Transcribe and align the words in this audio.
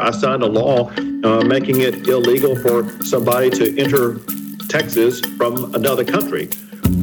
I 0.00 0.10
signed 0.10 0.42
a 0.42 0.46
law 0.46 0.90
uh, 1.24 1.44
making 1.44 1.80
it 1.80 2.08
illegal 2.08 2.56
for 2.56 2.88
somebody 3.04 3.50
to 3.50 3.78
enter 3.78 4.18
Texas 4.68 5.20
from 5.36 5.74
another 5.74 6.04
country. 6.04 6.48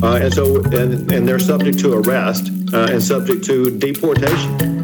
Uh, 0.01 0.19
and 0.21 0.33
so, 0.33 0.63
and, 0.63 1.11
and 1.11 1.27
they're 1.27 1.39
subject 1.39 1.79
to 1.79 1.93
arrest 1.93 2.49
uh, 2.73 2.87
and 2.89 3.01
subject 3.01 3.43
to 3.45 3.77
deportation. 3.77 4.77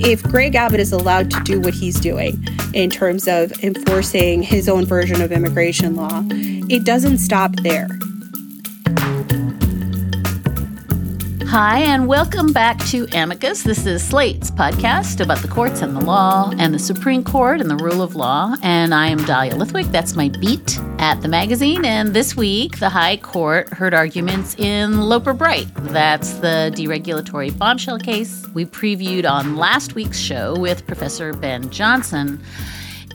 If 0.00 0.22
Greg 0.22 0.54
Abbott 0.54 0.80
is 0.80 0.92
allowed 0.92 1.30
to 1.30 1.40
do 1.40 1.60
what 1.60 1.74
he's 1.74 1.98
doing 1.98 2.44
in 2.74 2.90
terms 2.90 3.26
of 3.26 3.52
enforcing 3.64 4.42
his 4.42 4.68
own 4.68 4.84
version 4.84 5.22
of 5.22 5.32
immigration 5.32 5.96
law, 5.96 6.22
it 6.30 6.84
doesn't 6.84 7.18
stop 7.18 7.56
there. 7.62 7.88
Hi, 11.58 11.78
and 11.78 12.06
welcome 12.06 12.52
back 12.52 12.78
to 12.88 13.06
Amicus. 13.14 13.62
This 13.62 13.86
is 13.86 14.06
Slate's 14.06 14.50
podcast 14.50 15.22
about 15.22 15.38
the 15.38 15.48
courts 15.48 15.80
and 15.80 15.96
the 15.96 16.04
law 16.04 16.52
and 16.58 16.74
the 16.74 16.78
Supreme 16.78 17.24
Court 17.24 17.62
and 17.62 17.70
the 17.70 17.76
rule 17.76 18.02
of 18.02 18.14
law. 18.14 18.56
And 18.62 18.92
I 18.92 19.06
am 19.06 19.24
Dahlia 19.24 19.54
Lithwick. 19.54 19.90
That's 19.90 20.14
my 20.14 20.28
beat 20.28 20.78
at 20.98 21.22
the 21.22 21.28
magazine. 21.28 21.86
And 21.86 22.12
this 22.12 22.36
week, 22.36 22.78
the 22.78 22.90
High 22.90 23.16
Court 23.16 23.72
heard 23.72 23.94
arguments 23.94 24.54
in 24.56 25.00
Loper 25.00 25.32
Bright. 25.32 25.68
That's 25.76 26.34
the 26.40 26.70
deregulatory 26.76 27.56
bombshell 27.56 28.00
case 28.00 28.46
we 28.52 28.66
previewed 28.66 29.26
on 29.26 29.56
last 29.56 29.94
week's 29.94 30.18
show 30.18 30.58
with 30.58 30.86
Professor 30.86 31.32
Ben 31.32 31.70
Johnson. 31.70 32.38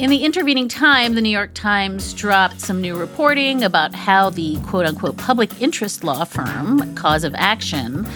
In 0.02 0.10
the 0.10 0.24
intervening 0.26 0.68
time, 0.68 1.14
the 1.14 1.22
New 1.22 1.30
York 1.30 1.54
Times 1.54 2.14
dropped 2.14 2.60
some 2.60 2.82
new 2.82 2.96
reporting 2.98 3.64
about 3.64 3.94
how 3.94 4.32
the 4.32 4.58
quote 4.62 4.88
unquote 4.88 5.16
public 5.18 5.62
interest 5.62 6.04
law 6.04 6.24
firm, 6.24 6.96
Cause 6.96 7.24
of 7.24 7.36
Action, 7.36 8.08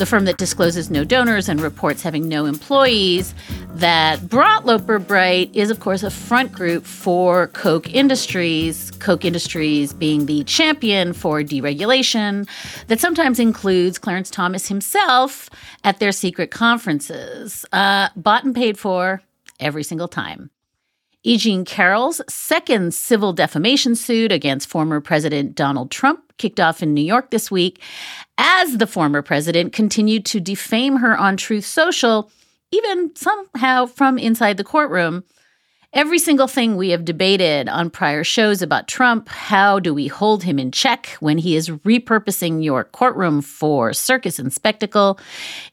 the 0.00 0.06
firm 0.06 0.24
that 0.24 0.38
discloses 0.38 0.90
no 0.90 1.04
donors 1.04 1.46
and 1.46 1.60
reports 1.60 2.02
having 2.02 2.26
no 2.26 2.46
employees, 2.46 3.34
that 3.74 4.30
brought 4.30 4.64
Loper 4.64 4.98
Bright 4.98 5.50
is, 5.54 5.70
of 5.70 5.80
course, 5.80 6.02
a 6.02 6.10
front 6.10 6.52
group 6.52 6.86
for 6.86 7.48
Koch 7.48 7.86
Industries, 7.90 8.90
Koch 8.92 9.26
Industries 9.26 9.92
being 9.92 10.24
the 10.24 10.42
champion 10.44 11.12
for 11.12 11.42
deregulation, 11.42 12.48
that 12.86 12.98
sometimes 12.98 13.38
includes 13.38 13.98
Clarence 13.98 14.30
Thomas 14.30 14.68
himself 14.68 15.50
at 15.84 15.98
their 15.98 16.12
secret 16.12 16.50
conferences, 16.50 17.66
uh, 17.72 18.08
bought 18.16 18.44
and 18.44 18.54
paid 18.54 18.78
for 18.78 19.20
every 19.60 19.82
single 19.82 20.08
time. 20.08 20.50
E. 21.22 21.36
Jean 21.36 21.66
Carroll's 21.66 22.22
second 22.30 22.94
civil 22.94 23.34
defamation 23.34 23.94
suit 23.94 24.32
against 24.32 24.68
former 24.68 25.00
President 25.02 25.54
Donald 25.54 25.90
Trump 25.90 26.32
kicked 26.38 26.58
off 26.58 26.82
in 26.82 26.94
New 26.94 27.02
York 27.02 27.30
this 27.30 27.50
week 27.50 27.82
as 28.38 28.78
the 28.78 28.86
former 28.86 29.20
president 29.20 29.74
continued 29.74 30.24
to 30.24 30.40
defame 30.40 30.96
her 30.96 31.16
on 31.16 31.36
Truth 31.36 31.66
Social, 31.66 32.30
even 32.72 33.14
somehow 33.14 33.84
from 33.84 34.16
inside 34.16 34.56
the 34.56 34.64
courtroom. 34.64 35.22
Every 35.92 36.18
single 36.20 36.46
thing 36.46 36.76
we 36.76 36.90
have 36.90 37.04
debated 37.04 37.68
on 37.68 37.90
prior 37.90 38.24
shows 38.24 38.62
about 38.62 38.88
Trump, 38.88 39.28
how 39.28 39.78
do 39.80 39.92
we 39.92 40.06
hold 40.06 40.44
him 40.44 40.58
in 40.58 40.70
check 40.70 41.08
when 41.18 41.36
he 41.36 41.54
is 41.54 41.68
repurposing 41.68 42.64
your 42.64 42.84
courtroom 42.84 43.42
for 43.42 43.92
circus 43.92 44.38
and 44.38 44.52
spectacle, 44.52 45.18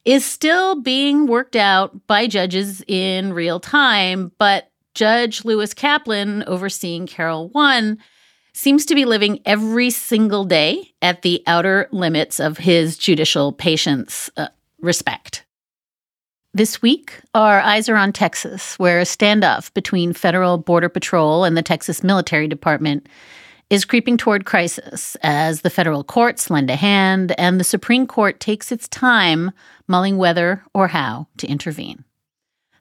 is 0.03 0.25
still 0.25 0.81
being 0.81 1.27
worked 1.27 1.55
out 1.55 2.07
by 2.07 2.27
judges 2.27 2.83
in 2.87 3.31
real 3.31 3.59
time. 3.59 4.31
But 4.39 4.71
Judge 4.97 5.45
Lewis 5.45 5.75
Kaplan, 5.75 6.43
overseeing 6.47 7.05
Carroll 7.05 7.49
1, 7.49 7.99
seems 8.53 8.83
to 8.87 8.95
be 8.95 9.05
living 9.05 9.39
every 9.45 9.91
single 9.91 10.43
day 10.43 10.91
at 11.03 11.21
the 11.21 11.43
outer 11.45 11.87
limits 11.91 12.39
of 12.39 12.57
his 12.57 12.97
judicial 12.97 13.51
patience 13.51 14.31
uh, 14.37 14.47
respect. 14.81 15.45
This 16.55 16.81
week, 16.81 17.13
our 17.35 17.59
eyes 17.59 17.87
are 17.87 17.95
on 17.95 18.11
Texas, 18.11 18.79
where 18.79 18.99
a 18.99 19.03
standoff 19.03 19.71
between 19.75 20.13
Federal 20.13 20.57
Border 20.57 20.89
Patrol 20.89 21.43
and 21.43 21.55
the 21.55 21.61
Texas 21.61 22.03
Military 22.03 22.47
Department 22.47 23.07
is 23.69 23.85
creeping 23.85 24.17
toward 24.17 24.45
crisis 24.45 25.15
as 25.21 25.61
the 25.61 25.69
federal 25.69 26.03
courts 26.03 26.49
lend 26.49 26.71
a 26.71 26.75
hand 26.75 27.35
and 27.37 27.59
the 27.59 27.63
Supreme 27.63 28.07
Court 28.07 28.39
takes 28.39 28.71
its 28.71 28.87
time 28.87 29.51
mulling 29.87 30.17
whether 30.17 30.63
or 30.73 30.87
how 30.87 31.27
to 31.37 31.45
intervene. 31.45 32.03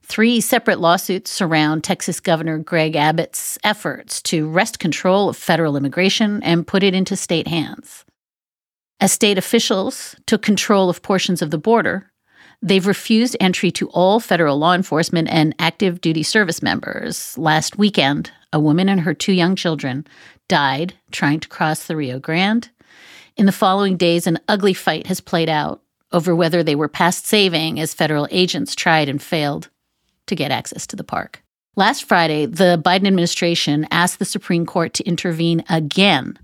Three 0.09 0.41
separate 0.41 0.79
lawsuits 0.79 1.33
surround 1.33 1.83
Texas 1.83 2.21
Governor 2.21 2.59
Greg 2.59 2.95
Abbott's 2.95 3.59
efforts 3.65 4.23
to 4.23 4.49
wrest 4.49 4.79
control 4.79 5.29
of 5.29 5.37
federal 5.37 5.77
immigration 5.77 6.45
and 6.45 6.67
put 6.67 6.85
it 6.85 6.95
into 6.95 7.17
state 7.17 7.49
hands. 7.49 8.05
As 9.01 9.13
state 9.13 9.37
officials 9.37 10.15
took 10.27 10.43
control 10.43 10.89
of 10.89 11.03
portions 11.03 11.43
of 11.43 11.51
the 11.51 11.59
border, 11.59 12.13
they've 12.63 12.87
refused 12.87 13.37
entry 13.41 13.73
to 13.73 13.89
all 13.89 14.21
federal 14.21 14.57
law 14.59 14.75
enforcement 14.75 15.27
and 15.29 15.57
active 15.59 16.01
duty 16.01 16.23
service 16.23 16.63
members. 16.63 17.37
Last 17.37 17.77
weekend, 17.77 18.31
a 18.53 18.61
woman 18.61 18.89
and 18.89 19.01
her 19.01 19.13
two 19.13 19.33
young 19.33 19.57
children 19.57 20.07
died 20.47 20.95
trying 21.11 21.41
to 21.41 21.49
cross 21.49 21.89
the 21.89 21.97
Rio 21.97 22.21
Grande. 22.21 22.71
In 23.37 23.47
the 23.47 23.53
following 23.53 23.97
days, 23.97 24.29
an 24.29 24.39
ugly 24.47 24.73
fight 24.73 25.09
has 25.09 25.21
played 25.21 25.49
out 25.49 25.83
over 26.13 26.33
whether 26.33 26.63
they 26.63 26.77
were 26.77 26.89
past 26.89 27.27
saving 27.27 27.81
as 27.81 27.93
federal 27.93 28.29
agents 28.31 28.77
tried 28.77 29.09
and 29.09 29.21
failed 29.21 29.69
to 30.27 30.35
get 30.35 30.51
access 30.51 30.87
to 30.89 30.97
the 30.97 31.05
park. 31.05 31.43
Last 31.79 32.05
Friday, 32.05 32.47
the 32.47 32.81
Biden 32.83 33.07
administration 33.07 33.87
asked 33.91 34.19
the 34.19 34.25
Supreme 34.25 34.65
Court 34.65 34.95
to 34.95 35.05
intervene 35.05 35.63
again, 35.69 36.39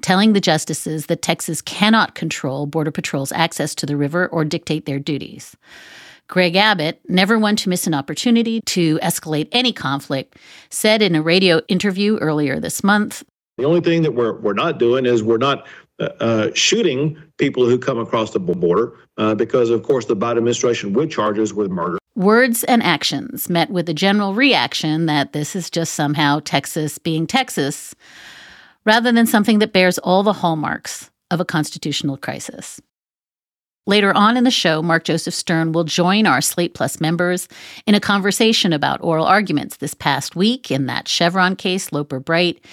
telling 0.00 0.32
the 0.32 0.40
justices 0.40 1.06
that 1.06 1.20
Texas 1.20 1.60
cannot 1.60 2.14
control 2.14 2.64
Border 2.64 2.90
Patrol's 2.90 3.30
access 3.32 3.74
to 3.74 3.86
the 3.86 3.98
river 3.98 4.28
or 4.28 4.46
dictate 4.46 4.86
their 4.86 4.98
duties. 4.98 5.54
Greg 6.26 6.56
Abbott, 6.56 7.00
never 7.06 7.38
one 7.38 7.54
to 7.56 7.68
miss 7.68 7.86
an 7.86 7.92
opportunity 7.92 8.62
to 8.62 8.98
escalate 9.00 9.48
any 9.52 9.74
conflict, 9.74 10.36
said 10.70 11.02
in 11.02 11.14
a 11.14 11.22
radio 11.22 11.60
interview 11.68 12.16
earlier 12.18 12.58
this 12.58 12.82
month 12.82 13.22
The 13.58 13.64
only 13.64 13.82
thing 13.82 14.02
that 14.02 14.12
we're, 14.12 14.38
we're 14.40 14.54
not 14.54 14.78
doing 14.78 15.04
is 15.04 15.22
we're 15.22 15.36
not 15.36 15.66
uh, 16.00 16.08
uh 16.20 16.50
shooting 16.54 17.20
people 17.36 17.66
who 17.66 17.78
come 17.78 17.98
across 17.98 18.30
the 18.30 18.40
border 18.40 18.94
uh, 19.18 19.34
because, 19.34 19.68
of 19.68 19.82
course, 19.82 20.06
the 20.06 20.16
Biden 20.16 20.38
administration 20.38 20.94
would 20.94 21.10
charge 21.10 21.38
us 21.38 21.52
with 21.52 21.70
murder. 21.70 21.98
Words 22.18 22.64
and 22.64 22.82
actions 22.82 23.48
met 23.48 23.70
with 23.70 23.88
a 23.88 23.94
general 23.94 24.34
reaction 24.34 25.06
that 25.06 25.32
this 25.32 25.54
is 25.54 25.70
just 25.70 25.94
somehow 25.94 26.40
Texas 26.44 26.98
being 26.98 27.28
Texas, 27.28 27.94
rather 28.84 29.12
than 29.12 29.24
something 29.24 29.60
that 29.60 29.72
bears 29.72 29.98
all 29.98 30.24
the 30.24 30.32
hallmarks 30.32 31.12
of 31.30 31.38
a 31.38 31.44
constitutional 31.44 32.16
crisis. 32.16 32.80
Later 33.86 34.12
on 34.16 34.36
in 34.36 34.42
the 34.42 34.50
show, 34.50 34.82
Mark 34.82 35.04
Joseph 35.04 35.32
Stern 35.32 35.70
will 35.70 35.84
join 35.84 36.26
our 36.26 36.40
Slate 36.40 36.74
Plus 36.74 37.00
members 37.00 37.46
in 37.86 37.94
a 37.94 38.00
conversation 38.00 38.72
about 38.72 39.00
oral 39.00 39.24
arguments 39.24 39.76
this 39.76 39.94
past 39.94 40.34
week 40.34 40.72
in 40.72 40.86
that 40.86 41.06
Chevron 41.06 41.54
case, 41.54 41.92
Loper 41.92 42.18
Bright, 42.18 42.64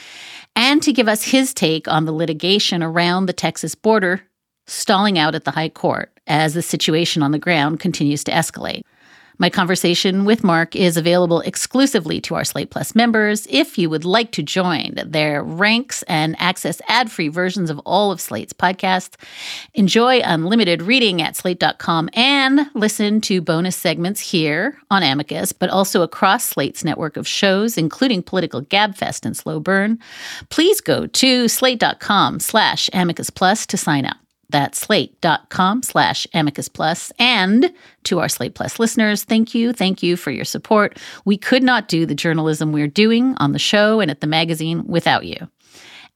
and 0.55 0.81
to 0.81 0.91
give 0.91 1.07
us 1.07 1.21
his 1.21 1.53
take 1.53 1.87
on 1.87 2.05
the 2.05 2.11
litigation 2.11 2.81
around 2.81 3.27
the 3.27 3.31
Texas 3.31 3.75
border 3.75 4.23
stalling 4.65 5.19
out 5.19 5.35
at 5.35 5.43
the 5.43 5.51
High 5.51 5.69
Court 5.69 6.11
as 6.25 6.55
the 6.55 6.63
situation 6.63 7.21
on 7.21 7.31
the 7.31 7.37
ground 7.37 7.79
continues 7.79 8.23
to 8.23 8.31
escalate. 8.31 8.81
My 9.37 9.49
conversation 9.49 10.23
with 10.23 10.43
Mark 10.43 10.75
is 10.75 10.95
available 10.95 11.41
exclusively 11.41 12.21
to 12.21 12.35
our 12.35 12.45
Slate 12.45 12.69
Plus 12.69 12.95
members. 12.95 13.45
If 13.49 13.77
you 13.77 13.89
would 13.89 14.05
like 14.05 14.31
to 14.33 14.43
join 14.43 14.95
their 15.05 15.43
ranks 15.43 16.03
and 16.03 16.35
access 16.39 16.81
ad 16.87 17.11
free 17.11 17.27
versions 17.27 17.69
of 17.69 17.79
all 17.79 18.11
of 18.11 18.21
Slate's 18.21 18.53
podcasts, 18.53 19.15
enjoy 19.73 20.21
unlimited 20.21 20.81
reading 20.81 21.21
at 21.21 21.35
slate.com 21.35 22.09
and 22.13 22.69
listen 22.73 23.19
to 23.21 23.41
bonus 23.41 23.75
segments 23.75 24.21
here 24.21 24.77
on 24.89 25.03
Amicus, 25.03 25.51
but 25.51 25.69
also 25.69 26.01
across 26.01 26.45
Slate's 26.45 26.85
network 26.85 27.17
of 27.17 27.27
shows, 27.27 27.77
including 27.77 28.23
Political 28.23 28.63
Gabfest 28.63 29.25
and 29.25 29.35
Slow 29.35 29.59
Burn. 29.59 29.99
Please 30.49 30.79
go 30.79 31.07
to 31.07 31.47
slate.com 31.47 32.39
slash 32.39 32.89
amicus 32.93 33.29
plus 33.29 33.65
to 33.67 33.77
sign 33.77 34.05
up. 34.05 34.24
That's 34.49 34.79
slate.com 34.79 35.83
slash 35.83 36.27
amicus 36.33 36.67
plus. 36.67 37.11
And 37.19 37.73
to 38.03 38.19
our 38.19 38.29
Slate 38.29 38.55
Plus 38.55 38.79
listeners, 38.79 39.23
thank 39.23 39.55
you. 39.55 39.73
Thank 39.73 40.03
you 40.03 40.15
for 40.15 40.31
your 40.31 40.45
support. 40.45 40.99
We 41.25 41.37
could 41.37 41.63
not 41.63 41.87
do 41.87 42.05
the 42.05 42.15
journalism 42.15 42.71
we're 42.71 42.87
doing 42.87 43.35
on 43.37 43.51
the 43.51 43.59
show 43.59 43.99
and 43.99 44.11
at 44.11 44.21
the 44.21 44.27
magazine 44.27 44.85
without 44.87 45.25
you. 45.25 45.49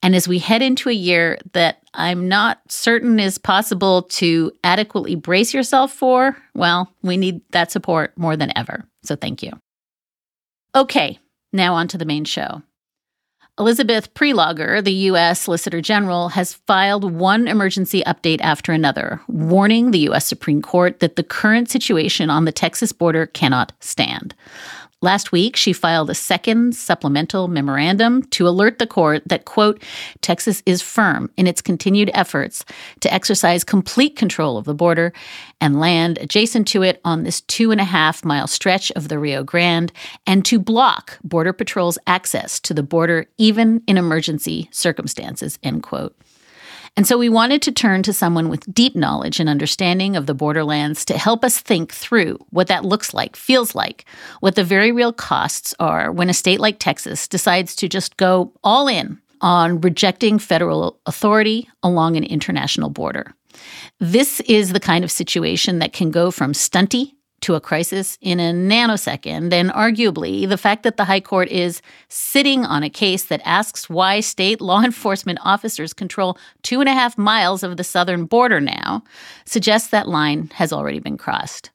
And 0.02 0.14
as 0.14 0.26
we 0.26 0.38
head 0.38 0.62
into 0.62 0.88
a 0.88 0.94
year 0.94 1.38
that 1.52 1.82
I'm 1.92 2.28
not 2.28 2.60
certain 2.68 3.20
is 3.20 3.36
possible 3.36 4.02
to 4.02 4.52
adequately 4.64 5.14
brace 5.14 5.52
yourself 5.52 5.92
for, 5.92 6.36
well, 6.54 6.90
we 7.02 7.16
need 7.16 7.42
that 7.50 7.70
support 7.70 8.16
more 8.16 8.36
than 8.36 8.56
ever. 8.56 8.84
So 9.02 9.16
thank 9.16 9.42
you. 9.42 9.52
Okay, 10.74 11.18
now 11.52 11.74
on 11.74 11.88
to 11.88 11.98
the 11.98 12.04
main 12.04 12.24
show. 12.24 12.62
Elizabeth 13.60 14.14
Prelogar, 14.14 14.82
the 14.82 14.92
U.S. 15.10 15.38
Solicitor 15.38 15.82
General, 15.82 16.30
has 16.30 16.54
filed 16.54 17.12
one 17.12 17.46
emergency 17.46 18.02
update 18.06 18.40
after 18.40 18.72
another, 18.72 19.20
warning 19.28 19.90
the 19.90 19.98
U.S. 19.98 20.24
Supreme 20.24 20.62
Court 20.62 21.00
that 21.00 21.16
the 21.16 21.22
current 21.22 21.68
situation 21.68 22.30
on 22.30 22.46
the 22.46 22.52
Texas 22.52 22.90
border 22.90 23.26
cannot 23.26 23.74
stand. 23.78 24.34
Last 25.02 25.32
week, 25.32 25.56
she 25.56 25.72
filed 25.72 26.10
a 26.10 26.14
second 26.14 26.76
supplemental 26.76 27.48
memorandum 27.48 28.22
to 28.24 28.46
alert 28.46 28.78
the 28.78 28.86
court 28.86 29.22
that, 29.24 29.46
quote, 29.46 29.82
Texas 30.20 30.62
is 30.66 30.82
firm 30.82 31.30
in 31.38 31.46
its 31.46 31.62
continued 31.62 32.10
efforts 32.12 32.66
to 33.00 33.12
exercise 33.12 33.64
complete 33.64 34.14
control 34.14 34.58
of 34.58 34.66
the 34.66 34.74
border 34.74 35.14
and 35.58 35.80
land 35.80 36.18
adjacent 36.18 36.68
to 36.68 36.82
it 36.82 37.00
on 37.02 37.22
this 37.22 37.40
two 37.40 37.70
and 37.70 37.80
a 37.80 37.84
half 37.84 38.26
mile 38.26 38.46
stretch 38.46 38.92
of 38.92 39.08
the 39.08 39.18
Rio 39.18 39.42
Grande 39.42 39.90
and 40.26 40.44
to 40.44 40.58
block 40.58 41.18
Border 41.24 41.54
Patrol's 41.54 41.98
access 42.06 42.60
to 42.60 42.74
the 42.74 42.82
border 42.82 43.26
even 43.38 43.82
in 43.86 43.96
emergency 43.96 44.68
circumstances, 44.70 45.58
end 45.62 45.82
quote. 45.82 46.14
And 46.96 47.06
so 47.06 47.16
we 47.16 47.28
wanted 47.28 47.62
to 47.62 47.72
turn 47.72 48.02
to 48.02 48.12
someone 48.12 48.48
with 48.48 48.72
deep 48.74 48.94
knowledge 48.94 49.40
and 49.40 49.48
understanding 49.48 50.16
of 50.16 50.26
the 50.26 50.34
borderlands 50.34 51.04
to 51.06 51.16
help 51.16 51.44
us 51.44 51.58
think 51.58 51.92
through 51.92 52.38
what 52.50 52.66
that 52.66 52.84
looks 52.84 53.14
like, 53.14 53.36
feels 53.36 53.74
like, 53.74 54.04
what 54.40 54.54
the 54.54 54.64
very 54.64 54.92
real 54.92 55.12
costs 55.12 55.74
are 55.78 56.12
when 56.12 56.28
a 56.28 56.34
state 56.34 56.60
like 56.60 56.78
Texas 56.78 57.28
decides 57.28 57.74
to 57.76 57.88
just 57.88 58.16
go 58.16 58.52
all 58.62 58.88
in 58.88 59.20
on 59.40 59.80
rejecting 59.80 60.38
federal 60.38 61.00
authority 61.06 61.68
along 61.82 62.16
an 62.16 62.24
international 62.24 62.90
border. 62.90 63.34
This 63.98 64.40
is 64.40 64.72
the 64.72 64.80
kind 64.80 65.04
of 65.04 65.10
situation 65.10 65.78
that 65.78 65.92
can 65.92 66.10
go 66.10 66.30
from 66.30 66.52
stunty 66.52 67.14
to 67.42 67.54
a 67.54 67.60
crisis 67.60 68.18
in 68.20 68.38
a 68.40 68.52
nanosecond. 68.52 69.52
And 69.52 69.70
arguably, 69.70 70.48
the 70.48 70.58
fact 70.58 70.82
that 70.82 70.96
the 70.96 71.04
High 71.04 71.20
Court 71.20 71.48
is 71.48 71.82
sitting 72.08 72.64
on 72.64 72.82
a 72.82 72.90
case 72.90 73.24
that 73.24 73.40
asks 73.44 73.88
why 73.88 74.20
state 74.20 74.60
law 74.60 74.82
enforcement 74.84 75.38
officers 75.44 75.92
control 75.92 76.38
two 76.62 76.80
and 76.80 76.88
a 76.88 76.94
half 76.94 77.16
miles 77.16 77.62
of 77.62 77.76
the 77.76 77.84
southern 77.84 78.24
border 78.24 78.60
now 78.60 79.02
suggests 79.44 79.88
that 79.88 80.08
line 80.08 80.50
has 80.54 80.72
already 80.72 80.98
been 80.98 81.18
crossed. 81.18 81.70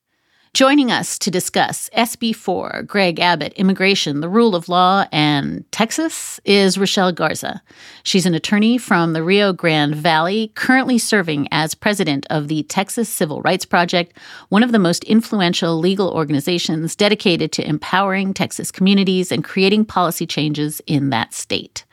Joining 0.55 0.89
us 0.89 1.19
to 1.19 1.29
discuss 1.29 1.89
SB4, 1.97 2.87
Greg 2.87 3.19
Abbott, 3.19 3.51
immigration, 3.57 4.21
the 4.21 4.29
rule 4.29 4.55
of 4.55 4.69
law, 4.69 5.05
and 5.11 5.69
Texas 5.73 6.39
is 6.45 6.77
Rochelle 6.77 7.11
Garza. 7.11 7.61
She's 8.03 8.25
an 8.25 8.33
attorney 8.33 8.77
from 8.77 9.11
the 9.11 9.21
Rio 9.21 9.51
Grande 9.51 9.95
Valley, 9.95 10.53
currently 10.55 10.97
serving 10.97 11.49
as 11.51 11.75
president 11.75 12.25
of 12.29 12.47
the 12.47 12.63
Texas 12.63 13.09
Civil 13.09 13.41
Rights 13.41 13.65
Project, 13.65 14.17
one 14.47 14.63
of 14.63 14.71
the 14.71 14.79
most 14.79 15.03
influential 15.03 15.77
legal 15.77 16.09
organizations 16.09 16.95
dedicated 16.95 17.51
to 17.51 17.67
empowering 17.67 18.33
Texas 18.33 18.71
communities 18.71 19.33
and 19.33 19.43
creating 19.43 19.83
policy 19.83 20.25
changes 20.25 20.81
in 20.87 21.09
that 21.09 21.33
state. 21.33 21.83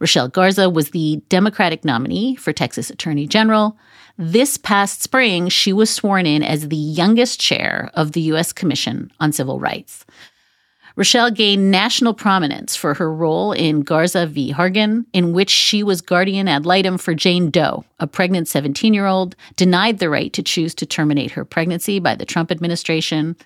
Rochelle 0.00 0.28
Garza 0.28 0.70
was 0.70 0.92
the 0.92 1.20
Democratic 1.28 1.84
nominee 1.84 2.36
for 2.36 2.54
Texas 2.54 2.88
Attorney 2.88 3.26
General. 3.26 3.76
This 4.20 4.56
past 4.56 5.00
spring, 5.00 5.48
she 5.48 5.72
was 5.72 5.90
sworn 5.90 6.26
in 6.26 6.42
as 6.42 6.68
the 6.68 6.76
youngest 6.76 7.38
chair 7.38 7.88
of 7.94 8.12
the 8.12 8.20
U.S. 8.22 8.52
Commission 8.52 9.12
on 9.20 9.30
Civil 9.30 9.60
Rights. 9.60 10.04
Rochelle 10.96 11.30
gained 11.30 11.70
national 11.70 12.14
prominence 12.14 12.74
for 12.74 12.94
her 12.94 13.14
role 13.14 13.52
in 13.52 13.82
Garza 13.82 14.26
v. 14.26 14.52
Hargan, 14.52 15.04
in 15.12 15.32
which 15.32 15.50
she 15.50 15.84
was 15.84 16.00
guardian 16.00 16.48
ad 16.48 16.66
litem 16.66 16.98
for 16.98 17.14
Jane 17.14 17.48
Doe, 17.48 17.84
a 18.00 18.08
pregnant 18.08 18.48
17 18.48 18.92
year 18.92 19.06
old 19.06 19.36
denied 19.54 20.00
the 20.00 20.10
right 20.10 20.32
to 20.32 20.42
choose 20.42 20.74
to 20.74 20.86
terminate 20.86 21.30
her 21.30 21.44
pregnancy 21.44 22.00
by 22.00 22.16
the 22.16 22.26
Trump 22.26 22.50
administration. 22.50 23.36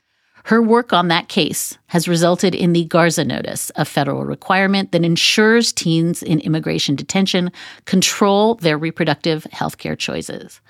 Her 0.44 0.60
work 0.60 0.92
on 0.92 1.08
that 1.08 1.28
case 1.28 1.78
has 1.86 2.08
resulted 2.08 2.54
in 2.54 2.72
the 2.72 2.84
Garza 2.84 3.24
Notice, 3.24 3.70
a 3.76 3.84
federal 3.84 4.24
requirement 4.24 4.92
that 4.92 5.04
ensures 5.04 5.72
teens 5.72 6.22
in 6.22 6.40
immigration 6.40 6.96
detention 6.96 7.52
control 7.84 8.56
their 8.56 8.76
reproductive 8.76 9.44
health 9.52 9.78
care 9.78 9.96
choices. 9.96 10.60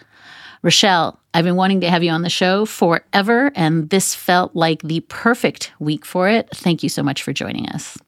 Rochelle, 0.62 1.18
I've 1.34 1.44
been 1.44 1.56
wanting 1.56 1.80
to 1.80 1.90
have 1.90 2.04
you 2.04 2.10
on 2.10 2.22
the 2.22 2.30
show 2.30 2.66
forever, 2.66 3.50
and 3.56 3.90
this 3.90 4.14
felt 4.14 4.54
like 4.54 4.82
the 4.82 5.00
perfect 5.00 5.72
week 5.80 6.04
for 6.04 6.28
it. 6.28 6.48
Thank 6.54 6.82
you 6.82 6.88
so 6.88 7.02
much 7.02 7.22
for 7.22 7.32
joining 7.32 7.68
us. 7.70 7.98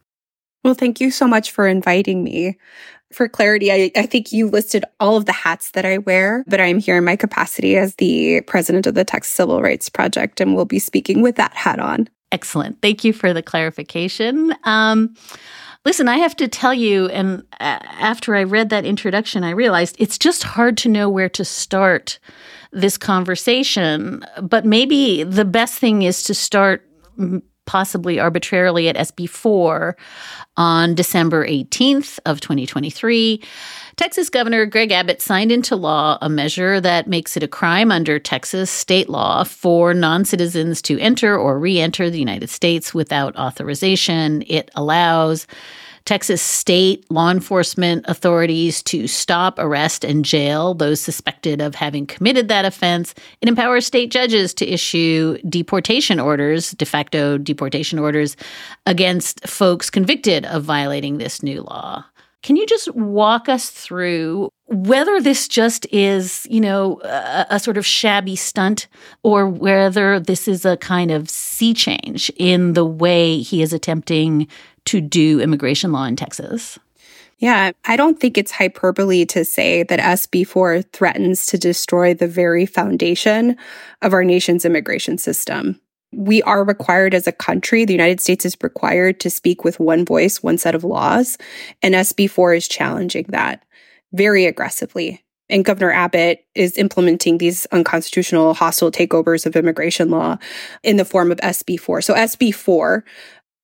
Well, 0.63 0.75
thank 0.75 1.01
you 1.01 1.11
so 1.11 1.27
much 1.27 1.51
for 1.51 1.67
inviting 1.67 2.23
me 2.23 2.57
for 3.15 3.29
clarity, 3.29 3.73
I, 3.73 3.91
I, 3.97 4.07
think 4.07 4.33
you 4.33 4.49
listed 4.49 4.85
all 5.01 5.17
of 5.17 5.25
the 5.25 5.33
hats 5.33 5.71
that 5.71 5.87
I 5.87 5.99
wear, 5.99 6.45
but 6.47 6.61
I'm 6.61 6.79
here 6.79 6.97
in 6.99 7.05
my 7.05 7.17
capacity 7.17 7.77
as 7.77 7.95
the 7.97 8.41
president 8.43 8.87
of 8.87 8.95
the 8.95 9.05
Texas 9.05 9.33
Civil 9.33 9.63
Rights 9.63 9.89
Project, 9.89 10.41
and 10.41 10.55
we'll 10.55 10.65
be 10.65 10.79
speaking 10.79 11.23
with 11.23 11.37
that 11.37 11.55
hat 11.55 11.79
on. 11.79 12.09
Excellent. 12.33 12.83
Thank 12.83 13.05
you 13.05 13.13
for 13.13 13.33
the 13.33 13.43
clarification. 13.43 14.55
Um, 14.65 15.15
listen, 15.85 16.09
I 16.09 16.17
have 16.19 16.35
to 16.37 16.49
tell 16.49 16.75
you, 16.75 17.09
and 17.11 17.45
after 17.61 18.35
I 18.35 18.43
read 18.43 18.71
that 18.71 18.85
introduction, 18.85 19.45
I 19.45 19.51
realized 19.51 19.97
it's 19.99 20.19
just 20.19 20.43
hard 20.43 20.77
to 20.79 20.89
know 20.89 21.09
where 21.09 21.29
to 21.29 21.45
start 21.45 22.19
this 22.73 22.99
conversation. 22.99 24.25
But 24.43 24.65
maybe 24.65 25.23
the 25.23 25.45
best 25.45 25.79
thing 25.79 26.03
is 26.03 26.25
to 26.25 26.35
start 26.35 26.85
possibly 27.67 28.19
arbitrarily 28.21 28.89
at 28.89 28.97
SB4 28.97 29.95
on 30.57 30.95
December 30.95 31.47
18th 31.47 32.19
of 32.27 32.41
2023. 32.41 33.43
Texas 33.97 34.29
Governor 34.29 34.67
Greg 34.67 34.93
Abbott 34.93 35.23
signed 35.23 35.53
into 35.53 35.77
law 35.77 36.19
a 36.21 36.29
measure 36.29 36.81
that 36.81 37.07
makes 37.07 37.37
it 37.37 37.43
a 37.43 37.49
crime 37.49 37.93
under 37.93 38.19
Texas 38.19 38.71
state 38.71 39.09
law 39.09 39.45
for 39.45 39.95
non-citizens 39.95 40.83
to 40.83 40.99
enter 40.99 41.37
or 41.37 41.59
re-enter 41.59 42.11
the 42.11 42.19
United 42.19 42.51
States 42.51 42.93
without 42.93 43.37
authorization. 43.37 44.43
It 44.47 44.71
allows 44.75 45.47
Texas 46.05 46.43
state 46.43 47.11
law 47.11 47.31
enforcement 47.31 48.05
authorities 48.09 48.83
to 48.83 49.07
stop, 49.07 49.59
arrest, 49.59 50.05
and 50.05 50.25
jail 50.25 50.75
those 50.75 51.01
suspected 51.01 51.63
of 51.63 51.75
having 51.75 52.07
committed 52.07 52.49
that 52.49 52.67
offense. 52.67 53.15
It 53.41 53.49
empowers 53.49 53.87
state 53.87 54.11
judges 54.11 54.53
to 54.55 54.67
issue 54.67 55.39
deportation 55.49 56.21
orders, 56.21 56.73
de 56.73 56.85
facto 56.85 57.39
deportation 57.39 57.99
orders, 57.99 58.37
against 58.85 59.47
folks 59.49 59.89
convicted 59.89 60.45
of 60.47 60.63
violating 60.63 61.17
this 61.17 61.43
new 61.43 61.63
law. 61.63 62.05
Can 62.43 62.57
you 62.57 62.67
just 62.67 62.95
walk 62.95 63.49
us 63.49 63.71
through 63.71 64.51
whether 64.67 65.19
this 65.19 65.49
just 65.49 65.87
is, 65.91 66.47
you 66.51 66.61
know, 66.61 67.01
a, 67.03 67.47
a, 67.51 67.61
sort 67.61 67.79
of 67.79 67.87
shabby 67.87 68.37
stunt 68.37 68.87
or 69.23 69.49
whether 69.49 70.21
this 70.21 70.47
is 70.47 70.67
a 70.67 70.77
kind 70.77 71.11
of 71.11 71.31
sea 71.31 71.73
change 71.73 72.31
in 72.37 72.75
the 72.75 72.85
way 72.85 73.41
he 73.41 73.63
is 73.63 73.73
attempting 73.73 74.47
to 74.87 75.01
do 75.01 75.41
immigration 75.41 75.93
law 75.93 76.05
in 76.05 76.17
Texas? 76.17 76.79
Yeah, 77.39 77.73
I 77.85 77.97
don't 77.97 78.21
think 78.21 78.39
it's 78.39 78.53
hyperbole 78.53 79.27
to 79.27 79.45
say 79.45 79.83
that 79.83 79.99
SB4 79.99 80.91
threatens 80.93 81.47
to 81.47 81.59
destroy 81.59 82.15
the 82.15 82.29
very 82.29 82.65
foundation 82.65 83.57
of 84.03 84.13
our 84.13 84.25
nation's 84.25 84.65
immigration 84.65 85.19
system. 85.19 85.81
We 86.13 86.43
are 86.43 86.65
required 86.65 87.13
as 87.13 87.27
a 87.27 87.33
country, 87.33 87.85
the 87.85 87.93
United 87.93 88.21
States 88.21 88.45
is 88.45 88.57
required 88.63 89.19
to 89.21 89.31
speak 89.31 89.65
with 89.65 89.81
one 89.81 90.05
voice, 90.05 90.43
one 90.43 90.59
set 90.59 90.77
of 90.77 90.85
laws, 90.85 91.37
and 91.83 91.95
SB4 91.95 92.57
is 92.57 92.69
challenging 92.69 93.27
that 93.31 93.65
very 94.13 94.47
aggressively. 94.47 95.25
And 95.51 95.65
Governor 95.65 95.93
Abbott 95.93 96.47
is 96.55 96.79
implementing 96.79 97.39
these 97.39 97.67
unconstitutional 97.67 98.55
hostile 98.55 98.91
takeovers 98.91 99.45
of 99.45 99.57
immigration 99.57 100.09
law 100.09 100.39
in 100.83 100.97
the 100.97 101.05
form 101.05 101.31
of 101.31 101.39
SB4. 101.39 102.03
So 102.03 102.15
SB4 102.15 103.03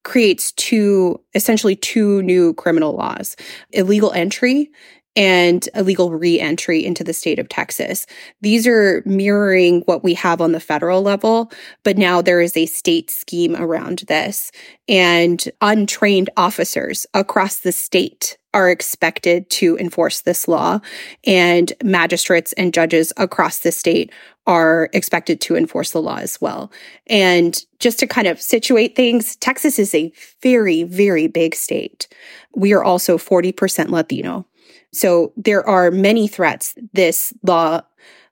creates 0.05 0.53
two, 0.53 1.21
essentially 1.35 1.77
two 1.77 2.23
new 2.23 2.55
criminal 2.55 2.93
laws 2.95 3.37
illegal 3.73 4.13
entry 4.13 4.71
and 5.17 5.69
illegal 5.75 6.13
re-entry 6.13 6.85
into 6.85 7.03
the 7.03 7.13
state 7.13 7.39
of 7.39 7.49
Texas. 7.49 8.07
These 8.41 8.67
are 8.67 9.03
mirroring 9.05 9.83
what 9.87 10.05
we 10.05 10.15
have 10.15 10.41
on 10.41 10.53
the 10.53 10.61
federal 10.61 11.03
level, 11.03 11.51
but 11.83 11.99
now 11.99 12.23
there 12.23 12.41
is 12.41 12.57
a 12.57 12.67
state 12.67 13.11
scheme 13.11 13.57
around 13.57 14.05
this 14.09 14.53
and 14.89 15.45
untrained 15.61 16.31
officers 16.37 17.07
across 17.13 17.59
the 17.59 17.73
state 17.73 18.39
are 18.53 18.71
expected 18.71 19.49
to 19.51 19.77
enforce 19.79 20.23
this 20.23 20.49
law 20.49 20.81
and 21.25 21.73
magistrates 21.85 22.53
and 22.55 22.75
judges 22.75 23.13
across 23.17 23.61
the 23.61 23.71
state 23.73 24.13
are 24.47 24.89
expected 24.93 25.41
to 25.41 25.55
enforce 25.55 25.93
the 25.93 26.03
law 26.03 26.17
as 26.17 26.41
well. 26.41 26.73
And 27.07 27.57
just 27.79 27.99
to 28.01 28.07
kind 28.07 28.27
of 28.27 28.41
situate 28.41 28.97
things, 28.97 29.37
Texas 29.37 29.79
is 29.79 29.95
a 29.95 30.13
very, 30.43 30.83
very 30.83 31.29
big 31.29 31.55
state. 31.55 32.09
We 32.57 32.73
are 32.73 32.83
also 32.83 33.17
40% 33.17 33.91
Latino. 33.91 34.47
So 34.93 35.33
there 35.37 35.67
are 35.69 35.91
many 35.91 36.27
threats 36.27 36.75
this 36.93 37.33
law 37.45 37.83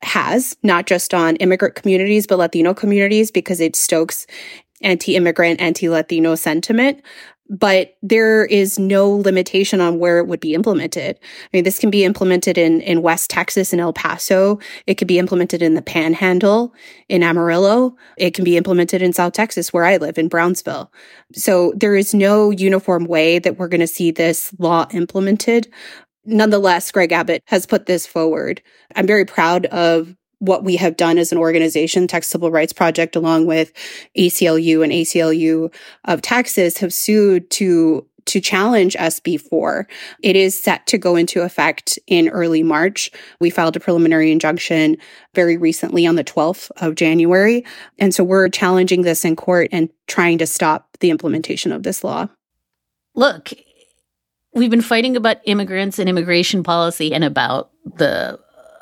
has, 0.03 0.57
not 0.63 0.87
just 0.87 1.15
on 1.15 1.37
immigrant 1.37 1.75
communities, 1.75 2.27
but 2.27 2.39
Latino 2.39 2.75
communities, 2.75 3.31
because 3.31 3.61
it 3.61 3.77
stokes 3.77 4.27
anti 4.83 5.17
immigrant, 5.17 5.61
anti 5.61 5.89
Latino 5.89 6.35
sentiment. 6.35 7.03
But 7.49 7.97
there 8.03 8.45
is 8.45 8.79
no 8.79 9.11
limitation 9.11 9.81
on 9.81 9.99
where 9.99 10.19
it 10.19 10.27
would 10.27 10.41
be 10.41 10.55
implemented. 10.55 11.19
I 11.23 11.49
mean, 11.53 11.65
this 11.65 11.79
can 11.79 11.91
be 11.91 12.05
implemented 12.05 12.59
in, 12.59 12.81
in 12.83 13.03
West 13.03 13.31
Texas 13.31 13.73
and 13.73 13.81
El 13.81 13.93
Paso. 13.93 14.59
It 14.87 14.95
could 14.95 15.09
be 15.09 15.19
implemented 15.19 15.63
in 15.63 15.75
the 15.75 15.83
Panhandle 15.83 16.75
in 17.09 17.23
Amarillo. 17.23 17.97
It 18.19 18.35
can 18.35 18.45
be 18.45 18.57
implemented 18.57 19.01
in 19.01 19.13
South 19.13 19.33
Texas, 19.33 19.73
where 19.73 19.85
I 19.85 19.97
live 19.97 20.19
in 20.19 20.29
Brownsville. 20.29 20.93
So 21.33 21.73
there 21.77 21.97
is 21.97 22.13
no 22.13 22.51
uniform 22.51 23.07
way 23.07 23.39
that 23.39 23.59
we're 23.59 23.69
going 23.69 23.81
to 23.81 23.87
see 23.87 24.11
this 24.11 24.55
law 24.59 24.87
implemented. 24.93 25.69
Nonetheless, 26.27 26.91
Greg 26.93 27.13
Abbott 27.13 27.43
has 27.47 27.65
put 27.65 27.87
this 27.87 28.07
forward. 28.07 28.61
I'm 28.95 29.07
very 29.07 29.25
proud 29.25 29.65
of 29.67 30.15
what 30.39 30.65
we 30.65 30.77
have 30.77 30.97
done 30.97 31.19
as 31.19 31.33
an 31.33 31.39
organization, 31.39 32.07
Texas 32.07 32.31
Civil 32.31 32.51
Rights 32.51 32.73
Project, 32.73 33.17
along 33.17 33.47
with 33.47 33.73
ACLU 34.17 34.83
and 34.83 34.93
ACLU 34.93 35.73
of 36.05 36.23
Texas, 36.23 36.79
have 36.79 36.93
sued 36.93 37.51
to 37.51 38.07
to 38.29 38.41
challenge 38.43 38.95
SB4. 38.95 39.87
It 40.23 40.37
is 40.37 40.61
set 40.61 40.87
to 40.89 40.99
go 40.99 41.17
into 41.17 41.41
effect 41.41 41.99
in 42.07 42.29
early 42.29 42.63
March. 42.63 43.11
We 43.41 43.49
filed 43.49 43.75
a 43.77 43.81
preliminary 43.81 44.31
injunction 44.31 44.99
very 45.35 45.57
recently 45.57 46.07
on 46.07 46.17
the 46.17 46.25
12th 46.25 46.71
of 46.77 46.95
January. 46.95 47.65
And 47.99 48.15
so 48.15 48.23
we're 48.23 48.51
challenging 48.51 49.01
this 49.01 49.25
in 49.25 49.35
court 49.35 49.69
and 49.73 49.89
trying 50.09 50.37
to 50.39 50.47
stop 50.47 50.99
the 51.01 51.09
implementation 51.09 51.73
of 51.73 51.85
this 51.85 52.05
law. 52.05 52.29
Look, 53.15 53.53
we've 54.55 54.71
been 54.71 54.83
fighting 54.83 55.17
about 55.17 55.39
immigrants 55.45 55.99
and 55.99 56.09
immigration 56.09 56.63
policy 56.63 57.15
and 57.15 57.25
about 57.25 57.71
the 57.97 58.39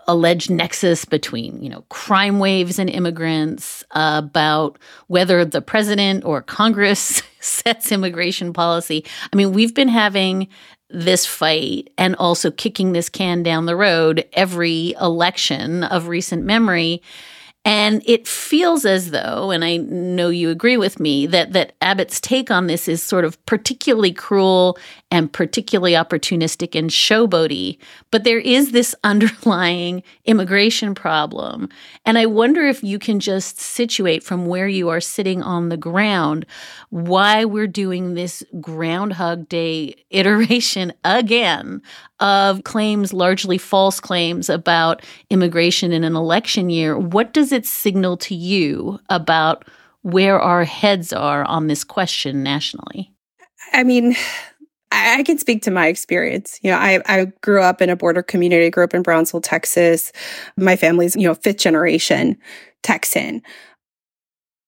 alleged 0.06 0.50
nexus 0.50 1.04
between, 1.04 1.62
you 1.62 1.68
know, 1.68 1.82
crime 1.88 2.38
waves 2.38 2.78
and 2.78 2.88
immigrants, 2.88 3.84
uh, 3.92 4.22
about 4.24 4.78
whether 5.08 5.44
the 5.44 5.62
president 5.62 6.24
or 6.24 6.42
Congress 6.42 7.22
sets 7.40 7.92
immigration 7.92 8.52
policy. 8.52 9.04
I 9.32 9.36
mean, 9.36 9.52
we've 9.52 9.74
been 9.74 9.88
having 9.88 10.48
this 10.88 11.26
fight 11.26 11.90
and 11.98 12.14
also 12.16 12.50
kicking 12.50 12.92
this 12.92 13.08
can 13.08 13.42
down 13.42 13.66
the 13.66 13.76
road 13.76 14.24
every 14.32 14.94
election 15.00 15.82
of 15.84 16.08
recent 16.08 16.44
memory. 16.44 17.02
And 17.66 18.00
it 18.06 18.28
feels 18.28 18.84
as 18.84 19.10
though, 19.10 19.50
and 19.50 19.64
I 19.64 19.78
know 19.78 20.28
you 20.28 20.50
agree 20.50 20.76
with 20.76 21.00
me, 21.00 21.26
that 21.26 21.52
that 21.52 21.72
Abbott's 21.82 22.20
take 22.20 22.48
on 22.48 22.68
this 22.68 22.86
is 22.86 23.02
sort 23.02 23.24
of 23.24 23.44
particularly 23.44 24.12
cruel 24.12 24.78
and 25.10 25.32
particularly 25.32 25.94
opportunistic 25.94 26.78
and 26.78 26.90
showboaty. 26.90 27.78
But 28.12 28.22
there 28.22 28.38
is 28.38 28.70
this 28.70 28.94
underlying 29.04 30.04
immigration 30.26 30.94
problem. 30.94 31.68
And 32.04 32.18
I 32.18 32.26
wonder 32.26 32.64
if 32.64 32.84
you 32.84 33.00
can 33.00 33.18
just 33.18 33.58
situate 33.58 34.22
from 34.22 34.46
where 34.46 34.68
you 34.68 34.88
are 34.88 35.00
sitting 35.00 35.42
on 35.42 35.68
the 35.68 35.76
ground 35.76 36.46
why 36.90 37.44
we're 37.44 37.66
doing 37.66 38.14
this 38.14 38.44
Groundhog 38.60 39.48
Day 39.48 39.96
iteration 40.10 40.92
again 41.02 41.82
of 42.20 42.64
claims, 42.64 43.12
largely 43.12 43.58
false 43.58 44.00
claims 44.00 44.48
about 44.48 45.02
immigration 45.30 45.92
in 45.92 46.04
an 46.04 46.16
election 46.16 46.70
year. 46.70 46.98
What 46.98 47.32
does 47.32 47.52
it 47.52 47.66
signal 47.66 48.16
to 48.18 48.34
you 48.34 48.98
about 49.08 49.64
where 50.02 50.40
our 50.40 50.64
heads 50.64 51.12
are 51.12 51.44
on 51.44 51.66
this 51.66 51.84
question 51.84 52.42
nationally? 52.42 53.12
I 53.72 53.82
mean, 53.82 54.14
I, 54.92 55.22
can 55.24 55.38
speak 55.38 55.62
to 55.62 55.70
my 55.70 55.88
experience. 55.88 56.58
You 56.62 56.70
know, 56.70 56.78
I, 56.78 57.00
I 57.06 57.24
grew 57.42 57.60
up 57.60 57.82
in 57.82 57.90
a 57.90 57.96
border 57.96 58.22
community, 58.22 58.66
I 58.66 58.70
grew 58.70 58.84
up 58.84 58.94
in 58.94 59.02
Brownsville, 59.02 59.40
Texas. 59.40 60.12
My 60.56 60.76
family's, 60.76 61.16
you 61.16 61.26
know, 61.26 61.34
fifth 61.34 61.58
generation 61.58 62.38
Texan. 62.82 63.42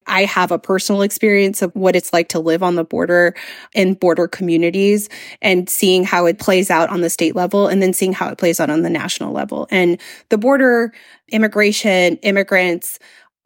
I 0.09 0.25
have 0.25 0.51
a 0.51 0.59
personal 0.59 1.03
experience 1.03 1.63
of 1.63 1.75
what 1.75 1.95
it's 1.95 2.13
like 2.13 2.29
to 2.31 2.41
live 2.41 2.63
on 2.63 2.75
the 2.75 2.85
border 2.85 3.35
in 3.75 3.95
border 3.95 4.27
communities 4.27 5.09
and 5.43 5.69
seeing 5.69 6.05
how 6.05 6.27
it 6.27 6.39
plays 6.39 6.71
out 6.71 6.91
on 6.91 7.01
the 7.01 7.11
state 7.11 7.37
level 7.37 7.69
and 7.69 7.83
then 7.83 7.93
seeing 7.93 8.13
how 8.13 8.29
it 8.29 8.39
plays 8.39 8.61
out 8.61 8.71
on 8.71 8.83
the 8.83 8.91
national 8.91 9.33
level. 9.33 9.69
And 9.71 10.01
the 10.29 10.39
border 10.39 10.93
immigration, 11.31 12.17
immigrants, 12.19 12.99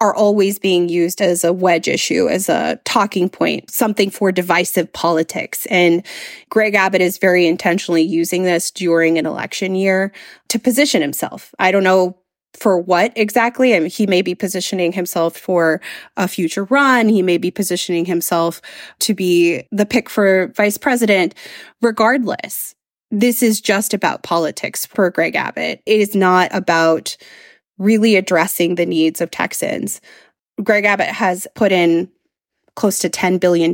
are 0.03 0.15
always 0.17 0.59
being 0.59 0.89
used 0.89 1.23
as 1.23 1.45
a 1.45 1.53
wedge 1.53 1.87
issue, 1.87 2.29
as 2.29 2.49
a 2.49 2.77
talking 2.85 3.29
point, 3.29 3.71
something 3.71 4.11
for 4.11 4.33
divisive 4.33 4.93
politics. 4.93 5.65
And 5.67 6.05
Greg 6.51 6.75
Abbott 6.75 7.01
is 7.01 7.19
very 7.19 7.47
intentionally 7.47 8.03
using 8.03 8.43
this 8.43 8.73
during 8.73 9.17
an 9.17 9.27
election 9.27 9.77
year 9.77 10.13
to 10.49 10.59
position 10.59 11.03
himself. 11.03 11.55
I 11.61 11.71
don't 11.71 11.85
know 11.85 12.19
for 12.55 12.79
what 12.79 13.13
exactly. 13.17 13.75
I 13.75 13.81
mean, 13.81 13.91
he 13.91 14.07
may 14.07 14.23
be 14.23 14.35
positioning 14.35 14.93
himself 14.93 15.37
for 15.37 15.81
a 16.17 16.29
future 16.29 16.65
run. 16.65 17.09
He 17.09 17.23
may 17.23 17.39
be 17.39 17.51
positioning 17.51 18.05
himself 18.05 18.61
to 19.01 19.15
be 19.15 19.63
the 19.73 19.87
pick 19.87 20.09
for 20.09 20.49
vice 20.55 20.77
president. 20.77 21.35
Regardless, 21.81 22.75
this 23.11 23.43
is 23.43 23.61
just 23.61 23.95
about 23.95 24.23
politics 24.23 24.87
for 24.87 25.11
Greg 25.11 25.37
Abbott. 25.37 25.83
It 25.87 26.01
is 26.01 26.15
not 26.15 26.55
about 26.55 27.17
really 27.79 28.17
addressing 28.17 28.75
the 28.75 28.87
needs 28.87 29.21
of 29.21 29.31
Texans. 29.31 30.01
Greg 30.63 30.85
Abbott 30.85 31.09
has 31.09 31.47
put 31.55 31.73
in 31.73 32.11
close 32.75 32.99
to 33.01 33.11
$10 33.11 33.39
billion 33.39 33.73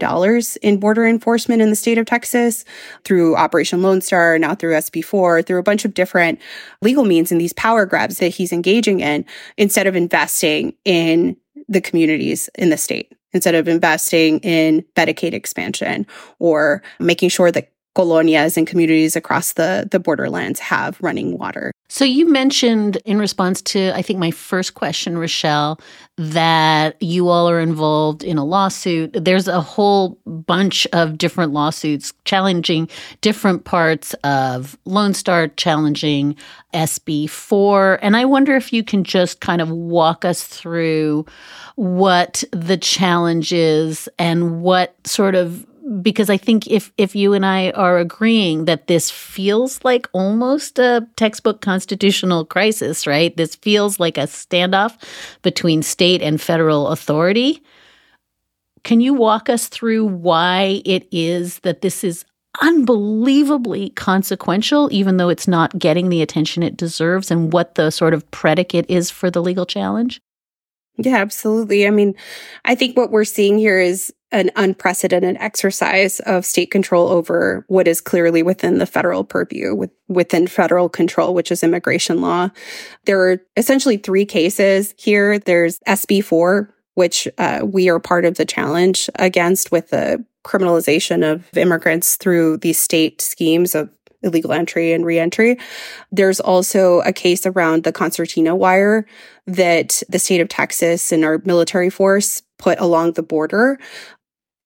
in 0.63 0.81
border 0.81 1.07
enforcement 1.07 1.63
in 1.63 1.71
the 1.71 1.77
state 1.77 1.99
of 1.99 2.07
Texas 2.07 2.65
through 3.05 3.37
Operation 3.37 3.83
Lone 3.83 4.01
Star, 4.01 4.39
now 4.39 4.55
through 4.55 4.75
SB4, 4.75 5.47
through 5.47 5.59
a 5.59 5.63
bunch 5.63 5.85
of 5.85 5.95
different 5.95 6.41
legal 6.83 7.05
means 7.05 7.31
and 7.31 7.41
these 7.41 7.53
power 7.53 7.87
grabs 7.87 8.19
that 8.19 8.29
he's 8.29 8.53
engaging 8.53 9.01
in 9.01 9.25
instead 9.57 9.87
of 9.87 9.95
investing 9.95 10.75
in 10.85 11.37
the 11.69 11.81
communities 11.81 12.49
in 12.57 12.71
the 12.71 12.77
state, 12.77 13.13
instead 13.33 13.55
of 13.55 13.69
investing 13.69 14.39
in 14.41 14.85
Medicaid 14.97 15.33
expansion 15.33 16.07
or 16.39 16.83
making 16.99 17.29
sure 17.29 17.53
that 17.53 17.73
colonias 17.99 18.57
and 18.57 18.65
communities 18.65 19.17
across 19.17 19.55
the, 19.55 19.89
the 19.91 19.99
borderlands 19.99 20.61
have 20.61 20.97
running 21.01 21.37
water. 21.37 21.73
So 21.89 22.05
you 22.05 22.31
mentioned 22.31 22.97
in 23.05 23.19
response 23.19 23.61
to, 23.63 23.93
I 23.93 24.03
think, 24.03 24.21
my 24.21 24.31
first 24.31 24.75
question, 24.75 25.19
Rochelle, 25.19 25.81
that 26.17 27.01
you 27.03 27.29
all 27.29 27.51
are 27.51 27.59
involved 27.59 28.23
in 28.23 28.39
a 28.39 28.45
lawsuit. 28.45 29.13
There's 29.15 29.49
a 29.49 29.61
whole 29.61 30.17
bunch 30.27 30.87
of 30.93 31.19
different 31.19 31.53
lawsuits 31.53 32.13
challenging 32.25 32.89
different 33.21 33.65
parts 33.65 34.15
of 34.23 34.79
Lone 34.85 35.15
Star, 35.15 35.49
challenging 35.49 36.37
SB4. 36.75 37.99
And 38.01 38.17
I 38.17 38.27
wonder 38.27 38.55
if 38.55 38.73
you 38.73 38.85
can 38.85 39.03
just 39.03 39.41
kind 39.41 39.61
of 39.61 39.71
walk 39.71 40.25
us 40.25 40.45
through 40.45 41.27
what 41.75 42.45
the 42.53 42.77
challenge 42.77 43.53
is 43.53 44.09
and 44.19 44.61
what 44.63 44.95
sort 45.05 45.35
of 45.35 45.67
because 46.03 46.29
I 46.29 46.37
think 46.37 46.67
if 46.67 46.93
if 46.99 47.17
you 47.17 47.33
and 47.33 47.47
I 47.47 47.71
are 47.71 47.99
agreeing 47.99 48.67
that 48.67 48.87
this 48.87 49.11
feels 49.11 49.83
like 49.85 50.09
almost 50.13 50.79
a 50.79 51.07
textbook 51.17 51.61
constitutional 51.61 52.45
crisis, 52.45 53.07
right? 53.07 53.37
This 53.37 53.57
feels 53.57 53.99
like 53.99 54.19
a 54.19 54.23
standoff 54.23 54.97
between 55.43 55.83
state 55.83 56.23
and 56.23 56.41
federal 56.41 56.89
authority. 56.89 57.63
Can 58.85 59.01
you 59.01 59.15
walk 59.15 59.49
us 59.49 59.69
through 59.69 60.07
why 60.07 60.83
it 60.85 61.09
is 61.11 61.59
that 61.61 61.83
this 61.83 62.05
is 62.05 62.25
unbelievably 62.61 63.91
consequential, 63.91 64.89
even 64.93 65.17
though 65.17 65.29
it's 65.29 65.49
not 65.49 65.79
getting 65.79 66.09
the 66.09 66.23
attention 66.23 66.63
it 66.63 66.77
deserves, 66.77 67.31
and 67.31 67.53
what 67.53 67.75
the 67.75 67.91
sort 67.91 68.15
of 68.15 68.29
predicate 68.31 68.87
is 68.89 69.11
for 69.11 69.31
the 69.31 69.43
legal 69.43 69.67
challenge? 69.67 70.21
Yeah, 70.97 71.17
absolutely. 71.17 71.87
I 71.87 71.91
mean, 71.91 72.15
I 72.65 72.75
think 72.75 72.97
what 72.97 73.13
we're 73.13 73.25
seeing 73.25 73.59
here 73.59 73.79
is 73.79 74.13
an 74.31 74.51
unprecedented 74.57 75.37
exercise 75.41 76.21
of 76.21 76.45
state 76.45 76.71
control 76.71 77.09
over 77.09 77.65
what 77.69 77.89
is 77.89 78.01
clearly 78.01 78.43
within 78.43 78.79
the 78.79 78.87
federal 78.87 79.25
purview, 79.25 79.75
with, 79.75 79.91
within 80.09 80.47
federal 80.47 80.89
control, 80.89 81.33
which 81.35 81.51
is 81.51 81.63
immigration 81.63 82.21
law. 82.21 82.51
There 83.07 83.21
are 83.21 83.41
essentially 83.57 83.97
three 83.97 84.27
cases 84.27 84.95
here. 84.99 85.39
There's 85.39 85.79
SB4, 85.81 86.69
which 86.95 87.27
uh, 87.39 87.61
we 87.65 87.89
are 87.89 88.01
part 88.01 88.25
of 88.25 88.37
the 88.37 88.45
challenge 88.45 89.09
against 89.15 89.73
with 89.73 89.91
the 89.91 90.25
criminalization 90.45 91.31
of 91.31 91.49
immigrants 91.57 92.17
through 92.17 92.59
these 92.59 92.79
state 92.79 93.21
schemes 93.21 93.75
of 93.75 93.91
illegal 94.23 94.53
entry 94.53 94.93
and 94.93 95.07
reentry. 95.07 95.59
There's 96.11 96.41
also 96.41 97.01
a 97.01 97.13
case 97.13 97.47
around 97.47 97.85
the 97.85 97.93
concertina 97.93 98.57
wire 98.57 99.07
that 99.47 100.03
the 100.09 100.19
state 100.19 100.41
of 100.41 100.49
Texas 100.49 101.13
and 101.13 101.25
our 101.25 101.41
military 101.45 101.91
force 101.91 102.43
put 102.59 102.79
along 102.81 103.13
the 103.13 103.23
border. 103.23 103.79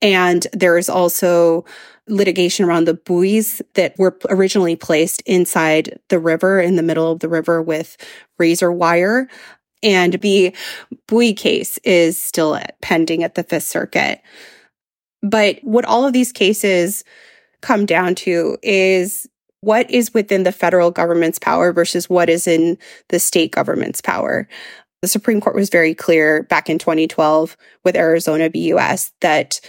And 0.03 0.47
there 0.53 0.77
is 0.77 0.89
also 0.89 1.65
litigation 2.09 2.65
around 2.65 2.85
the 2.85 2.95
buoys 2.95 3.63
that 3.75 3.97
were 3.99 4.19
originally 4.29 4.77
placed 4.77 5.23
inside 5.23 6.01
the 6.09 6.19
river 6.19 6.61
in 6.61 6.77
the 6.77 6.83
middle 6.83 7.13
of 7.13 7.21
the 7.21 7.29
river 7.29 7.63
with 7.63 7.97
razor 8.39 8.73
wire. 8.73 9.29
And 9.83 10.15
the 10.15 10.55
buoy 11.07 11.33
case 11.33 11.79
is 11.79 12.21
still 12.21 12.59
pending 12.83 13.23
at 13.23 13.37
the 13.37 13.45
Fifth 13.45 13.65
Circuit. 13.65 14.21
But 15.23 15.61
what 15.63 15.85
all 15.85 16.05
of 16.05 16.13
these 16.13 16.33
cases 16.33 17.05
come 17.61 17.87
down 17.87 18.17
to 18.17 18.59
is 18.63 19.29
what 19.61 19.89
is 19.89 20.13
within 20.13 20.43
the 20.43 20.53
federal 20.53 20.91
government's 20.91 21.39
power 21.39 21.73
versus 21.73 22.11
what 22.11 22.29
is 22.29 22.49
in 22.49 22.77
the 23.09 23.21
state 23.21 23.53
government's 23.53 24.01
power. 24.01 24.49
The 25.03 25.09
Supreme 25.09 25.41
Court 25.41 25.57
was 25.57 25.69
very 25.69 25.95
clear 25.95 26.45
back 26.45 26.69
in 26.69 26.79
2012 26.79 27.57
with 27.85 27.97
Arizona 27.97 28.49
v. 28.49 28.73
US 28.73 29.13
that 29.21 29.61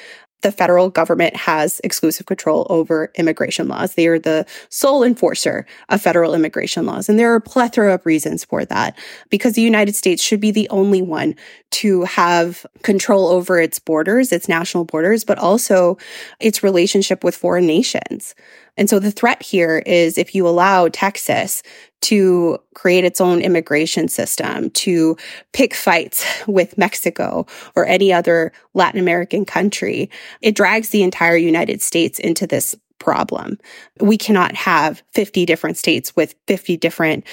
the 0.44 0.52
federal 0.52 0.90
government 0.90 1.36
has 1.36 1.82
exclusive 1.84 2.26
control 2.26 2.68
over 2.70 3.12
immigration 3.16 3.68
laws. 3.68 3.96
They 3.96 4.08
are 4.08 4.20
the 4.20 4.46
sole 4.70 5.04
enforcer 5.04 5.66
of 5.90 6.02
federal 6.02 6.36
immigration 6.36 6.86
laws. 6.86 7.10
And 7.10 7.18
there 7.18 7.32
are 7.34 7.38
a 7.38 7.42
plethora 7.42 7.94
of 7.94 8.06
reasons 8.06 8.46
for 8.46 8.64
that 8.66 8.98
because 9.30 9.54
the 9.54 9.62
United 9.62 9.96
States 9.96 10.22
should 10.22 10.40
be 10.40 10.52
the 10.52 10.70
only 10.70 11.02
one 11.02 11.36
to 11.72 12.04
have 12.04 12.66
control 12.84 13.28
over 13.28 13.60
its 13.60 13.80
borders, 13.80 14.32
its 14.32 14.48
national 14.48 14.86
borders, 14.86 15.24
but 15.24 15.40
also 15.40 15.98
its 16.40 16.62
relationship 16.62 17.24
with 17.24 17.36
foreign 17.36 17.66
nations. 17.66 18.36
And 18.78 18.90
so 18.90 19.00
the 19.00 19.12
threat 19.12 19.42
here 19.44 19.84
is 19.86 20.18
if 20.18 20.34
you 20.34 20.48
allow 20.48 20.88
Texas 20.88 21.62
to 22.02 22.58
create 22.76 23.06
its 23.06 23.22
own 23.22 23.42
immigration 23.42 24.08
system, 24.08 24.70
to 24.72 25.16
pick 25.54 25.74
fights 25.74 26.26
with 26.48 26.78
Mexico 26.78 27.46
or 27.76 27.86
any 27.86 28.12
other 28.12 28.52
Latin 28.74 29.00
American 29.00 29.46
country, 29.46 30.10
it 30.42 30.56
drags 30.56 30.90
the 30.90 31.04
entire 31.04 31.38
United 31.38 31.82
States 31.82 32.20
into 32.20 32.48
this 32.48 32.76
problem. 33.00 33.58
We 34.00 34.18
cannot 34.18 34.56
have 34.56 35.04
50 35.14 35.46
different 35.46 35.78
states 35.78 36.16
with 36.16 36.36
50 36.48 36.78
different 36.78 37.26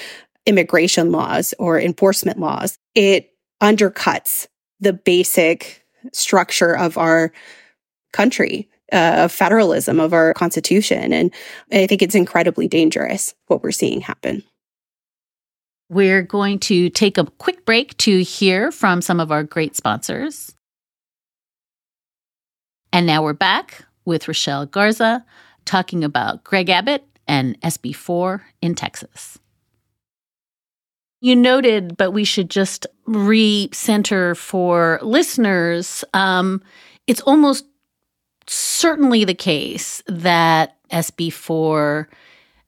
immigration 0.45 1.11
laws 1.11 1.53
or 1.59 1.79
enforcement 1.79 2.39
laws. 2.39 2.77
It 2.95 3.29
undercuts 3.61 4.47
the 4.79 4.93
basic 4.93 5.85
structure 6.11 6.75
of 6.75 6.97
our 6.97 7.31
country 8.11 8.69
uh, 8.91 9.23
of 9.23 9.31
federalism 9.31 9.99
of 9.99 10.13
our 10.13 10.33
constitution. 10.33 11.13
And 11.13 11.33
I 11.71 11.87
think 11.87 12.01
it's 12.01 12.15
incredibly 12.15 12.67
dangerous 12.67 13.33
what 13.47 13.63
we're 13.63 13.71
seeing 13.71 14.01
happen. 14.01 14.43
We're 15.89 16.21
going 16.21 16.59
to 16.59 16.89
take 16.89 17.17
a 17.17 17.25
quick 17.25 17.65
break 17.65 17.97
to 17.97 18.23
hear 18.23 18.71
from 18.71 19.01
some 19.01 19.19
of 19.19 19.31
our 19.31 19.43
great 19.43 19.75
sponsors. 19.75 20.55
And 22.93 23.05
now 23.05 23.23
we're 23.23 23.33
back 23.33 23.83
with 24.05 24.27
Rochelle 24.27 24.65
Garza 24.65 25.25
talking 25.65 26.03
about 26.03 26.43
Greg 26.43 26.69
Abbott 26.69 27.05
and 27.27 27.59
SB4 27.61 28.41
in 28.61 28.75
Texas. 28.75 29.37
You 31.21 31.35
noted, 31.35 31.97
but 31.97 32.11
we 32.11 32.23
should 32.23 32.49
just 32.49 32.87
recenter 33.07 34.35
for 34.35 34.99
listeners. 35.03 36.03
Um, 36.13 36.63
it's 37.05 37.21
almost 37.21 37.65
certainly 38.51 39.23
the 39.23 39.33
case 39.33 40.03
that 40.07 40.77
SB4 40.91 42.07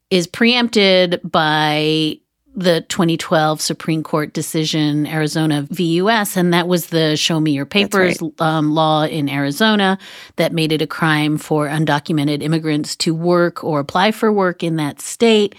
is 0.10 0.28
preempted 0.28 1.20
by 1.24 2.20
the 2.56 2.82
2012 2.82 3.60
Supreme 3.60 4.04
Court 4.04 4.32
decision, 4.32 5.08
Arizona 5.08 5.64
v. 5.72 5.96
US, 5.96 6.38
and 6.38 6.54
that 6.54 6.68
was 6.68 6.88
the 6.88 7.18
Show 7.18 7.40
Me 7.40 7.52
Your 7.52 7.66
Papers 7.66 8.22
right. 8.22 8.32
um, 8.40 8.72
law 8.72 9.04
in 9.04 9.28
Arizona 9.28 9.98
that 10.36 10.54
made 10.54 10.72
it 10.72 10.82
a 10.82 10.88
crime 10.88 11.38
for 11.38 11.68
undocumented 11.68 12.44
immigrants 12.44 12.96
to 12.98 13.14
work 13.14 13.64
or 13.64 13.80
apply 13.80 14.12
for 14.12 14.32
work 14.32 14.64
in 14.64 14.76
that 14.76 15.02
state. 15.02 15.56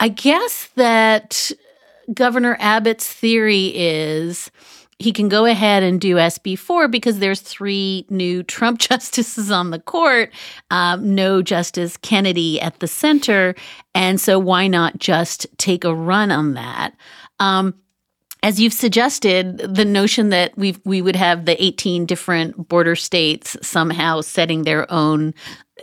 I 0.00 0.08
guess 0.08 0.68
that 0.76 1.50
Governor 2.12 2.56
Abbott's 2.60 3.10
theory 3.10 3.72
is 3.74 4.50
he 5.02 5.12
can 5.12 5.28
go 5.28 5.44
ahead 5.44 5.82
and 5.82 6.00
do 6.00 6.16
SB4 6.16 6.90
because 6.90 7.18
there's 7.18 7.40
three 7.40 8.06
new 8.08 8.42
Trump 8.42 8.78
justices 8.90 9.50
on 9.50 9.70
the 9.70 9.80
court, 9.80 10.32
um, 10.70 11.14
no 11.14 11.42
Justice 11.42 11.96
Kennedy 11.96 12.60
at 12.60 12.78
the 12.80 12.88
center. 12.88 13.54
And 13.94 14.20
so 14.20 14.38
why 14.38 14.66
not 14.66 14.98
just 14.98 15.46
take 15.58 15.84
a 15.84 15.94
run 15.94 16.30
on 16.30 16.54
that? 16.54 16.94
Um, 17.40 17.74
as 18.44 18.60
you've 18.60 18.72
suggested, 18.72 19.58
the 19.58 19.84
notion 19.84 20.30
that 20.30 20.56
we 20.58 20.76
we 20.84 21.00
would 21.00 21.14
have 21.14 21.44
the 21.44 21.62
18 21.62 22.06
different 22.06 22.68
border 22.68 22.96
states 22.96 23.56
somehow 23.62 24.20
setting 24.20 24.62
their 24.62 24.90
own 24.90 25.32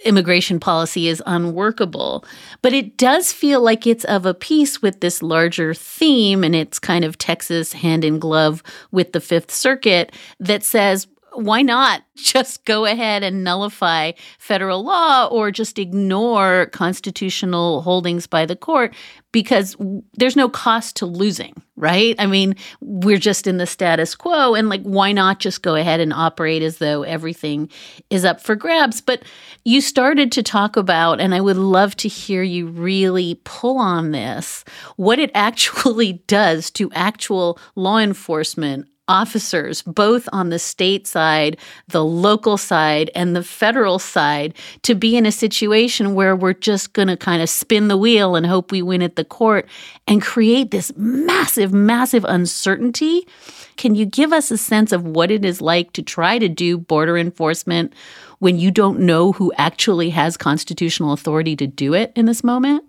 immigration 0.05 0.59
policy 0.59 1.07
is 1.07 1.23
unworkable. 1.25 2.25
But 2.61 2.73
it 2.73 2.97
does 2.97 3.31
feel 3.31 3.61
like 3.61 3.85
it's 3.85 4.05
of 4.05 4.25
a 4.25 4.33
piece 4.33 4.81
with 4.81 4.99
this 4.99 5.21
larger 5.21 5.73
theme, 5.73 6.43
and 6.43 6.55
it's 6.55 6.79
kind 6.79 7.05
of 7.05 7.17
Texas 7.17 7.73
hand 7.73 8.03
in 8.03 8.19
glove 8.19 8.63
with 8.91 9.13
the 9.13 9.21
Fifth 9.21 9.51
Circuit 9.51 10.11
that 10.39 10.63
says, 10.63 11.07
why 11.39 11.61
not 11.61 12.01
just 12.15 12.65
go 12.65 12.85
ahead 12.85 13.23
and 13.23 13.43
nullify 13.43 14.11
federal 14.37 14.83
law 14.83 15.27
or 15.27 15.51
just 15.51 15.79
ignore 15.79 16.67
constitutional 16.67 17.81
holdings 17.81 18.27
by 18.27 18.45
the 18.45 18.55
court 18.55 18.93
because 19.31 19.75
there's 20.13 20.35
no 20.35 20.49
cost 20.49 20.95
to 20.97 21.05
losing, 21.05 21.53
right? 21.75 22.15
I 22.17 22.25
mean, 22.25 22.55
we're 22.81 23.19
just 23.19 23.47
in 23.47 23.57
the 23.57 23.67
status 23.67 24.15
quo 24.15 24.55
and 24.55 24.69
like 24.69 24.81
why 24.81 25.11
not 25.11 25.39
just 25.39 25.61
go 25.61 25.75
ahead 25.75 25.99
and 25.99 26.11
operate 26.11 26.61
as 26.61 26.79
though 26.79 27.03
everything 27.03 27.69
is 28.09 28.25
up 28.25 28.41
for 28.41 28.55
grabs? 28.55 29.01
But 29.01 29.23
you 29.63 29.81
started 29.81 30.31
to 30.33 30.43
talk 30.43 30.77
about 30.77 31.21
and 31.21 31.33
I 31.33 31.41
would 31.41 31.57
love 31.57 31.95
to 31.97 32.07
hear 32.07 32.43
you 32.43 32.67
really 32.67 33.39
pull 33.43 33.77
on 33.77 34.11
this, 34.11 34.65
what 34.97 35.19
it 35.19 35.31
actually 35.35 36.13
does 36.27 36.69
to 36.71 36.91
actual 36.93 37.59
law 37.75 37.97
enforcement 37.97 38.87
officers, 39.09 39.81
both 39.81 40.29
on 40.31 40.49
the 40.49 40.59
state 40.59 41.07
side, 41.07 41.57
the 41.89 42.05
local 42.05 42.57
side, 42.57 43.11
and 43.15 43.35
the 43.35 43.43
federal 43.43 43.99
side, 43.99 44.53
to 44.83 44.95
be 44.95 45.17
in 45.17 45.25
a 45.25 45.31
situation 45.31 46.13
where 46.13 46.35
we're 46.35 46.53
just 46.53 46.93
going 46.93 47.09
to 47.09 47.17
kind 47.17 47.41
of 47.41 47.49
spin 47.49 47.89
the 47.89 47.97
wheel 47.97 48.35
and 48.35 48.45
hope 48.45 48.71
we 48.71 48.81
win 48.81 49.01
at 49.01 49.17
the 49.17 49.25
court 49.25 49.67
and 50.07 50.21
create 50.21 50.71
this 50.71 50.93
massive, 50.95 51.73
massive 51.73 52.23
uncertainty. 52.25 53.27
Can 53.75 53.95
you 53.95 54.05
give 54.05 54.31
us 54.31 54.51
a 54.51 54.57
sense 54.57 54.91
of 54.91 55.05
what 55.05 55.31
it 55.31 55.43
is 55.43 55.61
like 55.61 55.91
to 55.93 56.01
try 56.01 56.37
to 56.37 56.47
do 56.47 56.77
border 56.77 57.17
enforcement 57.17 57.93
when 58.37 58.57
you 58.57 58.71
don't 58.71 58.99
know 58.99 59.31
who 59.31 59.51
actually 59.57 60.11
has 60.11 60.37
constitutional 60.37 61.13
authority 61.13 61.55
to 61.55 61.67
do 61.67 61.93
it 61.93 62.13
in 62.15 62.25
this 62.25 62.43
moment? 62.43 62.83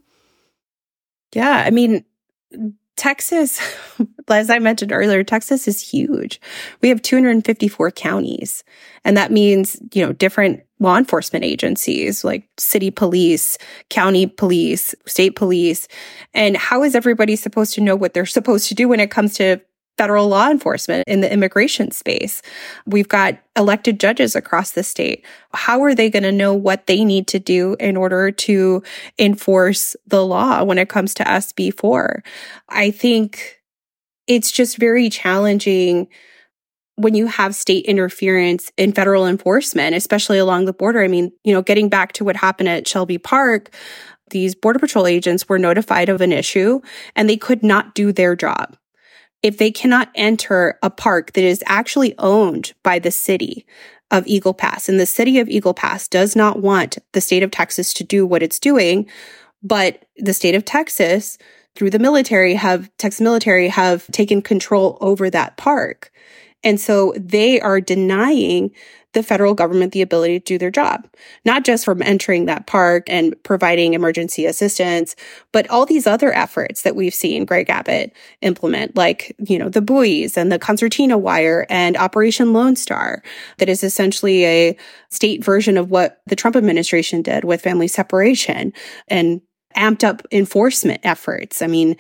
Yeah, 1.35 1.63
I 1.65 1.71
mean, 1.71 2.05
Texas, 3.01 3.59
as 4.29 4.51
I 4.51 4.59
mentioned 4.59 4.93
earlier, 4.93 5.25
Texas 5.25 5.67
is 5.67 5.81
huge. 5.81 6.39
We 6.83 6.91
have 6.91 7.01
254 7.01 7.91
counties. 7.93 8.63
And 9.07 9.17
that 9.17 9.33
means, 9.33 9.81
you 9.95 10.05
know, 10.05 10.13
different 10.13 10.61
law 10.81 10.99
enforcement 10.99 11.43
agencies 11.43 12.25
like 12.25 12.47
city 12.59 12.91
police, 12.91 13.57
county 13.89 14.27
police, 14.27 14.95
state 15.07 15.35
police. 15.35 15.89
And 16.35 16.59
how 16.59 16.83
is 16.83 16.95
everybody 16.95 17.37
supposed 17.37 17.73
to 17.75 17.81
know 17.81 17.97
what 17.97 18.13
they're 18.13 18.27
supposed 18.27 18.69
to 18.69 18.75
do 18.75 18.87
when 18.87 19.01
it 19.01 19.11
comes 19.11 19.33
to 19.37 19.63
federal 19.99 20.29
law 20.29 20.49
enforcement 20.49 21.05
in 21.07 21.21
the 21.21 21.31
immigration 21.31 21.91
space. 21.91 22.41
We've 22.87 23.09
got 23.09 23.39
elected 23.57 24.01
judges 24.01 24.35
across 24.35 24.71
the 24.71 24.83
state. 24.83 25.27
How 25.53 25.83
are 25.83 25.95
they 25.95 26.09
going 26.09 26.23
to 26.23 26.33
know 26.33 26.55
what 26.55 26.87
they 26.87 27.05
need 27.05 27.27
to 27.29 27.39
do 27.39 27.77
in 27.79 27.97
order 27.97 28.31
to 28.31 28.83
enforce 29.19 29.97
the 30.07 30.25
law 30.25 30.65
when 30.65 30.79
it 30.79 30.89
comes 30.89 31.13
to 31.15 31.25
SB4? 31.25 32.21
I 32.69 32.91
think 32.91 33.61
it's 34.27 34.51
just 34.51 34.79
very 34.79 35.11
challenging 35.11 36.09
when 36.97 37.15
you 37.15 37.27
have 37.27 37.55
state 37.55 37.85
interference 37.87 38.71
in 38.77 38.93
federal 38.93 39.27
enforcement, 39.27 39.95
especially 39.95 40.39
along 40.39 40.67
the 40.67 40.73
border. 40.73 41.03
I 41.03 41.09
mean, 41.09 41.33
you 41.45 41.53
know, 41.53 41.63
getting 41.63 41.89
back 41.89 42.13
to 42.13 42.25
what 42.25 42.37
happened 42.37 42.69
at 42.69 42.87
Shelby 42.87 43.19
Park, 43.19 43.75
these 44.31 44.55
Border 44.55 44.79
Patrol 44.79 45.07
agents 45.07 45.49
were 45.49 45.59
notified 45.59 46.09
of 46.09 46.21
an 46.21 46.33
issue 46.33 46.81
and 47.17 47.29
they 47.29 47.37
could 47.37 47.63
not 47.63 47.95
do 47.95 48.13
their 48.13 48.37
job 48.37 48.77
if 49.43 49.59
they 49.59 49.71
cannot 49.71 50.11
enter 50.15 50.79
a 50.83 50.91
park 50.91 51.33
that 51.33 51.45
is 51.45 51.63
actually 51.67 52.15
owned 52.19 52.73
by 52.83 52.99
the 52.99 53.11
city 53.11 53.67
of 54.11 54.27
Eagle 54.27 54.55
Pass, 54.55 54.89
and 54.89 54.99
the 54.99 55.07
city 55.07 55.39
of 55.39 55.49
Eagle 55.49 55.75
Pass 55.75 56.09
does 56.09 56.35
not 56.35 56.61
want 56.61 56.99
the 57.13 57.21
state 57.21 57.43
of 57.43 57.51
Texas 57.51 57.95
to 57.95 58.05
do 58.05 58.27
what 58.27 58.43
it's 58.43 58.59
doing, 58.59 59.07
but 59.63 60.05
the 60.17 60.35
state 60.35 60.55
of 60.55 60.65
Texas, 60.65 61.39
through 61.75 61.91
the 61.91 61.99
military, 61.99 62.55
have 62.55 62.91
Texas 62.97 63.21
military 63.21 63.69
have 63.69 64.07
taken 64.09 64.43
control 64.43 64.99
over 65.01 65.31
that 65.31 65.57
park. 65.57 66.11
And 66.63 66.81
so 66.81 67.15
they 67.17 67.61
are 67.61 67.81
denying 67.81 68.73
the 69.13 69.23
federal 69.23 69.55
government 69.55 69.93
the 69.93 70.03
ability 70.03 70.39
to 70.39 70.45
do 70.45 70.59
their 70.59 70.71
job, 70.71 71.09
not 71.45 71.65
just 71.65 71.85
from 71.85 72.03
entering 72.03 72.47
that 72.47 72.67
park 72.67 73.05
and 73.09 73.35
providing 73.43 73.95
emergency 73.95 74.47
assistance, 74.47 75.17
but 75.53 75.69
all 75.69 75.85
these 75.85 76.07
other 76.07 76.33
efforts 76.33 76.83
that 76.83 76.95
we've 76.95 77.15
seen 77.15 77.45
Greg 77.45 77.69
Abbott 77.69 78.13
implement, 78.41 78.97
like, 78.97 79.35
you 79.39 79.59
know, 79.59 79.69
the 79.69 79.83
buoys 79.83 80.37
and 80.37 80.53
the 80.53 80.59
concertina 80.59 81.19
wire 81.19 81.67
and 81.69 81.97
Operation 81.97 82.53
Lone 82.53 82.77
Star, 82.77 83.23
that 83.59 83.69
is 83.69 83.83
essentially 83.83 84.45
a 84.45 84.77
state 85.11 85.45
version 85.45 85.77
of 85.77 85.91
what 85.91 86.21
the 86.27 86.37
Trump 86.37 86.55
administration 86.55 87.23
did 87.23 87.45
with 87.45 87.63
family 87.63 87.89
separation 87.89 88.73
and 89.09 89.41
amped 89.77 90.05
up 90.05 90.23
enforcement 90.33 91.01
efforts. 91.05 91.63
I 91.63 91.67
mean, 91.67 91.97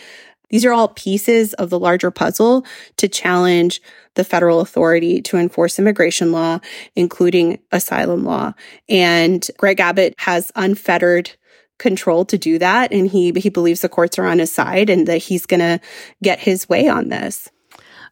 these 0.50 0.64
are 0.64 0.72
all 0.72 0.88
pieces 0.88 1.54
of 1.54 1.70
the 1.70 1.78
larger 1.78 2.10
puzzle 2.10 2.64
to 2.96 3.08
challenge 3.08 3.80
the 4.14 4.24
federal 4.24 4.60
authority 4.60 5.22
to 5.22 5.36
enforce 5.36 5.78
immigration 5.78 6.32
law, 6.32 6.58
including 6.94 7.60
asylum 7.72 8.24
law. 8.24 8.52
And 8.88 9.48
Greg 9.56 9.80
Abbott 9.80 10.14
has 10.18 10.52
unfettered 10.56 11.30
control 11.78 12.24
to 12.26 12.38
do 12.38 12.58
that. 12.58 12.92
And 12.92 13.08
he, 13.08 13.32
he 13.32 13.48
believes 13.48 13.80
the 13.80 13.88
courts 13.88 14.18
are 14.18 14.26
on 14.26 14.38
his 14.38 14.52
side 14.52 14.90
and 14.90 15.08
that 15.08 15.18
he's 15.18 15.46
going 15.46 15.60
to 15.60 15.80
get 16.22 16.38
his 16.38 16.68
way 16.68 16.88
on 16.88 17.08
this. 17.08 17.48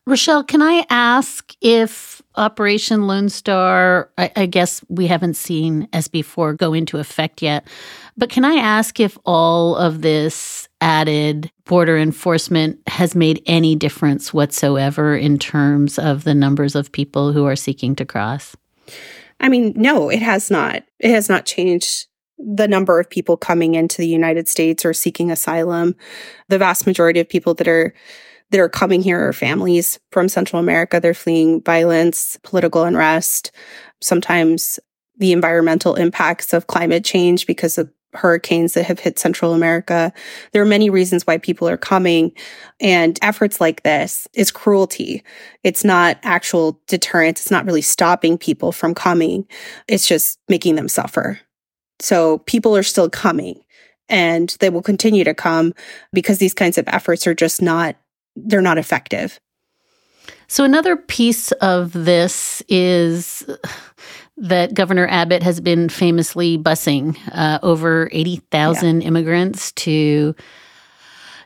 Rochelle, 0.07 0.43
can 0.43 0.63
I 0.63 0.87
ask 0.89 1.55
if 1.61 2.23
Operation 2.35 3.07
Lone 3.07 3.29
Star, 3.29 4.11
I, 4.17 4.33
I, 4.35 4.47
guess 4.47 4.81
we 4.89 5.07
haven't 5.07 5.35
seen 5.35 5.87
SB4 5.89 6.57
go 6.57 6.73
into 6.73 6.97
effect 6.97 7.43
yet, 7.43 7.67
but 8.19 8.31
can 8.31 8.45
I 8.45 8.55
ask 8.55 8.99
if 8.99 9.17
all 9.25 9.77
of 9.77 10.03
this 10.03 10.69
added 10.81 11.51
border 11.65 11.97
enforcement 11.97 12.81
has 12.89 13.15
made 13.15 13.41
any 13.47 13.77
difference 13.77 14.35
whatsoever 14.35 15.17
in 15.17 15.39
terms 15.39 16.01
of 16.01 16.25
the 16.25 16.35
numbers 16.35 16.75
of 16.75 16.91
people 16.91 17.33
who 17.33 17.45
are 17.45 17.57
seeking 17.57 17.95
to 17.97 18.05
cross? 18.05 18.57
I 19.39 19.49
mean, 19.49 19.73
no, 19.77 20.09
it 20.09 20.21
has 20.21 20.51
not. 20.51 20.83
It 20.99 21.13
has 21.13 21.29
not 21.29 21.47
changed 21.47 22.07
the 22.39 22.67
number 22.67 22.99
of 22.99 23.09
people 23.09 23.37
coming 23.37 23.77
into 23.77 23.99
the 23.99 24.09
United 24.09 24.49
States 24.49 24.85
or 24.85 24.93
seeking 24.93 25.31
asylum. 25.31 25.95
The 26.49 26.59
vast 26.59 26.87
majority 26.87 27.21
of 27.21 27.29
people 27.29 27.55
that 27.55 27.69
are 27.69 27.95
that 28.51 28.61
are 28.61 28.69
coming 28.69 29.03
here 29.03 29.29
are 29.29 29.33
families 29.33 30.01
from 30.11 30.29
Central 30.29 30.59
America. 30.59 30.99
They're 30.99 31.15
fleeing 31.15 31.63
violence, 31.63 32.39
political 32.43 32.83
unrest, 32.83 33.53
sometimes 34.01 34.81
the 35.19 35.33
environmental 35.33 35.97
impacts 35.97 36.53
of 36.53 36.67
climate 36.67 37.05
change 37.05 37.47
because 37.47 37.77
of 37.77 37.91
hurricanes 38.15 38.75
that 38.75 38.85
have 38.85 38.99
hit 38.99 39.19
Central 39.19 39.53
America. 39.53 40.13
There 40.53 40.63
are 40.63 40.67
many 40.67 40.91
reasons 40.91 41.27
why 41.27 41.39
people 41.39 41.69
are 41.69 41.77
coming 41.77 42.33
and 42.81 43.19
efforts 43.23 43.61
like 43.61 43.83
this 43.83 44.27
is 44.35 44.51
cruelty. 44.51 45.23
It's 45.63 45.85
not 45.85 46.19
actual 46.23 46.81
deterrence. 46.87 47.41
It's 47.41 47.51
not 47.51 47.67
really 47.67 47.83
stopping 47.83 48.39
people 48.39 48.73
from 48.73 48.95
coming. 48.95 49.47
It's 49.87 50.07
just 50.07 50.39
making 50.49 50.77
them 50.77 50.89
suffer. 50.89 51.41
So 52.01 52.39
people 52.39 52.77
are 52.77 52.83
still 52.83 53.11
coming 53.11 53.61
and 54.09 54.57
they 54.61 54.71
will 54.71 54.83
continue 54.83 55.25
to 55.25 55.35
come 55.35 55.75
because 56.13 56.39
these 56.39 56.55
kinds 56.55 56.79
of 56.79 56.89
efforts 56.89 57.27
are 57.27 57.35
just 57.35 57.61
not 57.61 57.97
they're 58.37 58.63
not 58.63 58.79
effective. 58.79 59.41
So, 60.47 60.65
another 60.65 60.97
piece 60.97 61.53
of 61.53 61.93
this 61.93 62.63
is 62.69 63.45
that 64.41 64.75
Governor 64.75 65.07
Abbott 65.09 65.43
has 65.43 65.61
been 65.61 65.89
famously 65.89 66.59
busing 66.59 67.19
uh, 67.33 67.59
over 67.63 68.09
80,000 68.13 69.01
yeah. 69.01 69.07
immigrants 69.07 69.73
to 69.73 70.35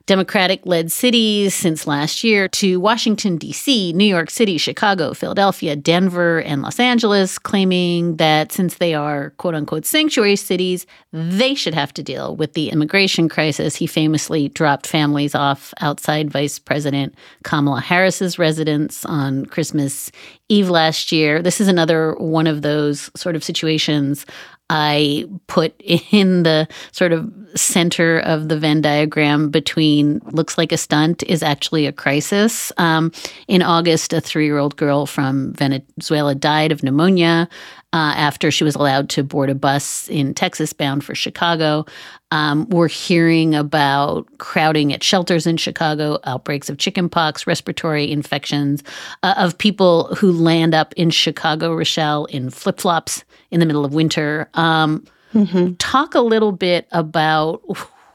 Democratic 0.07 0.67
led 0.67 0.91
cities 0.91 1.55
since 1.55 1.87
last 1.87 2.25
year 2.25 2.49
to 2.49 2.81
Washington, 2.81 3.37
D.C., 3.37 3.93
New 3.93 4.05
York 4.05 4.31
City, 4.31 4.59
Chicago, 4.59 5.15
Philadelphia, 5.15 5.77
Denver, 5.77 6.41
and 6.41 6.63
Los 6.63 6.81
Angeles, 6.81 7.39
claiming 7.39 8.17
that 8.17 8.53
since 8.53 8.77
they 8.77 8.95
are 8.95 9.31
quote 9.39 9.55
unquote 9.55 9.87
sanctuary 9.87 10.37
cities, 10.37 10.87
they 11.13 11.55
should 11.55 11.75
have 11.75 11.95
to 11.95 12.03
deal 12.03 12.35
with 12.37 12.55
the 12.55 12.71
immigration 12.71 13.29
crisis. 13.29 13.77
He 13.77 13.87
famously 13.87 14.49
dropped 14.49 14.87
families 14.87 15.35
off 15.35 15.73
outside 15.81 16.31
Vice 16.31 16.59
President 16.59 17.15
Kamala 17.45 17.81
Harris's 17.81 18.39
residence 18.39 19.05
on 19.05 19.47
Christmas 19.47 20.11
Eve 20.49 20.69
last 20.69 21.13
year. 21.13 21.41
This 21.41 21.61
is 21.61 21.69
another 21.69 22.15
one 22.15 22.47
of 22.47 22.63
those 22.63 23.11
sort 23.17 23.37
of 23.37 23.45
situations 23.45 24.27
I 24.71 25.27
put 25.47 25.75
in 25.81 26.43
the 26.43 26.69
sort 26.93 27.13
of 27.13 27.33
center 27.55 28.19
of 28.21 28.49
the 28.49 28.59
Venn 28.59 28.81
diagram 28.81 29.51
between 29.51 30.21
looks 30.31 30.57
like 30.57 30.73
a 30.73 30.77
stunt 30.77 31.23
is 31.25 31.43
actually 31.43 31.87
a 31.87 31.93
crisis. 31.93 32.73
Um, 32.79 33.13
in 33.49 33.63
August, 33.63 34.13
a 34.13 34.21
three 34.21 34.47
year 34.47 34.59
old 34.59 34.77
girl 34.77 35.07
from 35.07 35.53
Venezuela 35.53 36.35
died 36.35 36.73
of 36.73 36.83
pneumonia. 36.83 37.49
Uh, 37.95 38.15
after 38.17 38.51
she 38.51 38.65
was 38.65 38.75
allowed 38.75 39.11
to 39.11 39.23
board 39.23 39.51
a 39.51 39.55
bus 39.55 40.09
in 40.09 40.33
Texas 40.33 40.73
bound 40.73 41.05
for 41.05 41.15
Chicago. 41.15 41.85
Um, 42.31 42.67
we're 42.71 42.89
hearing 42.89 43.55
about 43.55 44.27
crowding 44.39 44.95
at 44.95 45.03
shelters 45.03 45.47
in 45.47 45.59
Chicago, 45.59 46.19
outbreaks 46.25 46.71
of 46.71 46.79
chickenpox, 46.79 47.47
respiratory 47.47 48.11
infections, 48.11 48.83
uh, 49.23 49.35
of 49.37 49.59
people 49.59 50.15
who 50.15 50.33
land 50.33 50.75
up 50.75 50.95
in 50.95 51.11
Chicago, 51.11 51.75
Rochelle, 51.75 52.25
in 52.27 52.49
flip 52.49 52.81
flops 52.81 53.25
in 53.51 53.61
the 53.61 53.67
middle 53.67 53.85
of 53.85 53.93
winter. 53.93 54.49
Um, 54.55 55.05
mm-hmm. 55.35 55.75
Talk 55.75 56.15
a 56.15 56.23
little 56.23 56.53
bit 56.53 56.89
about 56.93 57.61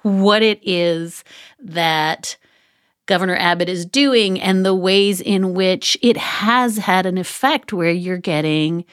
what 0.02 0.42
it 0.42 0.60
is 0.64 1.24
that 1.60 2.38
Governor 3.06 3.36
Abbott 3.36 3.70
is 3.70 3.86
doing 3.86 4.40
and 4.40 4.66
the 4.66 4.76
ways 4.76 5.22
in 5.22 5.54
which 5.54 5.98
it 6.02 6.18
has 6.18 6.78
had 6.78 7.06
an 7.06 7.18
effect 7.18 7.72
where 7.72 7.92
you're 7.92 8.18
getting 8.18 8.84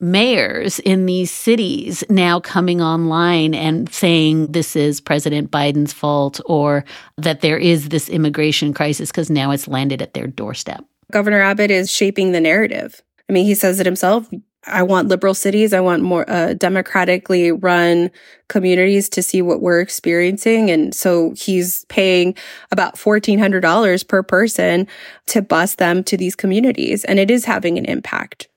mayors 0.00 0.78
in 0.80 1.06
these 1.06 1.30
cities 1.30 2.02
now 2.08 2.40
coming 2.40 2.80
online 2.80 3.54
and 3.54 3.92
saying 3.92 4.52
this 4.52 4.74
is 4.74 5.00
President 5.00 5.50
Biden's 5.50 5.92
fault 5.92 6.40
or 6.46 6.84
that 7.18 7.40
there 7.40 7.58
is 7.58 7.90
this 7.90 8.08
immigration 8.08 8.72
crisis 8.72 9.10
because 9.10 9.30
now 9.30 9.50
it's 9.50 9.68
landed 9.68 10.00
at 10.02 10.14
their 10.14 10.26
doorstep. 10.26 10.84
Governor 11.12 11.40
Abbott 11.40 11.70
is 11.70 11.90
shaping 11.90 12.32
the 12.32 12.40
narrative. 12.40 13.02
I 13.28 13.32
mean, 13.32 13.44
he 13.44 13.54
says 13.54 13.80
it 13.80 13.86
himself. 13.86 14.28
I 14.66 14.82
want 14.82 15.08
liberal 15.08 15.34
cities. 15.34 15.72
I 15.72 15.80
want 15.80 16.02
more 16.02 16.28
uh, 16.28 16.52
democratically 16.52 17.50
run 17.50 18.10
communities 18.48 19.08
to 19.10 19.22
see 19.22 19.40
what 19.40 19.62
we're 19.62 19.80
experiencing. 19.80 20.70
And 20.70 20.94
so 20.94 21.32
he's 21.36 21.86
paying 21.86 22.34
about 22.70 22.96
$1,400 22.96 24.06
per 24.06 24.22
person 24.22 24.86
to 25.28 25.40
bus 25.40 25.76
them 25.76 26.04
to 26.04 26.16
these 26.16 26.36
communities. 26.36 27.04
And 27.04 27.18
it 27.18 27.30
is 27.30 27.46
having 27.46 27.78
an 27.78 27.86
impact. 27.86 28.49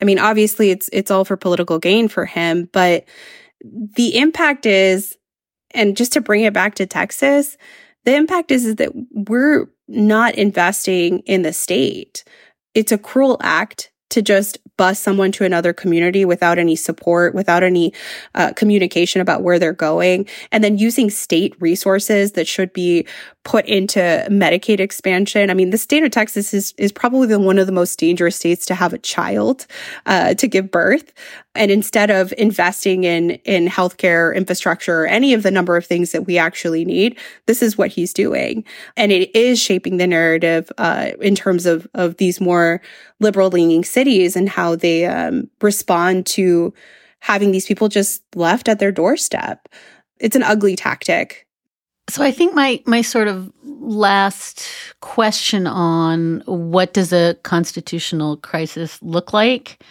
I 0.00 0.04
mean, 0.04 0.18
obviously 0.18 0.70
it's, 0.70 0.88
it's 0.92 1.10
all 1.10 1.24
for 1.24 1.36
political 1.36 1.78
gain 1.78 2.08
for 2.08 2.24
him, 2.24 2.68
but 2.72 3.04
the 3.62 4.16
impact 4.18 4.66
is, 4.66 5.16
and 5.72 5.96
just 5.96 6.12
to 6.12 6.20
bring 6.20 6.44
it 6.44 6.52
back 6.52 6.76
to 6.76 6.86
Texas, 6.86 7.56
the 8.04 8.14
impact 8.14 8.50
is, 8.50 8.64
is 8.64 8.76
that 8.76 8.92
we're 9.12 9.66
not 9.88 10.34
investing 10.36 11.20
in 11.20 11.42
the 11.42 11.52
state. 11.52 12.24
It's 12.74 12.92
a 12.92 12.98
cruel 12.98 13.38
act 13.42 13.90
to 14.10 14.22
just 14.22 14.58
bus 14.78 14.98
someone 14.98 15.30
to 15.32 15.44
another 15.44 15.74
community 15.74 16.24
without 16.24 16.58
any 16.58 16.74
support, 16.74 17.34
without 17.34 17.62
any 17.62 17.92
uh, 18.34 18.52
communication 18.54 19.20
about 19.20 19.42
where 19.42 19.58
they're 19.58 19.74
going, 19.74 20.26
and 20.50 20.64
then 20.64 20.78
using 20.78 21.10
state 21.10 21.54
resources 21.60 22.32
that 22.32 22.48
should 22.48 22.72
be 22.72 23.06
put 23.44 23.66
into 23.66 23.98
Medicaid 24.30 24.80
expansion. 24.80 25.50
I 25.50 25.54
mean, 25.54 25.70
the 25.70 25.78
state 25.78 26.04
of 26.04 26.10
Texas 26.10 26.54
is 26.54 26.74
is 26.78 26.92
probably 26.92 27.28
the, 27.28 27.38
one 27.38 27.58
of 27.58 27.66
the 27.66 27.72
most 27.72 27.98
dangerous 27.98 28.36
states 28.36 28.64
to 28.66 28.74
have 28.74 28.94
a 28.94 28.98
child 28.98 29.66
uh, 30.06 30.34
to 30.34 30.46
give 30.48 30.70
birth, 30.70 31.12
and 31.54 31.70
instead 31.70 32.10
of 32.10 32.32
investing 32.38 33.04
in 33.04 33.30
in 33.44 33.66
healthcare 33.66 34.34
infrastructure 34.34 35.02
or 35.02 35.06
any 35.06 35.34
of 35.34 35.42
the 35.42 35.50
number 35.50 35.76
of 35.76 35.86
things 35.86 36.12
that 36.12 36.26
we 36.26 36.38
actually 36.38 36.84
need, 36.84 37.18
this 37.46 37.62
is 37.62 37.76
what 37.76 37.90
he's 37.90 38.12
doing, 38.12 38.64
and 38.96 39.12
it 39.12 39.34
is 39.34 39.60
shaping 39.60 39.96
the 39.96 40.06
narrative 40.06 40.70
uh, 40.78 41.10
in 41.20 41.34
terms 41.34 41.66
of 41.66 41.86
of 41.94 42.16
these 42.18 42.40
more 42.40 42.80
liberal 43.20 43.50
leaning 43.50 43.84
cities 43.84 44.36
and 44.36 44.48
how 44.48 44.76
they 44.76 45.06
um, 45.06 45.48
respond 45.60 46.26
to 46.26 46.72
having 47.20 47.50
these 47.50 47.66
people 47.66 47.88
just 47.88 48.22
left 48.34 48.68
at 48.68 48.78
their 48.78 48.92
doorstep. 48.92 49.68
It's 50.20 50.36
an 50.36 50.42
ugly 50.42 50.76
tactic. 50.76 51.46
So 52.08 52.22
I 52.22 52.30
think 52.30 52.54
my 52.54 52.82
my 52.86 53.02
sort 53.02 53.28
of 53.28 53.52
last 53.64 54.66
question 55.00 55.66
on 55.66 56.42
what 56.46 56.94
does 56.94 57.12
a 57.12 57.34
constitutional 57.42 58.36
crisis 58.38 58.98
look 59.02 59.32
like 59.32 59.82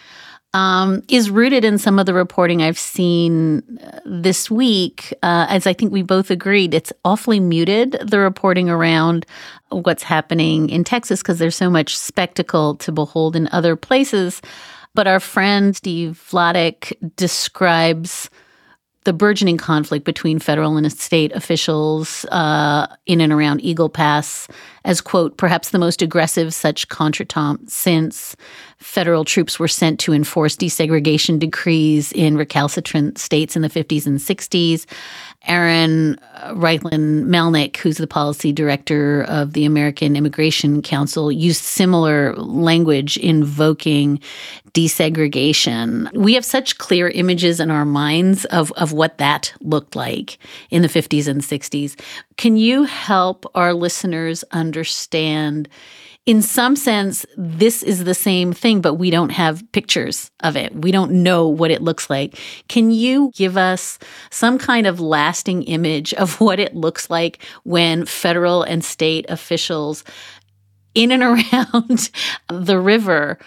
um, 0.54 1.02
is 1.08 1.30
rooted 1.30 1.64
in 1.64 1.78
some 1.78 1.98
of 1.98 2.06
the 2.06 2.14
reporting 2.14 2.62
I've 2.62 2.78
seen 2.78 3.78
uh, 3.82 4.00
this 4.06 4.50
week. 4.50 5.12
Uh, 5.22 5.46
as 5.48 5.66
I 5.66 5.72
think 5.72 5.92
we 5.92 6.02
both 6.02 6.30
agreed, 6.30 6.74
it's 6.74 6.92
awfully 7.04 7.40
muted 7.40 7.92
the 8.02 8.18
reporting 8.18 8.70
around 8.70 9.26
what's 9.68 10.02
happening 10.02 10.70
in 10.70 10.84
Texas 10.84 11.20
because 11.22 11.38
there's 11.38 11.56
so 11.56 11.68
much 11.68 11.96
spectacle 11.96 12.76
to 12.76 12.92
behold 12.92 13.36
in 13.36 13.48
other 13.52 13.76
places. 13.76 14.40
But 14.94 15.06
our 15.06 15.20
friend 15.20 15.76
Steve 15.76 16.22
Vladeck 16.30 16.92
describes 17.16 18.30
the 19.08 19.14
burgeoning 19.14 19.56
conflict 19.56 20.04
between 20.04 20.38
federal 20.38 20.76
and 20.76 20.92
state 20.92 21.32
officials 21.32 22.26
uh, 22.26 22.86
in 23.06 23.22
and 23.22 23.32
around 23.32 23.64
Eagle 23.64 23.88
Pass 23.88 24.46
as, 24.84 25.00
quote, 25.00 25.38
perhaps 25.38 25.70
the 25.70 25.78
most 25.78 26.02
aggressive 26.02 26.52
such 26.52 26.90
contretemps 26.90 27.70
since 27.70 28.36
federal 28.76 29.24
troops 29.24 29.58
were 29.58 29.66
sent 29.66 29.98
to 30.00 30.12
enforce 30.12 30.56
desegregation 30.56 31.38
decrees 31.38 32.12
in 32.12 32.36
recalcitrant 32.36 33.16
states 33.16 33.56
in 33.56 33.62
the 33.62 33.70
50s 33.70 34.06
and 34.06 34.18
60s. 34.18 34.84
Aaron 35.48 36.18
uh, 36.34 36.52
Reichlin 36.54 37.24
Melnick, 37.24 37.78
who's 37.78 37.96
the 37.96 38.06
policy 38.06 38.52
director 38.52 39.22
of 39.22 39.54
the 39.54 39.64
American 39.64 40.14
Immigration 40.14 40.82
Council, 40.82 41.32
used 41.32 41.62
similar 41.62 42.34
language 42.36 43.16
invoking 43.16 44.20
desegregation. 44.72 46.12
We 46.12 46.34
have 46.34 46.44
such 46.44 46.78
clear 46.78 47.08
images 47.08 47.58
in 47.58 47.70
our 47.70 47.84
minds 47.84 48.44
of, 48.46 48.70
of 48.72 48.92
what 48.92 49.18
that 49.18 49.52
looked 49.60 49.96
like 49.96 50.38
in 50.70 50.82
the 50.82 50.88
50s 50.88 51.26
and 51.26 51.40
60s. 51.40 51.98
Can 52.36 52.56
you 52.56 52.84
help 52.84 53.44
our 53.54 53.74
listeners 53.74 54.44
understand? 54.52 55.68
In 56.28 56.42
some 56.42 56.76
sense, 56.76 57.24
this 57.38 57.82
is 57.82 58.04
the 58.04 58.12
same 58.12 58.52
thing, 58.52 58.82
but 58.82 58.96
we 58.96 59.08
don't 59.08 59.30
have 59.30 59.64
pictures 59.72 60.30
of 60.40 60.58
it. 60.58 60.74
We 60.74 60.92
don't 60.92 61.10
know 61.10 61.48
what 61.48 61.70
it 61.70 61.80
looks 61.80 62.10
like. 62.10 62.38
Can 62.68 62.90
you 62.90 63.32
give 63.34 63.56
us 63.56 63.98
some 64.28 64.58
kind 64.58 64.86
of 64.86 65.00
lasting 65.00 65.62
image 65.62 66.12
of 66.14 66.38
what 66.40 66.60
it 66.60 66.76
looks 66.76 67.08
like 67.08 67.42
when 67.64 68.04
federal 68.04 68.62
and 68.62 68.84
state 68.84 69.24
officials 69.30 70.04
in 70.94 71.12
and 71.12 71.22
around 71.54 72.10
the 72.50 72.78
river 72.78 73.38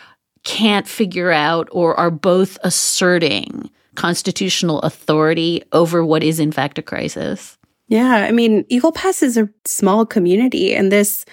can't 0.43 0.87
figure 0.87 1.31
out 1.31 1.69
or 1.71 1.93
are 1.99 2.09
both 2.09 2.57
asserting 2.63 3.69
constitutional 3.93 4.79
authority 4.79 5.61
over 5.71 6.03
what 6.03 6.23
is 6.23 6.39
in 6.39 6.51
fact 6.51 6.79
a 6.79 6.81
crisis. 6.81 7.59
Yeah, 7.89 8.25
I 8.27 8.31
mean, 8.31 8.65
Eagle 8.69 8.91
Pass 8.91 9.21
is 9.21 9.37
a 9.37 9.47
small 9.65 10.03
community 10.03 10.73
and 10.73 10.91
this 10.91 11.25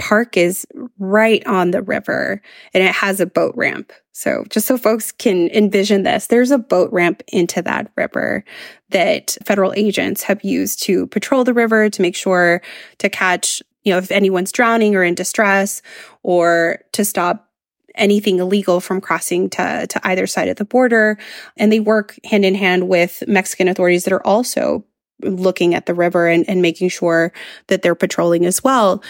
park 0.00 0.36
is 0.36 0.66
right 0.98 1.46
on 1.46 1.72
the 1.72 1.82
river 1.82 2.40
and 2.72 2.82
it 2.82 2.92
has 2.92 3.20
a 3.20 3.26
boat 3.26 3.54
ramp. 3.54 3.92
So 4.12 4.44
just 4.48 4.66
so 4.66 4.78
folks 4.78 5.12
can 5.12 5.48
envision 5.50 6.04
this, 6.04 6.28
there's 6.28 6.50
a 6.50 6.58
boat 6.58 6.90
ramp 6.90 7.22
into 7.28 7.60
that 7.62 7.92
river 7.96 8.42
that 8.88 9.36
federal 9.44 9.74
agents 9.76 10.22
have 10.22 10.42
used 10.42 10.82
to 10.84 11.06
patrol 11.08 11.44
the 11.44 11.54
river 11.54 11.90
to 11.90 12.02
make 12.02 12.16
sure 12.16 12.62
to 12.98 13.10
catch, 13.10 13.62
you 13.84 13.92
know, 13.92 13.98
if 13.98 14.10
anyone's 14.10 14.52
drowning 14.52 14.96
or 14.96 15.04
in 15.04 15.14
distress 15.14 15.82
or 16.22 16.80
to 16.92 17.04
stop 17.04 17.50
anything 17.94 18.38
illegal 18.38 18.80
from 18.80 19.02
crossing 19.02 19.50
to, 19.50 19.86
to 19.86 20.00
either 20.08 20.26
side 20.26 20.48
of 20.48 20.56
the 20.56 20.64
border. 20.64 21.18
And 21.58 21.70
they 21.70 21.80
work 21.80 22.18
hand 22.24 22.46
in 22.46 22.54
hand 22.54 22.88
with 22.88 23.22
Mexican 23.28 23.68
authorities 23.68 24.04
that 24.04 24.14
are 24.14 24.26
also 24.26 24.84
looking 25.22 25.74
at 25.74 25.86
the 25.86 25.94
river 25.94 26.26
and, 26.26 26.48
and 26.48 26.62
making 26.62 26.88
sure 26.88 27.32
that 27.66 27.82
they're 27.82 27.94
patrolling 27.94 28.46
as 28.46 28.64
well. 28.64 29.02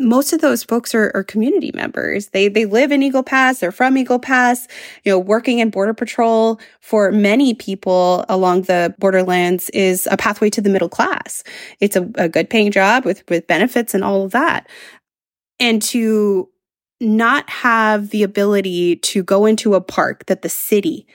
Most 0.00 0.32
of 0.32 0.40
those 0.40 0.64
folks 0.64 0.92
are, 0.94 1.12
are, 1.14 1.22
community 1.22 1.70
members. 1.72 2.28
They 2.30 2.48
they 2.48 2.64
live 2.64 2.90
in 2.90 3.02
Eagle 3.02 3.22
Pass. 3.22 3.60
They're 3.60 3.70
from 3.70 3.96
Eagle 3.96 4.18
Pass. 4.18 4.66
You 5.04 5.12
know, 5.12 5.18
working 5.20 5.60
in 5.60 5.70
border 5.70 5.94
patrol 5.94 6.58
for 6.80 7.12
many 7.12 7.54
people 7.54 8.24
along 8.28 8.62
the 8.62 8.92
borderlands 8.98 9.70
is 9.70 10.08
a 10.10 10.16
pathway 10.16 10.50
to 10.50 10.60
the 10.60 10.68
middle 10.68 10.88
class. 10.88 11.44
It's 11.78 11.94
a, 11.94 12.10
a 12.16 12.28
good 12.28 12.50
paying 12.50 12.72
job 12.72 13.04
with 13.04 13.22
with 13.28 13.46
benefits 13.46 13.94
and 13.94 14.02
all 14.02 14.24
of 14.24 14.32
that. 14.32 14.68
And 15.60 15.80
to 15.82 16.50
not 17.00 17.48
have 17.48 18.10
the 18.10 18.22
ability 18.22 18.96
to 18.96 19.22
go 19.22 19.46
into 19.46 19.74
a 19.74 19.80
park 19.80 20.26
that 20.26 20.42
the 20.42 20.48
city 20.48 21.06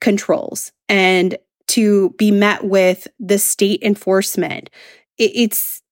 controls 0.00 0.72
and 0.88 1.36
to 1.66 2.10
be 2.10 2.30
met 2.30 2.64
with 2.64 3.08
the 3.18 3.38
state 3.38 3.82
enforcement. 3.82 4.70
It, 5.18 5.32
it's 5.34 5.82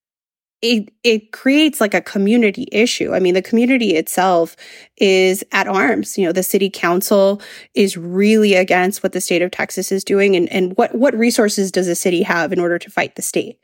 it 0.62 0.92
it 1.02 1.32
creates 1.32 1.80
like 1.80 1.92
a 1.92 2.00
community 2.00 2.68
issue. 2.70 3.12
I 3.12 3.20
mean, 3.20 3.34
the 3.34 3.42
community 3.42 3.96
itself 3.96 4.56
is 4.96 5.44
at 5.50 5.66
arms. 5.66 6.16
You 6.16 6.26
know, 6.26 6.32
the 6.32 6.44
city 6.44 6.70
council 6.70 7.42
is 7.74 7.96
really 7.96 8.54
against 8.54 9.02
what 9.02 9.12
the 9.12 9.20
state 9.20 9.42
of 9.42 9.50
Texas 9.50 9.90
is 9.90 10.04
doing 10.04 10.36
and, 10.36 10.50
and 10.50 10.76
what 10.76 10.94
what 10.94 11.14
resources 11.14 11.72
does 11.72 11.88
the 11.88 11.96
city 11.96 12.22
have 12.22 12.52
in 12.52 12.60
order 12.60 12.78
to 12.78 12.90
fight 12.90 13.16
the 13.16 13.22
state? 13.22 13.58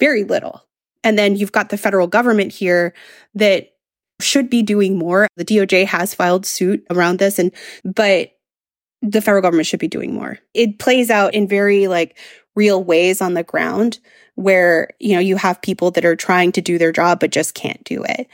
Very 0.00 0.24
little. 0.24 0.64
And 1.04 1.18
then 1.18 1.36
you've 1.36 1.52
got 1.52 1.68
the 1.68 1.78
federal 1.78 2.06
government 2.06 2.52
here 2.52 2.94
that 3.34 3.68
should 4.20 4.50
be 4.50 4.62
doing 4.62 4.98
more. 4.98 5.28
The 5.36 5.44
DOJ 5.44 5.86
has 5.86 6.14
filed 6.14 6.44
suit 6.44 6.84
around 6.90 7.18
this 7.18 7.38
and 7.38 7.52
but 7.84 8.32
the 9.00 9.20
federal 9.20 9.42
government 9.42 9.66
should 9.66 9.78
be 9.78 9.86
doing 9.86 10.14
more. 10.14 10.38
It 10.54 10.78
plays 10.78 11.08
out 11.10 11.34
in 11.34 11.46
very 11.46 11.86
like 11.86 12.18
real 12.56 12.82
ways 12.82 13.20
on 13.20 13.34
the 13.34 13.44
ground 13.44 14.00
where, 14.38 14.90
you 15.00 15.14
know, 15.14 15.20
you 15.20 15.36
have 15.36 15.60
people 15.62 15.90
that 15.90 16.04
are 16.04 16.14
trying 16.14 16.52
to 16.52 16.60
do 16.60 16.78
their 16.78 16.92
job 16.92 17.18
but 17.18 17.32
just 17.32 17.54
can't 17.54 17.82
do 17.82 18.04
it. 18.04 18.28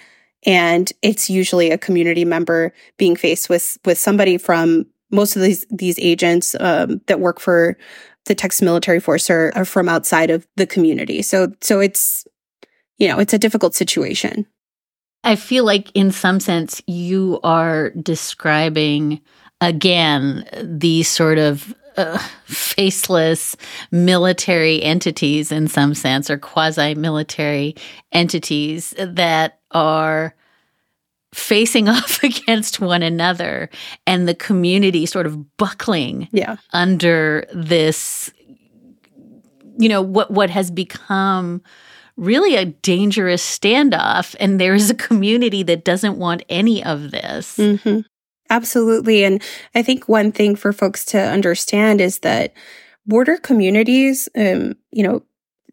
And 0.44 0.92
it's 1.00 1.30
usually 1.30 1.70
a 1.70 1.78
community 1.78 2.26
member 2.26 2.74
being 2.98 3.16
faced 3.16 3.48
with 3.48 3.78
with 3.86 3.98
somebody 3.98 4.36
from 4.36 4.84
most 5.10 5.34
of 5.34 5.42
these 5.42 5.64
these 5.70 5.98
agents 5.98 6.54
um, 6.60 7.00
that 7.06 7.20
work 7.20 7.40
for 7.40 7.78
the 8.26 8.34
Texas 8.34 8.60
military 8.60 9.00
force 9.00 9.30
are, 9.30 9.50
are 9.54 9.64
from 9.64 9.88
outside 9.88 10.28
of 10.28 10.46
the 10.56 10.66
community. 10.66 11.22
So 11.22 11.52
so 11.62 11.80
it's 11.80 12.26
you 12.98 13.08
know, 13.08 13.18
it's 13.18 13.34
a 13.34 13.38
difficult 13.38 13.74
situation. 13.74 14.46
I 15.24 15.36
feel 15.36 15.64
like, 15.64 15.90
in 15.94 16.12
some 16.12 16.38
sense, 16.38 16.82
you 16.86 17.40
are 17.42 17.90
describing 17.90 19.22
again 19.62 20.46
these 20.62 21.08
sort 21.08 21.38
of 21.38 21.74
uh, 21.96 22.18
faceless 22.46 23.56
military 23.90 24.82
entities, 24.82 25.52
in 25.52 25.68
some 25.68 25.94
sense, 25.94 26.30
or 26.30 26.38
quasi 26.38 26.94
military 26.94 27.74
entities 28.12 28.94
that 28.98 29.60
are 29.70 30.34
facing 31.32 31.88
off 31.90 32.22
against 32.22 32.80
one 32.80 33.02
another 33.02 33.68
and 34.06 34.28
the 34.28 34.34
community 34.34 35.06
sort 35.06 35.26
of 35.26 35.56
buckling 35.56 36.28
yeah. 36.32 36.56
under 36.72 37.46
this 37.52 38.30
you 39.76 39.88
know 39.88 40.00
what 40.00 40.30
what 40.30 40.48
has 40.48 40.70
become 40.70 41.60
really 42.16 42.56
a 42.56 42.66
dangerous 42.66 43.42
standoff. 43.42 44.34
And 44.38 44.60
there's 44.60 44.90
a 44.90 44.94
community 44.94 45.62
that 45.64 45.84
doesn't 45.84 46.18
want 46.18 46.42
any 46.48 46.84
of 46.84 47.10
this. 47.10 47.56
Mm-hmm. 47.56 48.00
Absolutely. 48.50 49.24
And 49.24 49.42
I 49.74 49.82
think 49.82 50.08
one 50.08 50.32
thing 50.32 50.56
for 50.56 50.72
folks 50.72 51.04
to 51.06 51.18
understand 51.18 52.00
is 52.00 52.20
that 52.20 52.52
border 53.06 53.36
communities, 53.36 54.28
um, 54.36 54.74
you 54.90 55.02
know, 55.02 55.22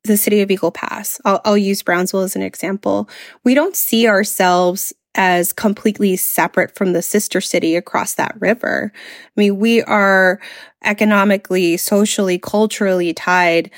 the 0.03 0.17
city 0.17 0.41
of 0.41 0.49
Eagle 0.49 0.71
Pass, 0.71 1.21
I'll, 1.25 1.41
I'll 1.45 1.57
use 1.57 1.83
Brownsville 1.83 2.21
as 2.21 2.35
an 2.35 2.41
example. 2.41 3.07
We 3.43 3.53
don't 3.53 3.75
see 3.75 4.07
ourselves 4.07 4.93
as 5.15 5.51
completely 5.51 6.15
separate 6.15 6.75
from 6.75 6.93
the 6.93 7.01
sister 7.01 7.41
city 7.41 7.75
across 7.75 8.13
that 8.13 8.35
river. 8.39 8.91
I 8.95 9.29
mean, 9.39 9.57
we 9.57 9.83
are 9.83 10.39
economically, 10.83 11.77
socially, 11.77 12.39
culturally 12.39 13.13
tied 13.13 13.71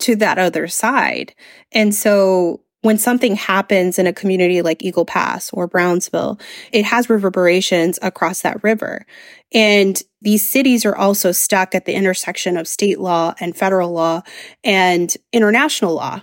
to 0.00 0.14
that 0.16 0.38
other 0.38 0.68
side. 0.68 1.34
And 1.72 1.94
so 1.94 2.62
when 2.82 2.98
something 2.98 3.34
happens 3.34 3.98
in 3.98 4.06
a 4.06 4.12
community 4.12 4.62
like 4.62 4.84
Eagle 4.84 5.04
Pass 5.04 5.50
or 5.52 5.66
Brownsville, 5.66 6.38
it 6.72 6.84
has 6.84 7.10
reverberations 7.10 7.98
across 8.02 8.42
that 8.42 8.62
river. 8.62 9.04
And 9.52 10.00
these 10.20 10.48
cities 10.48 10.84
are 10.84 10.94
also 10.96 11.32
stuck 11.32 11.74
at 11.74 11.86
the 11.86 11.94
intersection 11.94 12.56
of 12.56 12.68
state 12.68 13.00
law 13.00 13.34
and 13.40 13.56
federal 13.56 13.90
law 13.90 14.22
and 14.62 15.14
international 15.32 15.94
law, 15.94 16.22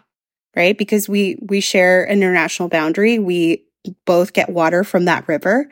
right? 0.56 0.78
Because 0.78 1.10
we, 1.10 1.38
we 1.41 1.60
share 1.60 2.06
an 2.06 2.20
international 2.20 2.70
boundary. 2.70 3.20
We 3.20 3.65
both 4.06 4.34
get 4.34 4.50
water 4.50 4.84
from 4.84 5.06
that 5.06 5.28
river. 5.28 5.70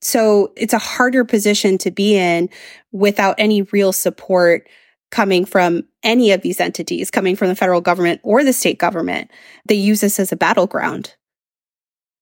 So 0.00 0.52
it's 0.56 0.74
a 0.74 0.78
harder 0.78 1.24
position 1.24 1.78
to 1.78 1.90
be 1.90 2.16
in 2.16 2.50
without 2.92 3.34
any 3.38 3.62
real 3.62 3.92
support 3.92 4.68
coming 5.10 5.44
from 5.44 5.84
any 6.02 6.32
of 6.32 6.42
these 6.42 6.60
entities, 6.60 7.10
coming 7.10 7.36
from 7.36 7.48
the 7.48 7.56
federal 7.56 7.80
government 7.80 8.20
or 8.22 8.44
the 8.44 8.52
state 8.52 8.78
government. 8.78 9.30
They 9.66 9.74
use 9.74 10.00
this 10.00 10.20
as 10.20 10.32
a 10.32 10.36
battleground. 10.36 11.14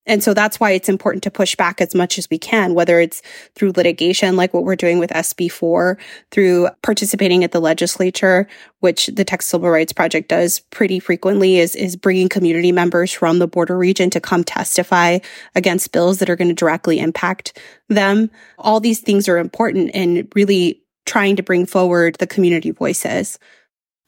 And 0.07 0.23
so 0.23 0.35
that's 0.35 0.61
why 0.61 0.71
it's 0.71 0.89
important 0.89 1.25
to 1.25 1.31
push 1.31 1.57
back 1.57 1.81
as 1.81 1.95
much 1.95 2.17
as 2.17 2.31
we 2.31 2.39
can, 2.39 2.75
whether 2.75 3.01
it's 3.01 3.23
through 3.55 3.73
litigation, 3.73 4.37
like 4.37 4.55
what 4.55 4.65
we're 4.65 4.77
doing 4.77 4.99
with 4.99 5.11
SB4, 5.11 5.97
through 6.31 6.69
participating 6.83 7.43
at 7.43 7.51
the 7.51 7.61
legislature, 7.61 8.47
which 8.81 9.09
the 9.09 9.25
Texas 9.25 9.51
Civil 9.51 9.69
Rights 9.69 9.93
Project 9.93 10.29
does 10.29 10.61
pretty 10.71 11.01
frequently, 11.01 11.59
is, 11.59 11.75
is 11.75 11.97
bringing 11.97 12.29
community 12.29 12.71
members 12.71 13.13
from 13.13 13.41
the 13.41 13.49
border 13.49 13.77
region 13.77 14.09
to 14.11 14.21
come 14.21 14.45
testify 14.45 15.19
against 15.57 15.93
bills 15.93 16.19
that 16.19 16.31
are 16.31 16.37
going 16.37 16.49
to 16.49 16.55
directly 16.55 17.01
impact 17.01 17.59
them. 17.89 18.31
All 18.59 18.79
these 18.79 19.01
things 19.01 19.29
are 19.29 19.39
important 19.39 19.91
and 19.93 20.31
really 20.37 20.83
trying 21.07 21.37
to 21.37 21.43
bring 21.43 21.67
forward 21.67 22.17
the 22.17 22.27
community 22.27 22.71
voices. 22.71 23.39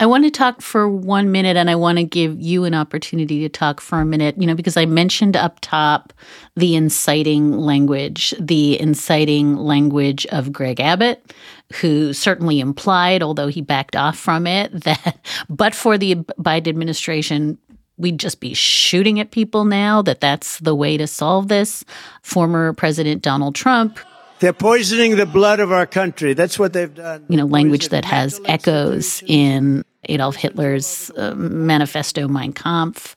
I 0.00 0.06
want 0.06 0.22
to 0.24 0.30
talk 0.30 0.60
for 0.60 0.88
one 0.88 1.32
minute 1.32 1.56
and 1.56 1.68
I 1.68 1.74
want 1.74 1.98
to 1.98 2.04
give 2.04 2.40
you 2.40 2.64
an 2.64 2.74
opportunity 2.74 3.40
to 3.40 3.48
talk 3.48 3.80
for 3.80 4.00
a 4.00 4.04
minute, 4.04 4.36
you 4.38 4.46
know, 4.46 4.54
because 4.54 4.76
I 4.76 4.86
mentioned 4.86 5.36
up 5.36 5.58
top 5.60 6.12
the 6.54 6.76
inciting 6.76 7.58
language, 7.58 8.32
the 8.38 8.80
inciting 8.80 9.56
language 9.56 10.24
of 10.26 10.52
Greg 10.52 10.78
Abbott, 10.78 11.34
who 11.80 12.12
certainly 12.12 12.60
implied, 12.60 13.24
although 13.24 13.48
he 13.48 13.60
backed 13.60 13.96
off 13.96 14.16
from 14.16 14.46
it, 14.46 14.70
that 14.84 15.18
but 15.48 15.74
for 15.74 15.98
the 15.98 16.14
Biden 16.14 16.68
administration, 16.68 17.58
we'd 17.96 18.20
just 18.20 18.38
be 18.38 18.54
shooting 18.54 19.18
at 19.18 19.32
people 19.32 19.64
now, 19.64 20.00
that 20.02 20.20
that's 20.20 20.60
the 20.60 20.76
way 20.76 20.96
to 20.96 21.08
solve 21.08 21.48
this. 21.48 21.84
Former 22.22 22.72
President 22.72 23.22
Donald 23.22 23.56
Trump 23.56 23.98
they're 24.40 24.52
poisoning 24.52 25.16
the 25.16 25.26
blood 25.26 25.60
of 25.60 25.72
our 25.72 25.86
country. 25.86 26.34
That's 26.34 26.58
what 26.58 26.72
they've 26.72 26.94
done. 26.94 27.24
You 27.28 27.36
know, 27.36 27.46
language 27.46 27.88
that 27.88 28.04
has 28.04 28.40
echoes 28.44 29.22
in 29.26 29.84
Adolf 30.04 30.36
Hitler's 30.36 31.10
uh, 31.16 31.34
manifesto 31.34 32.28
Mein 32.28 32.52
Kampf. 32.52 33.16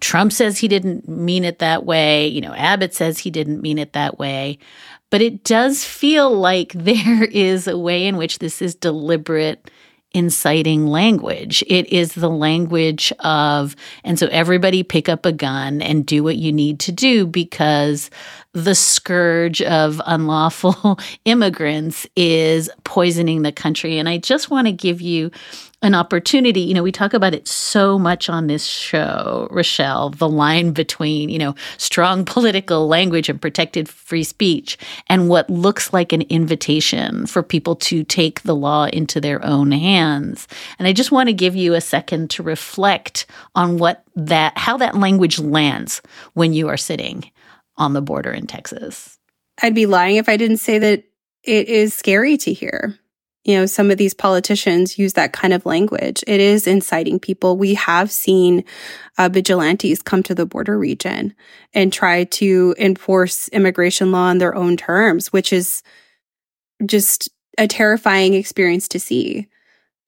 Trump 0.00 0.32
says 0.32 0.58
he 0.58 0.68
didn't 0.68 1.08
mean 1.08 1.44
it 1.44 1.58
that 1.58 1.84
way. 1.84 2.26
You 2.26 2.40
know, 2.40 2.54
Abbott 2.54 2.94
says 2.94 3.18
he 3.18 3.30
didn't 3.30 3.62
mean 3.62 3.78
it 3.78 3.92
that 3.94 4.18
way. 4.18 4.58
But 5.10 5.22
it 5.22 5.44
does 5.44 5.84
feel 5.84 6.30
like 6.30 6.72
there 6.74 7.24
is 7.24 7.66
a 7.66 7.78
way 7.78 8.06
in 8.06 8.16
which 8.16 8.38
this 8.38 8.62
is 8.62 8.74
deliberate 8.74 9.70
inciting 10.12 10.86
language. 10.86 11.62
It 11.66 11.86
is 11.92 12.14
the 12.14 12.30
language 12.30 13.12
of, 13.20 13.76
and 14.04 14.18
so 14.18 14.26
everybody 14.28 14.82
pick 14.82 15.08
up 15.08 15.26
a 15.26 15.32
gun 15.32 15.82
and 15.82 16.06
do 16.06 16.22
what 16.22 16.36
you 16.36 16.52
need 16.52 16.80
to 16.80 16.92
do 16.92 17.26
because 17.26 18.10
the 18.52 18.74
scourge 18.74 19.60
of 19.62 20.00
unlawful 20.06 20.98
immigrants 21.24 22.06
is 22.16 22.70
poisoning 22.84 23.42
the 23.42 23.52
country. 23.52 23.98
And 23.98 24.08
I 24.08 24.18
just 24.18 24.50
want 24.50 24.66
to 24.66 24.72
give 24.72 25.00
you 25.00 25.30
an 25.80 25.94
opportunity. 25.94 26.60
You 26.62 26.74
know, 26.74 26.82
we 26.82 26.90
talk 26.90 27.14
about 27.14 27.34
it 27.34 27.46
so 27.46 27.98
much 27.98 28.28
on 28.28 28.46
this 28.46 28.64
show, 28.64 29.46
Rochelle, 29.50 30.10
the 30.10 30.28
line 30.28 30.72
between, 30.72 31.28
you 31.28 31.38
know, 31.38 31.54
strong 31.76 32.24
political 32.24 32.88
language 32.88 33.28
and 33.28 33.40
protected 33.40 33.88
free 33.88 34.24
speech 34.24 34.76
and 35.06 35.28
what 35.28 35.48
looks 35.48 35.92
like 35.92 36.12
an 36.12 36.22
invitation 36.22 37.26
for 37.26 37.42
people 37.42 37.76
to 37.76 38.02
take 38.02 38.42
the 38.42 38.56
law 38.56 38.86
into 38.86 39.20
their 39.20 39.44
own 39.44 39.70
hands. 39.70 40.48
And 40.78 40.88
I 40.88 40.92
just 40.92 41.12
want 41.12 41.28
to 41.28 41.32
give 41.32 41.54
you 41.54 41.74
a 41.74 41.80
second 41.80 42.30
to 42.30 42.42
reflect 42.42 43.26
on 43.54 43.78
what 43.78 44.02
that, 44.16 44.58
how 44.58 44.78
that 44.78 44.96
language 44.96 45.38
lands 45.38 46.02
when 46.34 46.52
you 46.52 46.68
are 46.68 46.76
sitting 46.76 47.30
on 47.76 47.92
the 47.92 48.02
border 48.02 48.32
in 48.32 48.48
Texas. 48.48 49.16
I'd 49.62 49.74
be 49.74 49.86
lying 49.86 50.16
if 50.16 50.28
I 50.28 50.36
didn't 50.36 50.56
say 50.56 50.78
that 50.78 51.04
it 51.44 51.68
is 51.68 51.94
scary 51.94 52.36
to 52.38 52.52
hear 52.52 52.98
you 53.44 53.56
know, 53.56 53.66
some 53.66 53.90
of 53.90 53.98
these 53.98 54.14
politicians 54.14 54.98
use 54.98 55.14
that 55.14 55.32
kind 55.32 55.54
of 55.54 55.64
language. 55.64 56.22
It 56.26 56.40
is 56.40 56.66
inciting 56.66 57.18
people. 57.18 57.56
We 57.56 57.74
have 57.74 58.10
seen 58.10 58.64
uh, 59.16 59.28
vigilantes 59.28 60.02
come 60.02 60.22
to 60.24 60.34
the 60.34 60.46
border 60.46 60.78
region 60.78 61.34
and 61.72 61.92
try 61.92 62.24
to 62.24 62.74
enforce 62.78 63.48
immigration 63.48 64.12
law 64.12 64.26
on 64.26 64.38
their 64.38 64.54
own 64.54 64.76
terms, 64.76 65.32
which 65.32 65.52
is 65.52 65.82
just 66.84 67.30
a 67.56 67.66
terrifying 67.66 68.34
experience 68.34 68.88
to 68.88 69.00
see. 69.00 69.48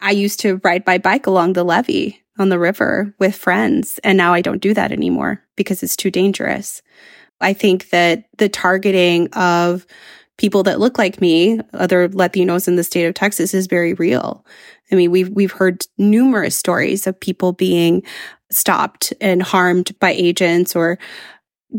I 0.01 0.11
used 0.13 0.41
to 0.41 0.61
ride 0.65 0.87
my 0.87 0.99
bike 0.99 1.27
along 1.27 1.53
the 1.53 1.65
levee 1.65 2.23
on 2.39 2.49
the 2.49 2.59
river 2.59 3.15
with 3.19 3.37
friends, 3.37 4.01
and 4.03 4.17
now 4.17 4.33
I 4.33 4.41
don't 4.41 4.63
do 4.63 4.75
that 4.75 4.93
anymore 4.93 5.43
because 5.57 5.83
it's 5.83 5.97
too 5.97 6.11
dangerous. 6.11 6.83
I 7.41 7.53
think 7.53 7.91
that 7.91 8.25
the 8.39 8.49
targeting 8.49 9.29
of 9.33 9.87
people 10.41 10.63
that 10.63 10.81
look 10.81 10.97
like 10.97 11.21
me, 11.21 11.61
other 11.75 12.09
Latinos 12.09 12.67
in 12.67 12.77
the 12.77 12.83
state 12.83 13.05
of 13.05 13.13
Texas 13.13 13.53
is 13.53 13.67
very 13.67 13.93
real. 13.93 14.43
I 14.91 14.95
mean, 14.95 15.11
we've, 15.11 15.29
we've 15.29 15.53
heard 15.53 15.85
numerous 15.99 16.57
stories 16.57 17.07
of 17.07 17.21
people 17.21 17.53
being 17.53 18.03
stopped 18.51 19.13
and 19.21 19.43
harmed 19.43 19.97
by 19.99 20.13
agents 20.13 20.75
or 20.75 20.99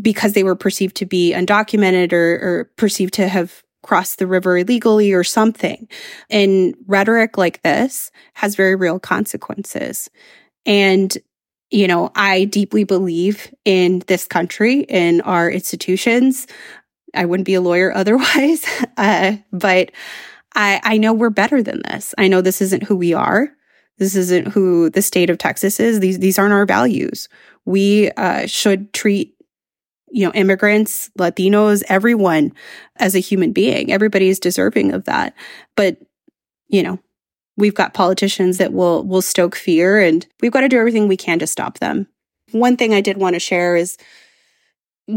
because 0.00 0.34
they 0.34 0.44
were 0.44 0.54
perceived 0.54 0.94
to 0.98 1.06
be 1.06 1.32
undocumented 1.32 2.12
or, 2.12 2.34
or 2.34 2.70
perceived 2.76 3.14
to 3.14 3.26
have 3.26 3.64
crossed 3.82 4.20
the 4.20 4.28
river 4.28 4.56
illegally 4.56 5.12
or 5.12 5.24
something. 5.24 5.88
And 6.30 6.76
rhetoric 6.86 7.36
like 7.36 7.62
this 7.62 8.12
has 8.34 8.54
very 8.54 8.76
real 8.76 9.00
consequences. 9.00 10.08
And 10.64 11.18
you 11.72 11.88
know, 11.88 12.12
I 12.14 12.44
deeply 12.44 12.84
believe 12.84 13.52
in 13.64 14.02
this 14.06 14.26
country, 14.26 14.80
in 14.80 15.22
our 15.22 15.50
institutions. 15.50 16.46
I 17.14 17.24
wouldn't 17.24 17.46
be 17.46 17.54
a 17.54 17.60
lawyer 17.60 17.92
otherwise. 17.94 18.64
Uh, 18.96 19.36
but 19.52 19.92
I, 20.54 20.80
I 20.82 20.98
know 20.98 21.12
we're 21.12 21.30
better 21.30 21.62
than 21.62 21.82
this. 21.88 22.14
I 22.18 22.28
know 22.28 22.40
this 22.40 22.60
isn't 22.60 22.84
who 22.84 22.96
we 22.96 23.14
are. 23.14 23.50
This 23.98 24.16
isn't 24.16 24.48
who 24.48 24.90
the 24.90 25.02
state 25.02 25.30
of 25.30 25.38
Texas 25.38 25.78
is. 25.78 26.00
These, 26.00 26.18
these 26.18 26.38
aren't 26.38 26.54
our 26.54 26.66
values. 26.66 27.28
We 27.64 28.10
uh, 28.12 28.46
should 28.46 28.92
treat, 28.92 29.34
you 30.10 30.26
know, 30.26 30.32
immigrants, 30.32 31.10
Latinos, 31.18 31.82
everyone 31.88 32.52
as 32.96 33.14
a 33.14 33.20
human 33.20 33.52
being. 33.52 33.92
Everybody 33.92 34.28
is 34.28 34.40
deserving 34.40 34.92
of 34.92 35.04
that. 35.04 35.34
But, 35.76 35.98
you 36.68 36.82
know, 36.82 36.98
we've 37.56 37.74
got 37.74 37.94
politicians 37.94 38.58
that 38.58 38.72
will, 38.72 39.04
will 39.04 39.22
stoke 39.22 39.54
fear 39.54 40.00
and 40.00 40.26
we've 40.40 40.52
got 40.52 40.62
to 40.62 40.68
do 40.68 40.78
everything 40.78 41.06
we 41.06 41.16
can 41.16 41.38
to 41.38 41.46
stop 41.46 41.78
them. 41.78 42.06
One 42.50 42.76
thing 42.76 42.92
I 42.94 43.00
did 43.00 43.18
want 43.18 43.34
to 43.34 43.40
share 43.40 43.76
is 43.76 43.96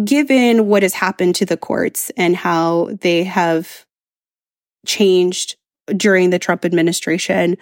given 0.04 0.67
what 0.67 0.84
has 0.84 0.93
happened 0.93 1.36
to 1.36 1.45
the 1.45 1.58
courts 1.58 2.12
and 2.17 2.36
how 2.36 2.89
they 3.02 3.24
have 3.24 3.86
changed 4.86 5.56
during 5.95 6.32
the 6.32 6.39
Trump 6.39 6.65
administration, 6.65 7.58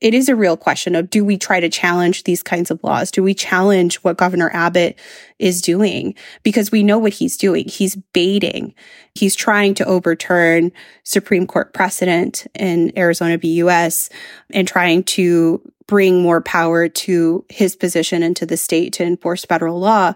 it 0.00 0.14
is 0.14 0.28
a 0.28 0.36
real 0.36 0.56
question 0.56 0.94
of 0.96 1.08
do 1.08 1.24
we 1.24 1.38
try 1.38 1.60
to 1.60 1.68
challenge 1.68 2.24
these 2.24 2.42
kinds 2.42 2.70
of 2.70 2.82
laws? 2.82 3.10
Do 3.10 3.22
we 3.22 3.34
challenge 3.34 3.96
what 3.96 4.16
Governor 4.16 4.50
Abbott 4.52 4.98
is 5.38 5.62
doing? 5.62 6.14
Because 6.42 6.72
we 6.72 6.82
know 6.82 6.98
what 6.98 7.12
he's 7.12 7.36
doing. 7.36 7.68
He's 7.68 7.96
baiting. 8.12 8.74
He's 9.14 9.36
trying 9.36 9.74
to 9.74 9.86
overturn 9.86 10.72
Supreme 11.04 11.46
Court 11.46 11.72
precedent 11.72 12.46
in 12.54 12.92
Arizona 12.98 13.38
v. 13.38 13.62
US 13.62 14.10
and 14.50 14.66
trying 14.66 15.04
to 15.04 15.62
bring 15.86 16.20
more 16.20 16.40
power 16.40 16.88
to 16.88 17.44
his 17.48 17.76
position 17.76 18.22
and 18.22 18.34
to 18.36 18.44
the 18.44 18.56
state 18.56 18.92
to 18.94 19.04
enforce 19.04 19.44
federal 19.44 19.78
law. 19.78 20.14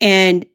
And 0.00 0.46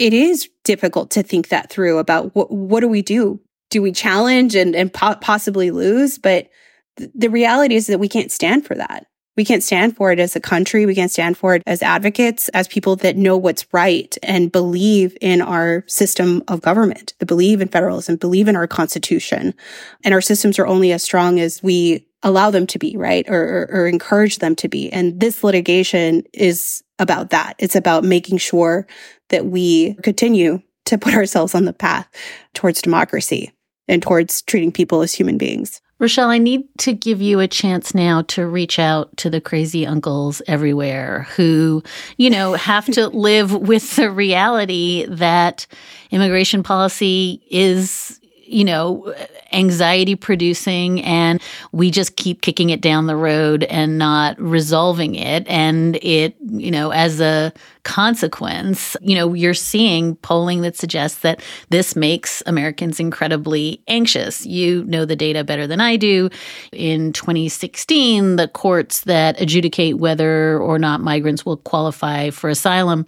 it 0.00 0.14
is 0.14 0.48
difficult 0.64 1.10
to 1.10 1.22
think 1.22 1.48
that 1.48 1.70
through 1.70 1.98
about 1.98 2.34
what, 2.34 2.50
what 2.50 2.80
do 2.80 2.88
we 2.88 3.02
do? 3.02 3.38
Do 3.68 3.82
we 3.82 3.92
challenge 3.92 4.56
and, 4.56 4.74
and 4.74 4.92
po- 4.92 5.16
possibly 5.16 5.70
lose? 5.70 6.18
But 6.18 6.48
th- 6.96 7.10
the 7.14 7.28
reality 7.28 7.76
is 7.76 7.86
that 7.88 8.00
we 8.00 8.08
can't 8.08 8.32
stand 8.32 8.66
for 8.66 8.74
that. 8.74 9.06
We 9.36 9.44
can't 9.44 9.62
stand 9.62 9.96
for 9.96 10.10
it 10.10 10.18
as 10.18 10.34
a 10.34 10.40
country. 10.40 10.86
We 10.86 10.94
can't 10.94 11.10
stand 11.10 11.36
for 11.36 11.54
it 11.54 11.62
as 11.66 11.82
advocates, 11.82 12.48
as 12.48 12.66
people 12.66 12.96
that 12.96 13.16
know 13.16 13.36
what's 13.36 13.66
right 13.72 14.16
and 14.22 14.50
believe 14.50 15.16
in 15.20 15.42
our 15.42 15.84
system 15.86 16.42
of 16.48 16.62
government, 16.62 17.14
that 17.18 17.26
believe 17.26 17.60
in 17.60 17.68
federalism, 17.68 18.16
believe 18.16 18.48
in 18.48 18.56
our 18.56 18.66
constitution. 18.66 19.54
And 20.02 20.14
our 20.14 20.20
systems 20.20 20.58
are 20.58 20.66
only 20.66 20.92
as 20.92 21.02
strong 21.02 21.38
as 21.38 21.62
we 21.62 22.06
allow 22.22 22.50
them 22.50 22.66
to 22.68 22.78
be, 22.78 22.96
right? 22.96 23.28
Or, 23.28 23.68
or, 23.70 23.82
or 23.82 23.86
encourage 23.86 24.38
them 24.38 24.56
to 24.56 24.68
be. 24.68 24.90
And 24.92 25.20
this 25.20 25.44
litigation 25.44 26.24
is 26.32 26.82
about 26.98 27.30
that. 27.30 27.54
It's 27.58 27.76
about 27.76 28.04
making 28.04 28.38
sure 28.38 28.86
that 29.30 29.46
we 29.46 29.94
continue 30.02 30.60
to 30.86 30.98
put 30.98 31.14
ourselves 31.14 31.54
on 31.54 31.64
the 31.64 31.72
path 31.72 32.08
towards 32.54 32.82
democracy 32.82 33.52
and 33.88 34.02
towards 34.02 34.42
treating 34.42 34.70
people 34.70 35.02
as 35.02 35.12
human 35.12 35.38
beings. 35.38 35.80
Rochelle, 35.98 36.30
I 36.30 36.38
need 36.38 36.62
to 36.78 36.94
give 36.94 37.20
you 37.20 37.40
a 37.40 37.48
chance 37.48 37.94
now 37.94 38.22
to 38.22 38.46
reach 38.46 38.78
out 38.78 39.14
to 39.18 39.28
the 39.28 39.40
crazy 39.40 39.86
uncles 39.86 40.40
everywhere 40.46 41.26
who, 41.36 41.82
you 42.16 42.30
know, 42.30 42.54
have 42.54 42.86
to 42.86 43.08
live 43.08 43.52
with 43.52 43.96
the 43.96 44.10
reality 44.10 45.04
that 45.08 45.66
immigration 46.10 46.62
policy 46.62 47.42
is 47.50 48.19
you 48.50 48.64
know, 48.64 49.14
anxiety 49.52 50.14
producing 50.16 51.02
and 51.02 51.40
we 51.72 51.90
just 51.90 52.16
keep 52.16 52.42
kicking 52.42 52.70
it 52.70 52.80
down 52.80 53.06
the 53.06 53.16
road 53.16 53.64
and 53.64 53.98
not 53.98 54.40
resolving 54.40 55.14
it. 55.14 55.46
And 55.48 55.96
it, 56.02 56.36
you 56.40 56.70
know, 56.70 56.90
as 56.90 57.20
a 57.20 57.52
consequence, 57.84 58.96
you 59.00 59.14
know, 59.14 59.34
you're 59.34 59.54
seeing 59.54 60.16
polling 60.16 60.62
that 60.62 60.76
suggests 60.76 61.20
that 61.20 61.42
this 61.70 61.94
makes 61.96 62.42
Americans 62.46 63.00
incredibly 63.00 63.82
anxious. 63.88 64.44
You 64.44 64.84
know 64.84 65.04
the 65.04 65.16
data 65.16 65.44
better 65.44 65.66
than 65.66 65.80
I 65.80 65.96
do. 65.96 66.28
In 66.72 67.12
2016, 67.12 68.36
the 68.36 68.48
courts 68.48 69.02
that 69.02 69.40
adjudicate 69.40 69.98
whether 69.98 70.58
or 70.58 70.78
not 70.78 71.00
migrants 71.00 71.46
will 71.46 71.56
qualify 71.58 72.30
for 72.30 72.50
asylum 72.50 73.06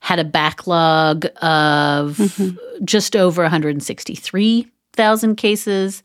had 0.00 0.18
a 0.18 0.24
backlog 0.24 1.24
of 1.40 2.18
mm-hmm. 2.18 2.84
just 2.84 3.16
over 3.16 3.42
163 3.42 4.70
thousand 4.94 5.36
cases. 5.36 6.02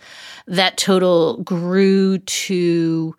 That 0.47 0.77
total 0.77 1.41
grew 1.43 2.17
to 2.19 3.15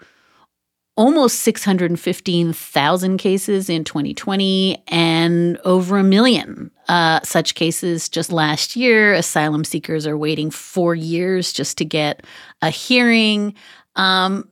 almost 0.96 1.38
615,000 1.40 3.16
cases 3.16 3.70
in 3.70 3.85
2020 3.85 4.83
and 4.88 5.59
over 5.64 5.96
a 5.96 6.02
million 6.02 6.70
uh, 6.88 7.20
such 7.22 7.54
cases 7.54 8.09
just 8.09 8.30
last 8.30 8.76
year. 8.76 9.14
Asylum 9.14 9.64
seekers 9.64 10.06
are 10.06 10.18
waiting 10.18 10.50
four 10.50 10.94
years 10.94 11.54
just 11.54 11.78
to 11.78 11.87
get 11.87 12.26
a 12.61 12.68
hearing. 12.68 13.54
Um, 13.96 14.48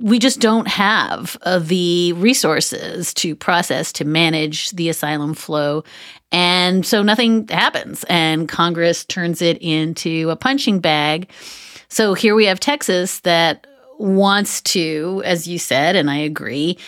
we 0.00 0.18
just 0.18 0.40
don't 0.40 0.68
have 0.68 1.36
uh, 1.42 1.58
the 1.58 2.14
resources 2.14 3.12
to 3.14 3.36
process, 3.36 3.92
to 3.92 4.04
manage 4.04 4.70
the 4.70 4.88
asylum 4.88 5.34
flow. 5.34 5.84
And 6.30 6.86
so 6.86 7.02
nothing 7.02 7.46
happens, 7.48 8.04
and 8.08 8.48
Congress 8.48 9.04
turns 9.04 9.42
it 9.42 9.58
into 9.58 10.30
a 10.30 10.36
punching 10.36 10.80
bag. 10.80 11.30
So 11.88 12.14
here 12.14 12.34
we 12.34 12.46
have 12.46 12.58
Texas 12.58 13.20
that 13.20 13.66
wants 13.98 14.62
to, 14.62 15.22
as 15.26 15.46
you 15.46 15.58
said, 15.58 15.94
and 15.94 16.10
I 16.10 16.16
agree, 16.16 16.78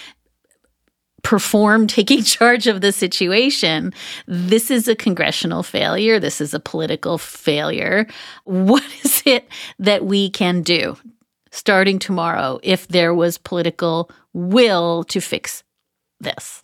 perform 1.22 1.86
taking 1.88 2.22
charge 2.22 2.66
of 2.66 2.80
the 2.80 2.90
situation. 2.90 3.92
This 4.26 4.70
is 4.70 4.88
a 4.88 4.96
congressional 4.96 5.62
failure. 5.62 6.18
This 6.18 6.40
is 6.40 6.54
a 6.54 6.60
political 6.60 7.18
failure. 7.18 8.06
What 8.44 8.84
is 9.04 9.22
it 9.26 9.46
that 9.78 10.06
we 10.06 10.30
can 10.30 10.62
do 10.62 10.96
starting 11.54 11.98
tomorrow 11.98 12.58
if 12.62 12.88
there 12.88 13.14
was 13.14 13.38
political 13.38 14.10
will 14.32 15.04
to 15.04 15.20
fix 15.20 15.62
this? 16.20 16.62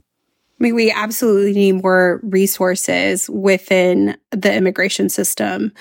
I 0.61 0.62
mean, 0.64 0.74
we 0.74 0.91
absolutely 0.91 1.55
need 1.55 1.82
more 1.82 2.20
resources 2.22 3.30
within 3.30 4.18
the 4.30 4.53
immigration 4.53 5.09
system. 5.09 5.72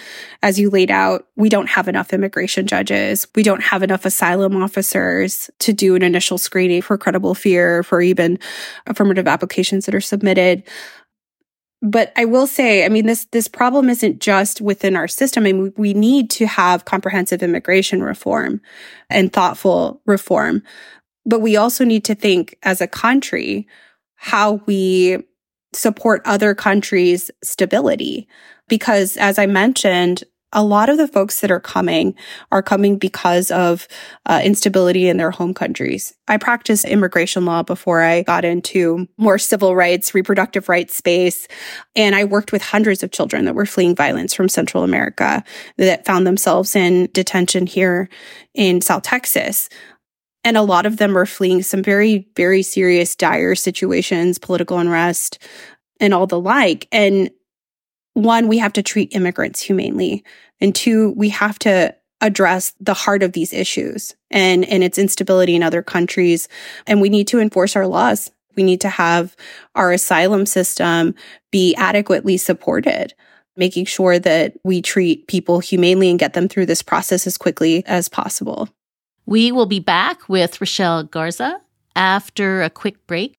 As 0.41 0.57
you 0.57 0.69
laid 0.69 0.89
out, 0.89 1.27
we 1.35 1.49
don't 1.49 1.67
have 1.67 1.89
enough 1.89 2.13
immigration 2.13 2.65
judges. 2.65 3.27
We 3.35 3.43
don't 3.43 3.61
have 3.61 3.83
enough 3.83 4.05
asylum 4.05 4.55
officers 4.55 5.49
to 5.59 5.73
do 5.73 5.95
an 5.95 6.01
initial 6.01 6.37
screening 6.37 6.81
for 6.81 6.97
credible 6.97 7.35
fear, 7.35 7.83
for 7.83 8.01
even 8.01 8.39
affirmative 8.87 9.27
applications 9.27 9.85
that 9.85 9.95
are 9.95 9.99
submitted. 9.99 10.63
But 11.81 12.11
I 12.17 12.25
will 12.25 12.47
say, 12.47 12.85
I 12.85 12.89
mean, 12.89 13.05
this, 13.05 13.25
this 13.31 13.47
problem 13.47 13.89
isn't 13.89 14.19
just 14.19 14.59
within 14.59 14.95
our 14.97 15.07
system. 15.07 15.45
I 15.45 15.53
mean, 15.53 15.73
we 15.77 15.93
need 15.93 16.29
to 16.31 16.45
have 16.45 16.85
comprehensive 16.85 17.41
immigration 17.41 18.03
reform 18.03 18.61
and 19.09 19.31
thoughtful 19.31 20.01
reform. 20.05 20.61
But 21.25 21.39
we 21.39 21.55
also 21.55 21.85
need 21.85 22.03
to 22.05 22.15
think 22.15 22.57
as 22.63 22.81
a 22.81 22.87
country 22.87 23.67
how 24.15 24.61
we 24.65 25.23
support 25.73 26.21
other 26.25 26.53
countries' 26.53 27.31
stability. 27.43 28.27
Because 28.67 29.15
as 29.15 29.39
I 29.39 29.45
mentioned, 29.45 30.23
a 30.51 30.63
lot 30.63 30.89
of 30.89 30.97
the 30.97 31.07
folks 31.07 31.41
that 31.41 31.51
are 31.51 31.59
coming 31.59 32.15
are 32.51 32.63
coming 32.63 32.97
because 32.97 33.51
of 33.51 33.87
uh, 34.25 34.41
instability 34.43 35.07
in 35.07 35.17
their 35.17 35.31
home 35.31 35.53
countries. 35.53 36.13
I 36.27 36.37
practiced 36.37 36.85
immigration 36.85 37.45
law 37.45 37.63
before 37.63 38.01
I 38.01 38.23
got 38.23 38.45
into 38.45 39.07
more 39.17 39.37
civil 39.37 39.75
rights, 39.75 40.15
reproductive 40.15 40.67
rights 40.67 40.95
space. 40.95 41.47
And 41.95 42.15
I 42.15 42.23
worked 42.23 42.51
with 42.51 42.61
hundreds 42.61 43.03
of 43.03 43.11
children 43.11 43.45
that 43.45 43.55
were 43.55 43.65
fleeing 43.65 43.95
violence 43.95 44.33
from 44.33 44.49
Central 44.49 44.83
America 44.83 45.43
that 45.77 46.05
found 46.05 46.25
themselves 46.25 46.75
in 46.75 47.09
detention 47.13 47.67
here 47.67 48.09
in 48.55 48.81
South 48.81 49.03
Texas. 49.03 49.69
And 50.43 50.57
a 50.57 50.61
lot 50.63 50.85
of 50.85 50.97
them 50.97 51.17
are 51.17 51.25
fleeing 51.25 51.61
some 51.61 51.83
very, 51.83 52.27
very 52.35 52.63
serious, 52.63 53.15
dire 53.15 53.55
situations, 53.55 54.39
political 54.39 54.79
unrest, 54.79 55.37
and 55.99 56.13
all 56.13 56.27
the 56.27 56.39
like. 56.39 56.87
And 56.91 57.29
one, 58.13 58.47
we 58.47 58.57
have 58.57 58.73
to 58.73 58.83
treat 58.83 59.15
immigrants 59.15 59.61
humanely. 59.61 60.23
And 60.59 60.75
two, 60.75 61.11
we 61.11 61.29
have 61.29 61.59
to 61.59 61.95
address 62.21 62.73
the 62.79 62.93
heart 62.93 63.23
of 63.23 63.31
these 63.31 63.53
issues 63.53 64.15
and, 64.29 64.65
and 64.65 64.83
its 64.83 64.97
instability 64.97 65.55
in 65.55 65.63
other 65.63 65.81
countries. 65.81 66.47
And 66.85 67.01
we 67.01 67.09
need 67.09 67.27
to 67.29 67.39
enforce 67.39 67.75
our 67.75 67.87
laws. 67.87 68.31
We 68.55 68.63
need 68.63 68.81
to 68.81 68.89
have 68.89 69.37
our 69.75 69.91
asylum 69.91 70.45
system 70.45 71.15
be 71.51 71.75
adequately 71.75 72.35
supported, 72.35 73.13
making 73.55 73.85
sure 73.85 74.19
that 74.19 74.53
we 74.63 74.81
treat 74.81 75.27
people 75.27 75.59
humanely 75.59 76.09
and 76.09 76.19
get 76.19 76.33
them 76.33 76.49
through 76.49 76.65
this 76.65 76.81
process 76.81 77.25
as 77.25 77.37
quickly 77.37 77.85
as 77.85 78.09
possible. 78.09 78.67
We 79.25 79.51
will 79.51 79.67
be 79.67 79.79
back 79.79 80.27
with 80.27 80.59
Rochelle 80.59 81.03
Garza 81.03 81.61
after 81.95 82.63
a 82.63 82.69
quick 82.69 83.05
break. 83.07 83.38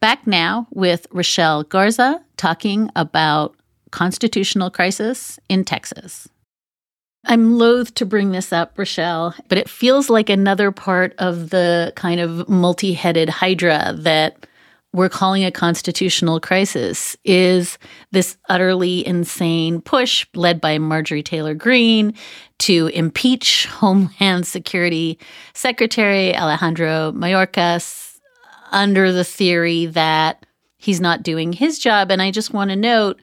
Back 0.00 0.26
now 0.26 0.66
with 0.70 1.06
Rochelle 1.10 1.62
Garza 1.62 2.22
talking 2.36 2.90
about 2.94 3.56
constitutional 3.90 4.70
crisis 4.70 5.38
in 5.48 5.64
Texas. 5.64 6.28
I'm 7.24 7.58
loath 7.58 7.94
to 7.94 8.06
bring 8.06 8.30
this 8.30 8.52
up, 8.52 8.78
Rochelle, 8.78 9.34
but 9.48 9.58
it 9.58 9.68
feels 9.68 10.08
like 10.08 10.30
another 10.30 10.70
part 10.70 11.14
of 11.18 11.50
the 11.50 11.92
kind 11.96 12.20
of 12.20 12.48
multi 12.48 12.92
headed 12.92 13.28
hydra 13.28 13.94
that 13.98 14.46
we're 14.92 15.08
calling 15.08 15.44
a 15.44 15.50
constitutional 15.50 16.40
crisis 16.40 17.16
is 17.24 17.78
this 18.12 18.38
utterly 18.48 19.06
insane 19.06 19.80
push 19.80 20.26
led 20.34 20.60
by 20.60 20.78
Marjorie 20.78 21.22
Taylor 21.22 21.54
Greene 21.54 22.14
to 22.60 22.86
impeach 22.88 23.66
Homeland 23.66 24.46
Security 24.46 25.18
Secretary 25.52 26.34
Alejandro 26.34 27.12
Mayorkas 27.12 28.05
under 28.72 29.12
the 29.12 29.24
theory 29.24 29.86
that 29.86 30.46
he's 30.76 31.00
not 31.00 31.22
doing 31.22 31.52
his 31.52 31.78
job. 31.78 32.10
And 32.10 32.20
I 32.20 32.30
just 32.30 32.52
want 32.52 32.70
to 32.70 32.76
note 32.76 33.20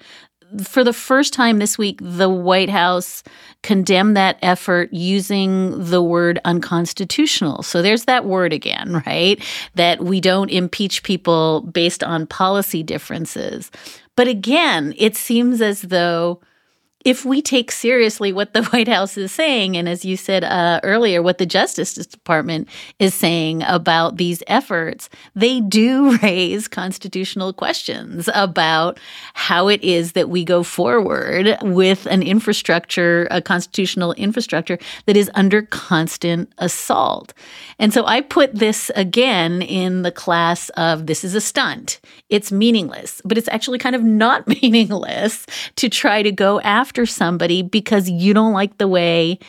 for 0.62 0.84
the 0.84 0.94
first 0.94 1.34
time 1.34 1.60
this 1.60 1.78
week, 1.78 2.00
the 2.02 2.30
White 2.30 2.70
House 2.70 3.24
condemned 3.64 4.16
that 4.18 4.38
effort 4.42 4.92
using 4.94 5.72
the 5.84 6.02
word 6.02 6.40
unconstitutional. 6.46 7.64
So 7.64 7.82
there's 7.82 8.06
that 8.06 8.26
word 8.26 8.54
again, 8.54 9.02
right? 9.08 9.44
That 9.76 10.04
we 10.04 10.22
don't 10.22 10.50
impeach 10.50 11.04
people 11.04 11.62
based 11.62 12.04
on 12.04 12.28
policy 12.28 12.84
differences. 12.84 13.72
But 14.16 14.28
again, 14.28 14.94
it 14.98 15.16
seems 15.16 15.62
as 15.62 15.82
though 15.82 16.40
if 17.06 17.26
we 17.26 17.42
take 17.42 17.72
seriously 17.72 18.32
what 18.32 18.54
the 18.54 18.64
White 18.74 18.88
House 18.88 19.18
is 19.18 19.32
saying, 19.32 19.76
and 19.76 19.90
as 19.90 20.06
you 20.06 20.18
said 20.18 20.44
uh, 20.44 20.80
earlier, 20.84 21.22
what 21.22 21.38
the 21.38 21.46
Justice 21.46 21.94
Department 21.94 22.70
is 23.00 23.14
saying 23.14 23.64
about 23.64 24.18
these 24.18 24.42
efforts, 24.48 25.10
they 25.36 25.60
do 25.62 26.18
raise 26.24 26.68
constitutional 26.68 27.54
questions 27.54 28.30
about 28.34 29.00
how 29.34 29.68
it 29.68 29.84
is 29.84 30.14
that 30.14 30.30
we 30.30 30.44
go 30.44 30.64
forward 30.64 31.58
with 31.62 32.06
an 32.06 32.24
infrastructure, 32.24 33.28
a 33.32 33.42
constitutional 33.42 34.14
infrastructure 34.14 34.78
that 35.06 35.18
is 35.18 35.30
under 35.34 35.64
constant 35.64 36.52
assault. 36.58 37.34
And 37.80 37.94
so 37.94 38.06
I 38.06 38.22
put 38.22 38.56
this 38.56 38.92
again 38.96 39.62
in 39.62 40.04
the 40.04 40.12
class 40.12 40.70
of 40.70 41.08
this 41.08 41.24
is 41.24 41.36
a 41.36 41.42
stunt. 41.42 42.00
It's 42.30 42.52
meaningless, 42.52 43.22
but 43.26 43.38
it's 43.38 43.50
actually 43.50 43.80
kind 43.80 43.96
of 43.96 44.04
not 44.04 44.48
meaningless 44.62 45.46
to 45.76 45.90
try 45.90 46.24
to 46.24 46.32
go 46.32 46.62
after 46.62 46.93
after 46.94 47.08
somebody 47.08 47.64
because 47.64 48.08
you 48.08 48.36
don't 48.36 48.54
like 48.54 48.78
the 48.78 48.88
way 48.88 49.40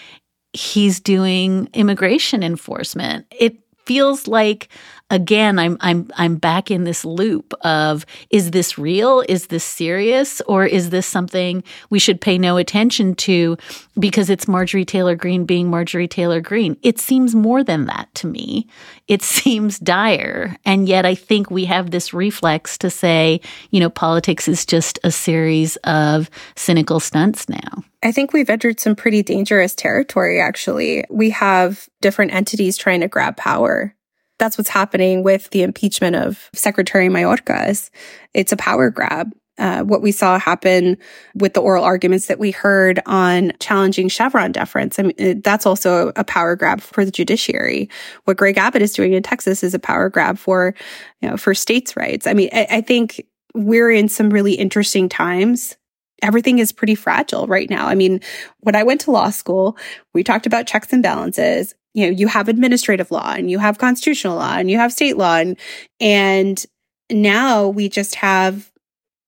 he's 0.55 0.99
doing 0.99 1.69
immigration 1.75 2.43
enforcement. 2.43 3.27
It 3.39 3.64
feels 3.87 4.27
like 4.27 4.69
again 5.11 5.59
I'm 5.59 5.77
I'm 5.81 6.11
I'm 6.17 6.37
back 6.37 6.71
in 6.71 6.85
this 6.85 7.05
loop 7.05 7.55
of 7.63 8.07
is 8.31 8.51
this 8.51 8.79
real? 8.79 9.23
Is 9.29 9.49
this 9.49 9.65
serious? 9.65 10.41
Or 10.43 10.65
is 10.65 10.91
this 10.91 11.07
something 11.07 11.63
we 11.91 11.99
should 11.99 12.21
pay 12.21 12.39
no 12.39 12.57
attention 12.57 13.15
to 13.17 13.57
because 13.99 14.31
it's 14.31 14.49
Marjorie 14.49 14.85
Taylor 14.85 15.15
Greene 15.15 15.45
being 15.45 15.71
Marjorie 15.71 16.09
Taylor 16.09 16.41
Greene? 16.41 16.77
It 16.83 16.99
seems 16.99 17.35
more 17.35 17.63
than 17.63 17.87
that 17.87 18.15
to 18.17 18.27
me. 18.27 18.67
It 19.09 19.23
seems 19.35 19.79
dire. 19.79 20.57
And 20.65 20.89
yet 20.89 21.07
I 21.07 21.15
think 21.15 21.51
we 21.51 21.65
have 21.67 21.91
this 21.91 22.15
reflex 22.15 22.79
to 22.79 22.91
say, 22.91 23.41
you 23.71 23.81
know, 23.81 23.91
politics 23.91 24.49
is 24.49 24.67
just 24.67 24.99
a 25.05 25.11
series 25.11 25.77
of 25.85 26.31
cynical 26.57 27.01
stunts 27.01 27.49
now. 27.49 27.85
I 28.05 28.13
think 28.13 28.33
we've 28.33 28.51
entered 28.51 28.79
some 28.79 28.95
pretty 28.95 29.23
dangerous 29.23 29.75
territory, 29.75 30.39
actually. 30.39 31.05
We 31.09 31.31
have 31.31 31.89
different 32.03 32.35
entities 32.35 32.77
trying 32.77 33.01
to 33.01 33.09
grab 33.09 33.39
power. 33.39 33.95
That's 34.39 34.59
what's 34.59 34.69
happening 34.69 35.23
with 35.23 35.49
the 35.51 35.63
impeachment 35.63 36.15
of 36.15 36.51
Secretary 36.53 37.09
Mayorkas. 37.09 37.89
It's 38.35 38.53
a 38.53 38.59
power 38.59 38.91
grab. 38.91 39.33
Uh, 39.57 39.83
what 39.85 40.03
we 40.03 40.11
saw 40.11 40.39
happen 40.39 40.99
with 41.37 41.55
the 41.55 41.61
oral 41.61 41.85
arguments 41.85 42.27
that 42.27 42.41
we 42.41 42.51
heard 42.51 43.01
on 43.07 43.53
challenging 43.61 44.09
Chevron 44.09 44.51
deference. 44.53 44.99
I 44.99 45.05
mean, 45.05 45.41
that's 45.43 45.65
also 45.65 46.13
a 46.17 46.25
power 46.25 46.57
grab 46.57 46.81
for 46.81 47.05
the 47.05 47.13
judiciary. 47.13 47.89
What 48.25 48.37
Greg 48.37 48.59
Abbott 48.59 48.83
is 48.83 48.93
doing 48.93 49.13
in 49.13 49.23
Texas 49.23 49.63
is 49.63 49.73
a 49.73 49.79
power 49.79 50.11
grab 50.11 50.39
for, 50.39 50.75
you 51.23 51.31
know, 51.31 51.37
for 51.37 51.55
states' 51.55 51.97
rights. 51.97 52.27
I 52.27 52.35
mean, 52.35 52.51
I, 52.53 52.67
I 52.69 52.81
think 52.81 53.25
we're 53.55 53.93
in 53.93 54.09
some 54.09 54.31
really 54.31 54.55
interesting 54.55 55.09
times 55.09 55.77
everything 56.23 56.59
is 56.59 56.73
pretty 56.73 56.95
fragile 56.95 57.47
right 57.47 57.69
now. 57.69 57.87
I 57.87 57.95
mean, 57.95 58.21
when 58.61 58.75
I 58.77 58.83
went 58.83 59.01
to 59.03 59.11
law 59.11 59.31
school, 59.31 59.77
we 60.13 60.23
talked 60.23 60.47
about 60.47 60.67
checks 60.67 60.93
and 60.93 61.03
balances. 61.03 61.75
You 61.93 62.07
know, 62.07 62.13
you 62.13 62.27
have 62.29 62.49
administrative 62.49 63.11
law 63.11 63.35
and 63.37 63.51
you 63.51 63.59
have 63.59 63.79
constitutional 63.79 64.37
law 64.37 64.57
and 64.57 64.71
you 64.71 64.79
have 64.79 64.93
state 64.93 65.17
law 65.17 65.37
and, 65.37 65.59
and 66.01 66.65
now 67.11 67.69
we 67.69 67.89
just 67.89 68.17
have 68.17 68.71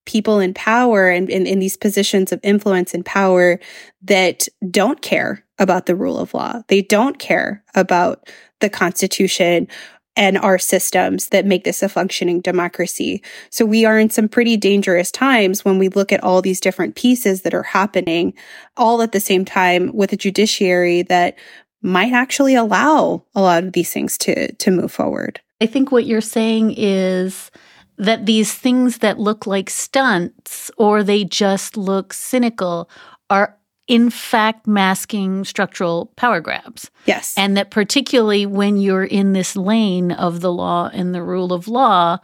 people 0.06 0.38
in 0.38 0.54
power 0.54 1.08
and 1.08 1.28
in, 1.28 1.58
these 1.58 1.76
positions 1.76 2.32
of 2.32 2.40
influence 2.42 2.94
and 2.94 3.04
power 3.04 3.58
that 4.02 4.48
don't 4.70 5.02
care 5.02 5.44
about 5.58 5.86
the 5.86 5.96
rule 5.96 6.18
of 6.18 6.32
law. 6.32 6.62
They 6.68 6.80
don't 6.80 7.18
care 7.18 7.64
about 7.74 8.30
the 8.60 8.70
constitution 8.70 9.68
and 10.16 10.38
our 10.38 10.58
systems 10.58 11.28
that 11.28 11.44
make 11.44 11.64
this 11.64 11.82
a 11.82 11.88
functioning 11.88 12.40
democracy. 12.40 13.22
So 13.50 13.64
we 13.64 13.84
are 13.84 13.98
in 13.98 14.10
some 14.10 14.28
pretty 14.28 14.56
dangerous 14.56 15.10
times 15.10 15.64
when 15.64 15.78
we 15.78 15.88
look 15.88 16.10
at 16.10 16.24
all 16.24 16.40
these 16.40 16.60
different 16.60 16.96
pieces 16.96 17.42
that 17.42 17.54
are 17.54 17.62
happening 17.62 18.34
all 18.76 19.02
at 19.02 19.12
the 19.12 19.20
same 19.20 19.44
time 19.44 19.94
with 19.94 20.12
a 20.12 20.16
judiciary 20.16 21.02
that 21.02 21.38
might 21.82 22.12
actually 22.12 22.54
allow 22.54 23.22
a 23.34 23.40
lot 23.40 23.62
of 23.62 23.72
these 23.72 23.92
things 23.92 24.18
to 24.18 24.52
to 24.52 24.70
move 24.70 24.90
forward. 24.90 25.40
I 25.60 25.66
think 25.66 25.92
what 25.92 26.06
you're 26.06 26.20
saying 26.20 26.74
is 26.76 27.50
that 27.98 28.26
these 28.26 28.52
things 28.52 28.98
that 28.98 29.18
look 29.18 29.46
like 29.46 29.70
stunts 29.70 30.70
or 30.76 31.02
they 31.02 31.24
just 31.24 31.76
look 31.76 32.12
cynical 32.12 32.90
are 33.30 33.56
in 33.86 34.10
fact 34.10 34.66
masking 34.66 35.44
structural 35.44 36.06
power 36.16 36.40
grabs. 36.40 36.90
Yes. 37.04 37.34
And 37.36 37.56
that 37.56 37.70
particularly 37.70 38.46
when 38.46 38.76
you're 38.76 39.04
in 39.04 39.32
this 39.32 39.56
lane 39.56 40.12
of 40.12 40.40
the 40.40 40.52
law 40.52 40.90
and 40.92 41.14
the 41.14 41.22
rule 41.22 41.52
of 41.52 41.68
law, 41.68 42.18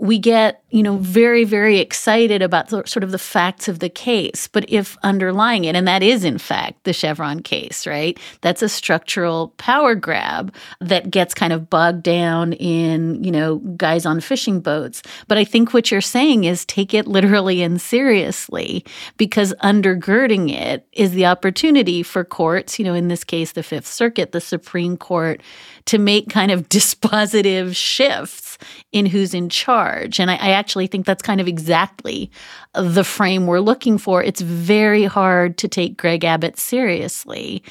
we 0.00 0.18
get, 0.18 0.62
you 0.70 0.82
know, 0.82 0.96
very, 0.96 1.44
very 1.44 1.78
excited 1.78 2.40
about 2.40 2.68
the, 2.68 2.82
sort 2.86 3.04
of 3.04 3.10
the 3.10 3.18
facts 3.18 3.68
of 3.68 3.80
the 3.80 3.90
case. 3.90 4.48
But 4.48 4.64
if 4.68 4.96
underlying 5.02 5.64
it, 5.64 5.76
and 5.76 5.86
that 5.86 6.02
is 6.02 6.24
in 6.24 6.38
fact 6.38 6.84
the 6.84 6.94
Chevron 6.94 7.40
case, 7.40 7.86
right? 7.86 8.18
That's 8.40 8.62
a 8.62 8.68
structural 8.68 9.48
power 9.58 9.94
grab 9.94 10.54
that 10.80 11.10
gets 11.10 11.34
kind 11.34 11.52
of 11.52 11.68
bogged 11.68 12.02
down 12.02 12.54
in, 12.54 13.22
you 13.22 13.30
know, 13.30 13.58
guys 13.76 14.06
on 14.06 14.20
fishing 14.20 14.60
boats. 14.60 15.02
But 15.28 15.36
I 15.36 15.44
think 15.44 15.74
what 15.74 15.90
you're 15.90 16.00
saying 16.00 16.44
is 16.44 16.64
take 16.64 16.94
it 16.94 17.06
literally 17.06 17.60
and 17.60 17.78
seriously 17.78 18.86
because 19.18 19.52
undergirding 19.62 20.50
it 20.50 20.86
is 20.92 21.10
the 21.12 21.26
opportunity 21.26 22.02
for 22.02 22.24
courts, 22.24 22.78
you 22.78 22.86
know, 22.86 22.94
in 22.94 23.08
this 23.08 23.22
case, 23.22 23.52
the 23.52 23.62
Fifth 23.62 23.86
Circuit, 23.86 24.32
the 24.32 24.40
Supreme 24.40 24.96
Court, 24.96 25.42
to 25.90 25.98
make 25.98 26.30
kind 26.30 26.52
of 26.52 26.68
dispositive 26.68 27.74
shifts 27.74 28.58
in 28.92 29.06
who's 29.06 29.34
in 29.34 29.48
charge. 29.48 30.20
And 30.20 30.30
I, 30.30 30.34
I, 30.36 30.50
actually 30.50 30.86
think 30.86 31.04
that's 31.04 31.22
kind 31.22 31.40
of 31.40 31.48
exactly 31.48 32.30
the 32.74 33.02
frame 33.02 33.46
we're 33.46 33.58
looking 33.60 33.98
for. 33.98 34.22
It's 34.22 34.40
very 34.40 35.04
hard 35.04 35.58
to 35.58 35.66
take 35.66 35.96
Greg 35.96 36.24
Abbott 36.24 36.58
seriously. 36.58 37.62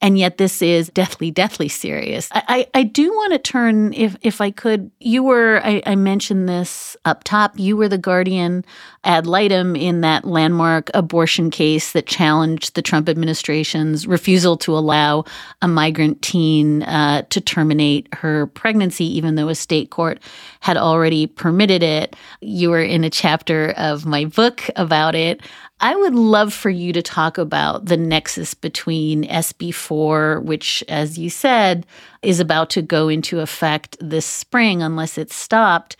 And 0.00 0.16
yet 0.16 0.38
this 0.38 0.62
is 0.62 0.90
deathly, 0.90 1.32
deathly 1.32 1.68
serious. 1.68 2.28
I, 2.30 2.42
I, 2.74 2.80
I 2.80 2.82
do 2.84 3.10
want 3.10 3.32
to 3.32 3.38
turn, 3.40 3.92
if 3.94 4.16
if 4.22 4.40
I 4.40 4.52
could, 4.52 4.92
you 5.00 5.24
were, 5.24 5.60
I, 5.64 5.82
I 5.86 5.96
mentioned 5.96 6.48
this 6.48 6.96
up 7.04 7.24
top, 7.24 7.58
you 7.58 7.76
were 7.76 7.88
the 7.88 7.98
guardian 7.98 8.64
ad 9.02 9.26
litem 9.26 9.74
in 9.74 10.02
that 10.02 10.24
landmark 10.24 10.90
abortion 10.94 11.50
case 11.50 11.92
that 11.92 12.06
challenged 12.06 12.76
the 12.76 12.82
Trump 12.82 13.08
administration's 13.08 14.06
refusal 14.06 14.56
to 14.58 14.78
allow 14.78 15.24
a 15.62 15.68
migrant 15.68 16.22
teen 16.22 16.84
uh, 16.84 17.22
to 17.30 17.40
terminate 17.40 18.08
her 18.14 18.46
pregnancy, 18.46 19.04
even 19.04 19.34
though 19.34 19.48
a 19.48 19.54
state 19.54 19.90
court 19.90 20.20
had 20.60 20.76
already 20.76 21.26
permitted 21.26 21.82
it. 21.82 22.14
You 22.40 22.70
were 22.70 22.82
in 22.82 23.02
a 23.02 23.10
chapter 23.10 23.70
of 23.76 24.06
my 24.06 24.26
book 24.26 24.62
about 24.76 25.16
it. 25.16 25.40
I 25.80 25.94
would 25.94 26.14
love 26.14 26.52
for 26.52 26.70
you 26.70 26.92
to 26.92 27.02
talk 27.02 27.38
about 27.38 27.86
the 27.86 27.96
nexus 27.96 28.54
between 28.54 29.24
SB4, 29.24 30.42
which, 30.42 30.82
as 30.88 31.18
you 31.18 31.30
said, 31.30 31.86
is 32.22 32.40
about 32.40 32.70
to 32.70 32.82
go 32.82 33.08
into 33.08 33.40
effect 33.40 33.96
this 34.00 34.26
spring 34.26 34.82
unless 34.82 35.16
it's 35.16 35.36
stopped, 35.36 35.96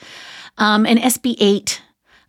um, 0.58 0.84
and 0.84 0.98
SB8, 0.98 1.78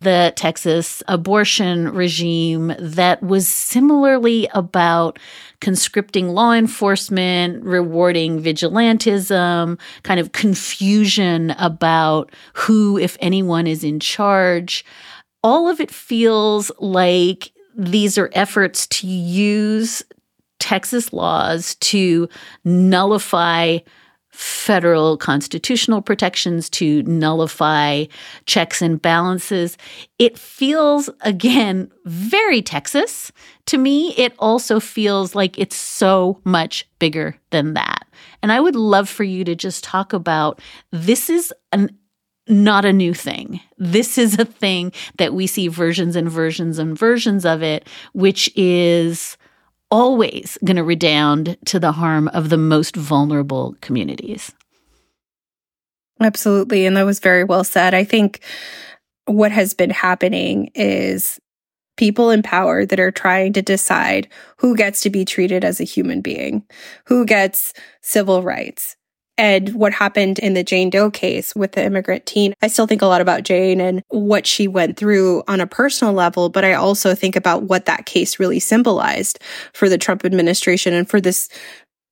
the 0.00 0.32
Texas 0.34 1.02
abortion 1.08 1.92
regime 1.92 2.72
that 2.78 3.22
was 3.22 3.46
similarly 3.46 4.48
about 4.54 5.18
conscripting 5.60 6.30
law 6.30 6.52
enforcement, 6.52 7.62
rewarding 7.64 8.42
vigilantism, 8.42 9.78
kind 10.02 10.20
of 10.20 10.32
confusion 10.32 11.50
about 11.58 12.30
who, 12.54 12.96
if 12.96 13.18
anyone, 13.20 13.66
is 13.66 13.84
in 13.84 14.00
charge 14.00 14.84
all 15.42 15.68
of 15.68 15.80
it 15.80 15.90
feels 15.90 16.70
like 16.78 17.52
these 17.76 18.18
are 18.18 18.30
efforts 18.34 18.86
to 18.88 19.06
use 19.06 20.02
Texas 20.58 21.12
laws 21.12 21.74
to 21.76 22.28
nullify 22.64 23.78
federal 24.32 25.16
constitutional 25.16 26.00
protections, 26.00 26.70
to 26.70 27.02
nullify 27.02 28.06
checks 28.46 28.80
and 28.80 29.00
balances. 29.02 29.76
It 30.18 30.38
feels, 30.38 31.10
again, 31.22 31.90
very 32.04 32.62
Texas. 32.62 33.32
To 33.66 33.76
me, 33.76 34.14
it 34.16 34.32
also 34.38 34.80
feels 34.80 35.34
like 35.34 35.58
it's 35.58 35.76
so 35.76 36.40
much 36.44 36.88
bigger 36.98 37.36
than 37.50 37.74
that. 37.74 38.06
And 38.42 38.52
I 38.52 38.60
would 38.60 38.76
love 38.76 39.08
for 39.08 39.24
you 39.24 39.44
to 39.44 39.54
just 39.54 39.84
talk 39.84 40.12
about 40.12 40.60
this 40.90 41.28
is 41.28 41.52
an 41.72 41.90
not 42.50 42.84
a 42.84 42.92
new 42.92 43.14
thing. 43.14 43.60
This 43.78 44.18
is 44.18 44.38
a 44.38 44.44
thing 44.44 44.92
that 45.18 45.32
we 45.32 45.46
see 45.46 45.68
versions 45.68 46.16
and 46.16 46.28
versions 46.28 46.78
and 46.78 46.98
versions 46.98 47.46
of 47.46 47.62
it, 47.62 47.88
which 48.12 48.50
is 48.56 49.36
always 49.90 50.58
going 50.64 50.76
to 50.76 50.84
redound 50.84 51.56
to 51.66 51.80
the 51.80 51.92
harm 51.92 52.28
of 52.28 52.48
the 52.48 52.58
most 52.58 52.96
vulnerable 52.96 53.76
communities. 53.80 54.52
Absolutely. 56.20 56.86
And 56.86 56.96
that 56.96 57.06
was 57.06 57.18
very 57.18 57.44
well 57.44 57.64
said. 57.64 57.94
I 57.94 58.04
think 58.04 58.40
what 59.24 59.52
has 59.52 59.74
been 59.74 59.90
happening 59.90 60.70
is 60.74 61.40
people 61.96 62.30
in 62.30 62.42
power 62.42 62.86
that 62.86 63.00
are 63.00 63.10
trying 63.10 63.52
to 63.54 63.62
decide 63.62 64.28
who 64.58 64.76
gets 64.76 65.00
to 65.02 65.10
be 65.10 65.24
treated 65.24 65.64
as 65.64 65.80
a 65.80 65.84
human 65.84 66.20
being, 66.20 66.64
who 67.06 67.24
gets 67.24 67.72
civil 68.00 68.42
rights, 68.42 68.96
and 69.40 69.70
what 69.74 69.94
happened 69.94 70.38
in 70.38 70.52
the 70.52 70.62
Jane 70.62 70.90
Doe 70.90 71.10
case 71.10 71.56
with 71.56 71.72
the 71.72 71.82
immigrant 71.82 72.26
teen. 72.26 72.52
I 72.60 72.66
still 72.66 72.86
think 72.86 73.00
a 73.00 73.06
lot 73.06 73.22
about 73.22 73.42
Jane 73.42 73.80
and 73.80 74.02
what 74.08 74.46
she 74.46 74.68
went 74.68 74.98
through 74.98 75.42
on 75.48 75.60
a 75.60 75.66
personal 75.66 76.12
level, 76.12 76.50
but 76.50 76.62
I 76.62 76.74
also 76.74 77.14
think 77.14 77.36
about 77.36 77.62
what 77.62 77.86
that 77.86 78.04
case 78.04 78.38
really 78.38 78.60
symbolized 78.60 79.38
for 79.72 79.88
the 79.88 79.96
Trump 79.96 80.26
administration 80.26 80.92
and 80.92 81.08
for 81.08 81.22
this 81.22 81.48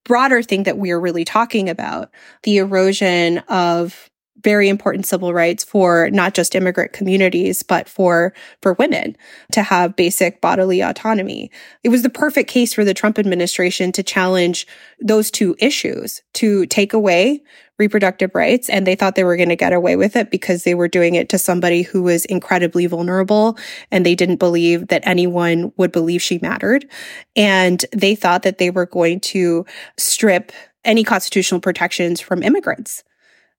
broader 0.06 0.42
thing 0.42 0.62
that 0.62 0.78
we 0.78 0.90
are 0.90 0.98
really 0.98 1.26
talking 1.26 1.68
about 1.68 2.10
the 2.44 2.56
erosion 2.56 3.38
of 3.48 4.08
very 4.42 4.68
important 4.68 5.06
civil 5.06 5.32
rights 5.32 5.64
for 5.64 6.10
not 6.10 6.34
just 6.34 6.54
immigrant 6.54 6.92
communities, 6.92 7.62
but 7.62 7.88
for, 7.88 8.32
for 8.62 8.74
women 8.74 9.16
to 9.52 9.62
have 9.62 9.96
basic 9.96 10.40
bodily 10.40 10.80
autonomy. 10.80 11.50
It 11.82 11.88
was 11.88 12.02
the 12.02 12.10
perfect 12.10 12.48
case 12.48 12.72
for 12.72 12.84
the 12.84 12.94
Trump 12.94 13.18
administration 13.18 13.92
to 13.92 14.02
challenge 14.02 14.66
those 15.00 15.30
two 15.30 15.56
issues, 15.58 16.22
to 16.34 16.66
take 16.66 16.92
away 16.92 17.42
reproductive 17.78 18.32
rights. 18.34 18.68
And 18.68 18.86
they 18.86 18.94
thought 18.94 19.14
they 19.14 19.24
were 19.24 19.36
going 19.36 19.48
to 19.48 19.56
get 19.56 19.72
away 19.72 19.96
with 19.96 20.16
it 20.16 20.30
because 20.30 20.64
they 20.64 20.74
were 20.74 20.88
doing 20.88 21.14
it 21.14 21.28
to 21.30 21.38
somebody 21.38 21.82
who 21.82 22.02
was 22.02 22.24
incredibly 22.24 22.86
vulnerable 22.86 23.56
and 23.90 24.04
they 24.04 24.14
didn't 24.14 24.36
believe 24.36 24.88
that 24.88 25.06
anyone 25.06 25.72
would 25.76 25.92
believe 25.92 26.20
she 26.20 26.38
mattered. 26.42 26.88
And 27.36 27.84
they 27.92 28.14
thought 28.14 28.42
that 28.42 28.58
they 28.58 28.70
were 28.70 28.86
going 28.86 29.20
to 29.20 29.64
strip 29.96 30.52
any 30.84 31.04
constitutional 31.04 31.60
protections 31.60 32.20
from 32.20 32.42
immigrants 32.42 33.04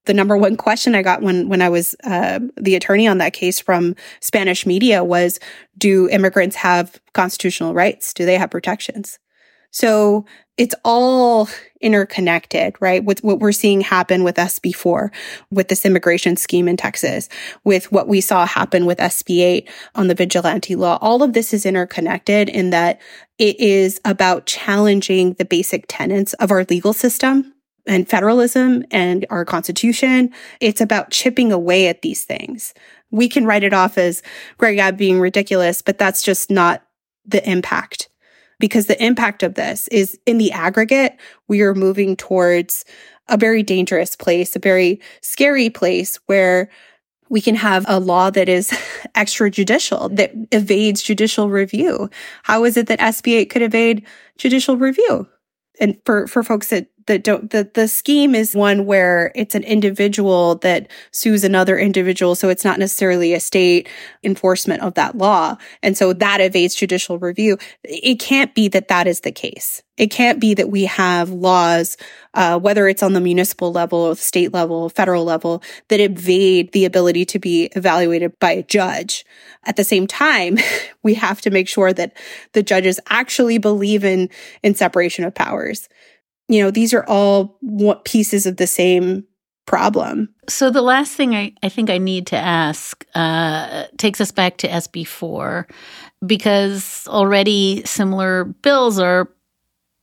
the 0.10 0.14
number 0.16 0.36
one 0.36 0.57
question 0.57 0.95
I 0.95 1.03
got 1.03 1.22
when 1.22 1.49
when 1.49 1.62
I 1.62 1.70
was 1.70 1.95
uh, 2.03 2.39
the 2.57 2.74
attorney 2.74 3.07
on 3.07 3.20
that 3.20 3.32
case 3.34 3.60
from 3.60 3.95
Spanish 4.22 4.66
media 4.66 5.03
was, 5.03 5.39
"Do 5.78 6.10
immigrants 6.10 6.55
have 6.55 6.99
constitutional 7.14 7.76
rights? 7.76 8.12
Do 8.12 8.26
they 8.26 8.36
have 8.36 8.49
protections?" 8.49 9.20
So 9.70 10.26
it's 10.57 10.74
all 10.84 11.47
interconnected, 11.80 12.74
right? 12.80 13.03
With 13.03 13.24
what 13.24 13.38
we're 13.38 13.51
seeing 13.51 13.82
happen 13.82 14.24
with 14.24 14.38
SB4, 14.38 15.12
with 15.51 15.68
this 15.68 15.86
immigration 15.86 16.38
scheme 16.38 16.68
in 16.68 16.76
Texas, 16.76 17.30
with 17.64 17.91
what 17.91 18.07
we 18.07 18.20
saw 18.20 18.47
happen 18.47 18.88
with 18.88 18.97
SB8 18.97 19.70
on 19.93 20.07
the 20.07 20.16
vigilante 20.16 20.76
law. 20.76 20.97
All 21.01 21.22
of 21.22 21.34
this 21.34 21.53
is 21.53 21.68
interconnected 21.68 22.49
in 22.49 22.72
that 22.72 22.99
it 23.38 23.60
is 23.60 24.01
about 24.05 24.47
challenging 24.47 25.34
the 25.34 25.45
basic 25.45 25.86
tenets 25.88 26.34
of 26.34 26.49
our 26.49 26.64
legal 26.64 26.93
system 26.93 27.53
and 27.89 28.07
federalism 28.07 28.85
and 28.91 29.25
our 29.31 29.43
constitution. 29.43 30.31
It's 30.61 30.79
about 30.79 31.09
chipping 31.09 31.51
away 31.51 31.87
at 31.87 32.03
these 32.03 32.23
things. 32.23 32.73
We 33.09 33.27
can 33.27 33.45
write 33.45 33.63
it 33.63 33.73
off 33.73 33.97
as 33.97 34.21
Greg 34.57 34.77
Abbott 34.77 34.99
being 34.99 35.19
ridiculous, 35.19 35.81
but 35.81 35.97
that's 35.97 36.21
just 36.21 36.51
not 36.51 36.83
the 37.25 37.47
impact. 37.49 38.07
Because 38.59 38.85
the 38.85 39.03
impact 39.03 39.41
of 39.41 39.55
this 39.55 39.87
is 39.87 40.19
in 40.25 40.37
the 40.37 40.51
aggregate, 40.51 41.17
we 41.47 41.61
are 41.61 41.73
moving 41.73 42.15
towards 42.15 42.85
a 43.27 43.37
very 43.37 43.63
dangerous 43.63 44.15
place, 44.15 44.55
a 44.55 44.59
very 44.59 45.01
scary 45.21 45.69
place 45.69 46.17
where 46.27 46.69
we 47.29 47.41
can 47.41 47.55
have 47.55 47.85
a 47.87 47.99
law 47.99 48.29
that 48.29 48.49
is 48.49 48.69
extrajudicial, 49.15 50.15
that 50.15 50.31
evades 50.51 51.01
judicial 51.01 51.49
review. 51.49 52.09
How 52.43 52.65
is 52.65 52.77
it 52.77 52.87
that 52.87 52.99
SB8 52.99 53.49
could 53.49 53.61
evade 53.63 54.05
judicial 54.37 54.77
review? 54.77 55.27
And 55.79 55.97
for, 56.05 56.27
for 56.27 56.43
folks 56.43 56.69
that 56.69 56.87
that 57.10 57.24
don't 57.24 57.49
the 57.49 57.70
the 57.74 57.88
scheme 57.88 58.36
is 58.36 58.55
one 58.55 58.86
where 58.86 59.32
it's 59.34 59.55
an 59.55 59.64
individual 59.64 60.55
that 60.55 60.88
sues 61.12 61.43
another 61.43 61.76
individual 61.76 62.36
so 62.36 62.49
it's 62.49 62.64
not 62.64 62.78
necessarily 62.78 63.34
a 63.34 63.39
state 63.39 63.89
enforcement 64.24 64.84
of 64.84 64.93
that 64.93 65.18
law. 65.18 65.57
And 65.82 65.97
so 65.97 66.14
that 66.14 66.39
evades 66.39 66.76
judicial 66.76 67.18
review. 67.18 67.57
It 67.84 68.20
can't 68.20 68.53
be 68.53 68.68
that 68.70 68.89
that 68.89 69.07
is 69.07 69.22
the 69.22 69.32
case. 69.32 69.82
It 69.97 70.12
can't 70.12 70.39
be 70.39 70.53
that 70.53 70.70
we 70.70 70.86
have 70.86 71.32
laws 71.32 71.97
uh, 72.36 72.60
whether 72.60 72.88
it's 72.88 73.01
on 73.01 73.14
the 73.14 73.20
municipal 73.20 73.72
level 73.72 74.14
state 74.16 74.53
level 74.53 74.88
federal 74.89 75.24
level 75.24 75.64
that 75.88 75.99
evade 75.99 76.72
the 76.74 76.86
ability 76.86 77.26
to 77.26 77.39
be 77.39 77.66
evaluated 77.76 78.38
by 78.38 78.51
a 78.51 78.64
judge. 78.64 79.26
At 79.66 79.78
the 79.78 79.84
same 79.84 80.05
time 80.05 80.60
we 81.03 81.16
have 81.16 81.41
to 81.41 81.49
make 81.49 81.68
sure 81.68 81.91
that 81.91 82.16
the 82.53 82.62
judges 82.62 82.99
actually 83.10 83.57
believe 83.57 84.05
in 84.05 84.30
in 84.62 84.76
separation 84.76 85.26
of 85.26 85.34
powers 85.34 85.89
you 86.50 86.62
know, 86.62 86.72
these 86.72 86.93
are 86.93 87.06
all 87.06 87.58
what 87.62 88.04
pieces 88.04 88.45
of 88.45 88.58
the 88.58 88.68
same 88.68 89.24
problem. 89.66 90.34
So 90.50 90.72
the 90.72 90.82
last 90.82 91.14
thing 91.14 91.36
I, 91.36 91.54
I 91.62 91.70
think 91.70 91.91
I 91.91 92.00
need 92.00 92.26
to 92.28 92.36
ask 92.36 93.06
uh, 93.14 93.86
takes 93.97 94.20
us 94.20 94.32
back 94.32 94.58
to 94.58 94.68
SB4 94.68 95.70
because 96.26 97.08
already 97.08 97.84
similar 97.86 98.45
bills 98.45 98.97
are 99.00 99.30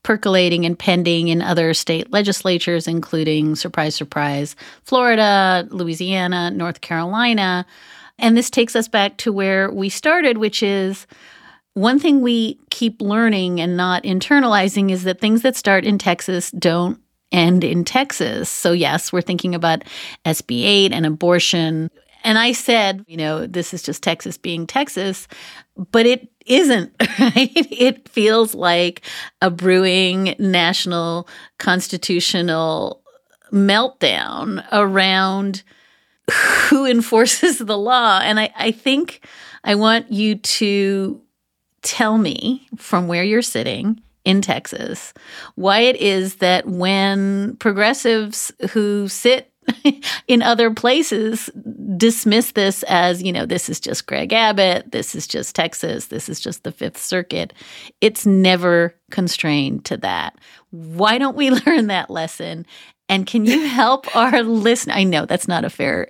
percolating 0.04 0.64
and 0.64 0.78
pending 0.78 1.26
in 1.28 1.42
other 1.42 1.74
state 1.74 2.12
legislatures, 2.12 2.86
including, 2.86 3.56
surprise, 3.56 3.96
surprise, 3.96 4.54
Florida, 4.84 5.66
Louisiana, 5.72 6.52
North 6.52 6.80
Carolina. 6.80 7.66
And 8.20 8.36
this 8.36 8.50
takes 8.50 8.76
us 8.76 8.86
back 8.86 9.16
to 9.18 9.32
where 9.32 9.68
we 9.72 9.88
started, 9.88 10.38
which 10.38 10.62
is 10.62 11.08
one 11.76 11.98
thing 11.98 12.22
we 12.22 12.58
keep 12.70 13.02
learning 13.02 13.60
and 13.60 13.76
not 13.76 14.02
internalizing 14.04 14.90
is 14.90 15.04
that 15.04 15.20
things 15.20 15.42
that 15.42 15.54
start 15.54 15.84
in 15.84 15.98
Texas 15.98 16.50
don't 16.52 16.98
end 17.32 17.64
in 17.64 17.84
Texas. 17.84 18.48
So, 18.48 18.72
yes, 18.72 19.12
we're 19.12 19.20
thinking 19.20 19.54
about 19.54 19.84
SB 20.24 20.64
8 20.64 20.92
and 20.92 21.04
abortion. 21.04 21.90
And 22.24 22.38
I 22.38 22.52
said, 22.52 23.04
you 23.06 23.18
know, 23.18 23.46
this 23.46 23.74
is 23.74 23.82
just 23.82 24.02
Texas 24.02 24.38
being 24.38 24.66
Texas, 24.66 25.28
but 25.76 26.06
it 26.06 26.30
isn't, 26.46 26.94
right? 27.20 27.52
It 27.54 28.08
feels 28.08 28.54
like 28.54 29.02
a 29.42 29.50
brewing 29.50 30.34
national 30.38 31.28
constitutional 31.58 33.02
meltdown 33.52 34.66
around 34.72 35.62
who 36.70 36.86
enforces 36.86 37.58
the 37.58 37.76
law. 37.76 38.20
And 38.22 38.40
I, 38.40 38.50
I 38.56 38.70
think 38.70 39.26
I 39.62 39.74
want 39.74 40.10
you 40.10 40.36
to 40.36 41.20
tell 41.86 42.18
me 42.18 42.66
from 42.76 43.06
where 43.06 43.22
you're 43.22 43.42
sitting 43.42 44.02
in 44.24 44.42
Texas 44.42 45.14
why 45.54 45.78
it 45.78 45.94
is 45.96 46.36
that 46.36 46.66
when 46.66 47.56
progressives 47.58 48.50
who 48.72 49.06
sit 49.06 49.52
in 50.28 50.42
other 50.42 50.74
places 50.74 51.48
dismiss 51.96 52.52
this 52.52 52.82
as, 52.84 53.22
you 53.22 53.32
know, 53.32 53.46
this 53.46 53.68
is 53.68 53.78
just 53.78 54.06
Greg 54.06 54.32
Abbott, 54.32 54.90
this 54.90 55.14
is 55.14 55.28
just 55.28 55.54
Texas, 55.54 56.06
this 56.06 56.28
is 56.28 56.40
just 56.40 56.64
the 56.64 56.72
Fifth 56.72 56.98
Circuit. 56.98 57.52
It's 58.00 58.26
never 58.26 58.94
constrained 59.12 59.84
to 59.84 59.96
that. 59.98 60.36
Why 60.70 61.18
don't 61.18 61.36
we 61.36 61.50
learn 61.66 61.86
that 61.86 62.10
lesson? 62.10 62.66
And 63.08 63.26
can 63.26 63.44
you 63.44 63.66
help 63.66 64.14
our 64.16 64.42
listener? 64.42 64.94
I 64.94 65.04
know 65.04 65.26
that's 65.26 65.48
not 65.48 65.64
a 65.64 65.70
fair 65.70 66.08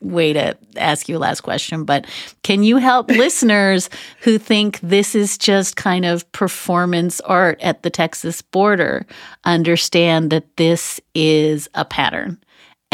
way 0.00 0.32
to 0.32 0.56
ask 0.76 1.08
you 1.08 1.16
a 1.16 1.18
last 1.18 1.42
question, 1.42 1.84
but 1.84 2.06
can 2.42 2.62
you 2.62 2.78
help 2.78 3.08
listeners 3.10 3.90
who 4.20 4.38
think 4.38 4.80
this 4.80 5.14
is 5.14 5.36
just 5.36 5.76
kind 5.76 6.04
of 6.04 6.30
performance 6.32 7.20
art 7.20 7.60
at 7.60 7.82
the 7.82 7.90
Texas 7.90 8.42
border 8.42 9.06
understand 9.44 10.30
that 10.30 10.56
this 10.56 11.00
is 11.14 11.68
a 11.74 11.84
pattern? 11.84 12.38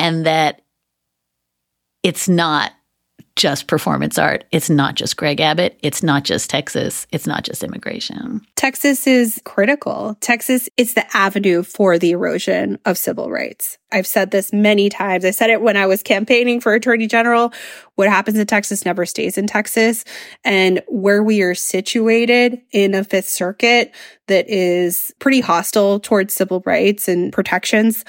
and 0.01 0.25
that 0.25 0.63
it's 2.03 2.27
not 2.27 2.73
just 3.41 3.69
performance 3.69 4.19
art. 4.19 4.45
It's 4.53 4.69
not 4.69 4.97
just 4.97 5.17
Greg 5.17 5.41
Abbott. 5.41 5.79
It's 5.83 6.03
not 6.03 6.25
just 6.25 6.51
Texas. 6.51 7.07
It's 7.11 7.27
not 7.27 7.43
just 7.43 7.65
immigration. 7.65 8.43
Texas 8.55 9.07
is 9.07 9.41
critical. 9.47 10.19
Texas 10.21 10.69
is 10.77 10.93
the 10.93 11.07
avenue 11.17 11.63
for 11.63 11.99
the 11.99 12.11
erosion 12.11 12.79
of 12.85 12.99
civil 12.99 13.31
rights. 13.31 13.79
I've 13.91 14.07
said 14.07 14.31
this 14.31 14.53
many 14.53 14.91
times. 14.91 15.25
I 15.25 15.31
said 15.31 15.49
it 15.49 15.63
when 15.63 15.79
I 15.79 15.87
was 15.87 16.03
campaigning 16.03 16.61
for 16.61 16.75
attorney 16.75 17.07
general. 17.07 17.55
What 17.95 18.11
happens 18.11 18.39
in 18.39 18.47
Texas 18.47 18.85
never 18.85 19.07
stays 19.07 19.39
in 19.39 19.47
Texas. 19.47 20.05
And 20.45 20.83
where 20.87 21.23
we 21.23 21.41
are 21.41 21.55
situated 21.55 22.61
in 22.73 22.95
a 22.95 23.05
fifth 23.05 23.31
circuit 23.31 23.95
that 24.29 24.51
is 24.51 25.15
pretty 25.19 25.41
hostile 25.41 25.99
towards 25.99 26.35
civil 26.35 26.63
rights 26.67 27.09
and 27.09 27.33
protections, 27.33 28.05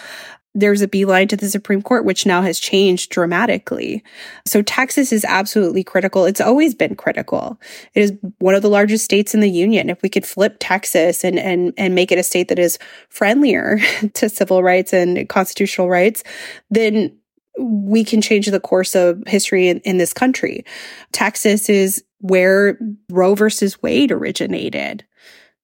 there's 0.53 0.81
a 0.81 0.87
beeline 0.87 1.27
to 1.29 1.37
the 1.37 1.49
Supreme 1.49 1.81
Court, 1.81 2.03
which 2.03 2.25
now 2.25 2.41
has 2.41 2.59
changed 2.59 3.09
dramatically. 3.11 4.03
So 4.45 4.61
Texas 4.61 5.13
is 5.13 5.23
absolutely 5.23 5.83
critical. 5.83 6.25
It's 6.25 6.41
always 6.41 6.75
been 6.75 6.95
critical. 6.95 7.59
It 7.93 8.01
is 8.01 8.13
one 8.39 8.55
of 8.55 8.61
the 8.61 8.69
largest 8.69 9.05
states 9.05 9.33
in 9.33 9.39
the 9.39 9.49
union. 9.49 9.89
If 9.89 10.01
we 10.01 10.09
could 10.09 10.25
flip 10.25 10.57
Texas 10.59 11.23
and, 11.23 11.39
and, 11.39 11.73
and 11.77 11.95
make 11.95 12.11
it 12.11 12.19
a 12.19 12.23
state 12.23 12.49
that 12.49 12.59
is 12.59 12.77
friendlier 13.09 13.79
to 14.13 14.29
civil 14.29 14.61
rights 14.61 14.91
and 14.93 15.27
constitutional 15.29 15.89
rights, 15.89 16.23
then 16.69 17.17
we 17.57 18.03
can 18.03 18.21
change 18.21 18.47
the 18.47 18.59
course 18.59 18.95
of 18.95 19.23
history 19.27 19.67
in, 19.67 19.79
in 19.81 19.97
this 19.97 20.13
country. 20.13 20.65
Texas 21.11 21.69
is 21.69 22.03
where 22.19 22.77
Roe 23.09 23.35
versus 23.35 23.81
Wade 23.81 24.11
originated 24.11 25.05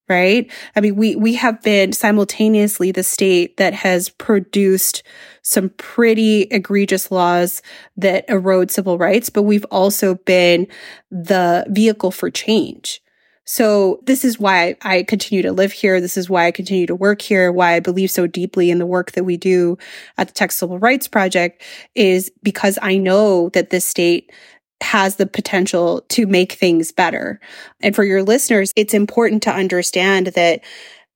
right? 0.09 0.51
I 0.75 0.81
mean, 0.81 0.95
we, 0.95 1.15
we 1.15 1.35
have 1.35 1.61
been 1.61 1.91
simultaneously 1.93 2.91
the 2.91 3.03
state 3.03 3.57
that 3.57 3.73
has 3.73 4.09
produced 4.09 5.03
some 5.41 5.69
pretty 5.71 6.43
egregious 6.43 7.11
laws 7.11 7.61
that 7.95 8.25
erode 8.29 8.71
civil 8.71 8.97
rights, 8.97 9.29
but 9.29 9.43
we've 9.43 9.65
also 9.65 10.15
been 10.15 10.67
the 11.11 11.65
vehicle 11.69 12.11
for 12.11 12.29
change. 12.29 13.01
So 13.49 14.01
this 14.03 14.25
is 14.25 14.37
why 14.37 14.75
I 14.81 15.03
continue 15.03 15.41
to 15.43 15.53
live 15.53 15.71
here. 15.71 16.01
This 16.01 16.17
is 16.17 16.29
why 16.29 16.47
I 16.47 16.51
continue 16.51 16.85
to 16.85 16.95
work 16.95 17.21
here. 17.21 17.49
Why 17.49 17.75
I 17.75 17.79
believe 17.79 18.11
so 18.11 18.27
deeply 18.27 18.69
in 18.69 18.77
the 18.77 18.85
work 18.85 19.13
that 19.13 19.23
we 19.23 19.37
do 19.37 19.77
at 20.17 20.27
the 20.27 20.33
Texas 20.33 20.59
Civil 20.59 20.79
Rights 20.79 21.07
Project 21.07 21.63
is 21.95 22.29
because 22.43 22.77
I 22.81 22.97
know 22.97 23.47
that 23.49 23.69
this 23.69 23.85
state 23.85 24.33
has 24.81 25.15
the 25.15 25.25
potential 25.25 26.01
to 26.09 26.27
make 26.27 26.53
things 26.53 26.91
better. 26.91 27.39
And 27.81 27.95
for 27.95 28.03
your 28.03 28.23
listeners, 28.23 28.73
it's 28.75 28.93
important 28.93 29.43
to 29.43 29.51
understand 29.51 30.27
that, 30.27 30.61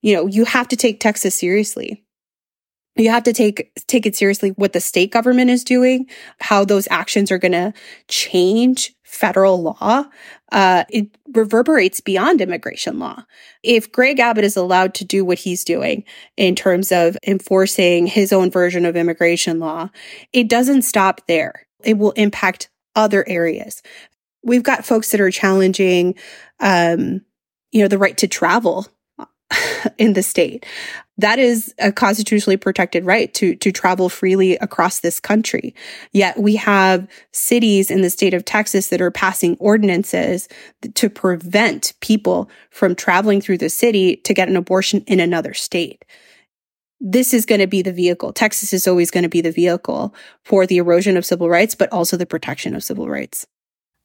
you 0.02 0.14
know, 0.14 0.26
you 0.26 0.44
have 0.44 0.68
to 0.68 0.76
take 0.76 1.00
Texas 1.00 1.34
seriously. 1.34 2.04
You 2.96 3.10
have 3.10 3.22
to 3.22 3.32
take, 3.32 3.72
take 3.86 4.04
it 4.04 4.16
seriously 4.16 4.50
what 4.50 4.74
the 4.74 4.80
state 4.80 5.12
government 5.12 5.50
is 5.50 5.64
doing, 5.64 6.06
how 6.40 6.64
those 6.64 6.86
actions 6.90 7.30
are 7.30 7.38
going 7.38 7.52
to 7.52 7.72
change 8.08 8.94
federal 9.02 9.62
law. 9.62 10.04
Uh, 10.50 10.84
it 10.90 11.08
reverberates 11.32 12.00
beyond 12.00 12.40
immigration 12.40 12.98
law. 12.98 13.24
If 13.62 13.92
Greg 13.92 14.18
Abbott 14.18 14.44
is 14.44 14.56
allowed 14.56 14.94
to 14.94 15.04
do 15.04 15.24
what 15.24 15.38
he's 15.38 15.64
doing 15.64 16.04
in 16.36 16.54
terms 16.54 16.92
of 16.92 17.16
enforcing 17.26 18.06
his 18.06 18.32
own 18.32 18.50
version 18.50 18.84
of 18.84 18.96
immigration 18.96 19.58
law, 19.58 19.88
it 20.32 20.48
doesn't 20.48 20.82
stop 20.82 21.22
there. 21.28 21.66
It 21.84 21.96
will 21.96 22.12
impact 22.12 22.68
other 22.94 23.24
areas. 23.28 23.82
We've 24.44 24.62
got 24.62 24.84
folks 24.84 25.10
that 25.12 25.20
are 25.20 25.30
challenging, 25.30 26.16
um, 26.60 27.22
you 27.70 27.82
know, 27.82 27.88
the 27.88 27.98
right 27.98 28.16
to 28.18 28.26
travel 28.26 28.86
in 29.98 30.14
the 30.14 30.22
state. 30.22 30.66
That 31.18 31.38
is 31.38 31.74
a 31.78 31.92
constitutionally 31.92 32.56
protected 32.56 33.04
right 33.04 33.32
to, 33.34 33.54
to 33.56 33.70
travel 33.70 34.08
freely 34.08 34.56
across 34.56 35.00
this 35.00 35.20
country. 35.20 35.74
Yet 36.12 36.38
we 36.38 36.56
have 36.56 37.06
cities 37.32 37.90
in 37.90 38.00
the 38.00 38.10
state 38.10 38.34
of 38.34 38.44
Texas 38.44 38.88
that 38.88 39.00
are 39.00 39.10
passing 39.10 39.56
ordinances 39.60 40.48
to 40.94 41.10
prevent 41.10 41.92
people 42.00 42.50
from 42.70 42.94
traveling 42.94 43.40
through 43.40 43.58
the 43.58 43.68
city 43.68 44.16
to 44.16 44.34
get 44.34 44.48
an 44.48 44.56
abortion 44.56 45.02
in 45.06 45.20
another 45.20 45.54
state 45.54 46.04
this 47.02 47.34
is 47.34 47.44
going 47.44 47.60
to 47.60 47.66
be 47.66 47.82
the 47.82 47.92
vehicle. 47.92 48.32
Texas 48.32 48.72
is 48.72 48.86
always 48.86 49.10
going 49.10 49.24
to 49.24 49.28
be 49.28 49.40
the 49.40 49.50
vehicle 49.50 50.14
for 50.44 50.66
the 50.66 50.78
erosion 50.78 51.16
of 51.16 51.26
civil 51.26 51.50
rights, 51.50 51.74
but 51.74 51.92
also 51.92 52.16
the 52.16 52.24
protection 52.24 52.76
of 52.76 52.84
civil 52.84 53.08
rights. 53.08 53.44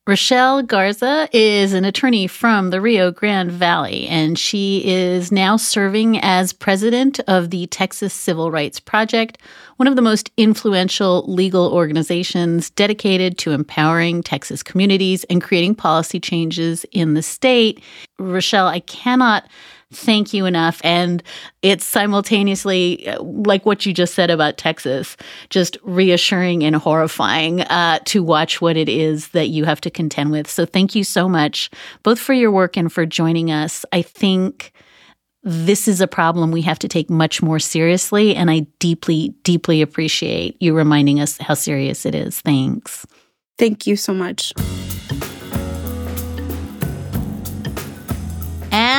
Rochelle 0.08 0.64
Garza 0.64 1.28
is 1.34 1.74
an 1.74 1.84
attorney 1.84 2.28
from 2.28 2.70
the 2.70 2.80
Rio 2.80 3.12
Grande 3.12 3.52
Valley, 3.52 4.08
and 4.08 4.39
she 4.39 4.82
is 4.86 5.34
now 5.34 5.58
serving 5.58 6.18
as 6.20 6.54
president 6.54 7.20
of 7.28 7.50
the 7.50 7.68
Texas 7.68 8.14
Civil 8.14 8.50
Rights 8.50 8.80
Project, 8.80 9.38
one 9.76 9.86
of 9.86 9.98
the 9.98 10.02
most 10.02 10.32
influential 10.38 11.26
legal 11.28 11.74
organizations 11.74 12.70
dedicated 12.70 13.38
to 13.39 13.52
empowering 13.52 14.24
Texas 14.24 14.64
communities 14.64 15.26
and 15.26 15.43
creating 15.43 15.76
policy 15.76 16.22
changes 16.22 16.86
in 16.93 17.14
the 17.14 17.22
state. 17.22 17.84
Rochelle, 18.18 18.68
I 18.68 18.80
cannot 18.80 19.45
thank 19.94 20.34
you 20.34 20.46
enough. 20.46 20.82
And 20.84 21.24
it's 21.62 21.86
simultaneously, 21.86 23.08
uh, 23.08 23.22
like 23.22 23.66
what 23.66 23.86
you 23.86 23.94
just 23.94 24.14
said 24.14 24.30
about 24.30 24.58
Texas, 24.58 25.16
just 25.50 25.78
reassuring 25.84 26.64
and 26.64 26.76
horrifying 26.76 27.62
uh, 27.62 28.00
to 28.06 28.24
watch 28.24 28.62
what 28.62 28.78
it 28.78 28.90
is 28.90 29.30
that 29.30 29.48
you 29.48 29.66
have 29.66 29.82
to 29.82 29.90
contend 29.90 30.32
with. 30.32 30.50
So 30.50 30.66
thank 30.66 30.96
you 30.96 31.04
so 31.04 31.30
much, 31.30 31.70
both 32.04 32.20
for 32.20 32.34
your 32.34 32.52
work 32.52 32.78
and 32.78 32.92
for 32.92 33.06
joining 33.06 33.52
us. 33.52 33.86
I 33.92 34.02
think 34.02 34.74
this 35.44 35.88
is 35.88 36.02
a 36.02 36.08
problem 36.08 36.52
we 36.52 36.62
have 36.64 36.80
to 36.80 36.90
take 36.90 37.10
much 37.10 37.42
more 37.42 37.60
seriously. 37.60 38.36
And 38.36 38.52
I 38.52 38.68
deeply, 38.80 39.34
deeply 39.44 39.82
appreciate 39.82 40.62
you 40.62 40.76
reminding 40.76 41.22
us 41.22 41.38
how 41.38 41.54
serious 41.54 42.06
it 42.06 42.14
is. 42.14 42.42
Thanks. 42.42 43.06
Thank 43.58 43.88
you 43.88 43.96
so 43.96 44.14
much. 44.14 44.54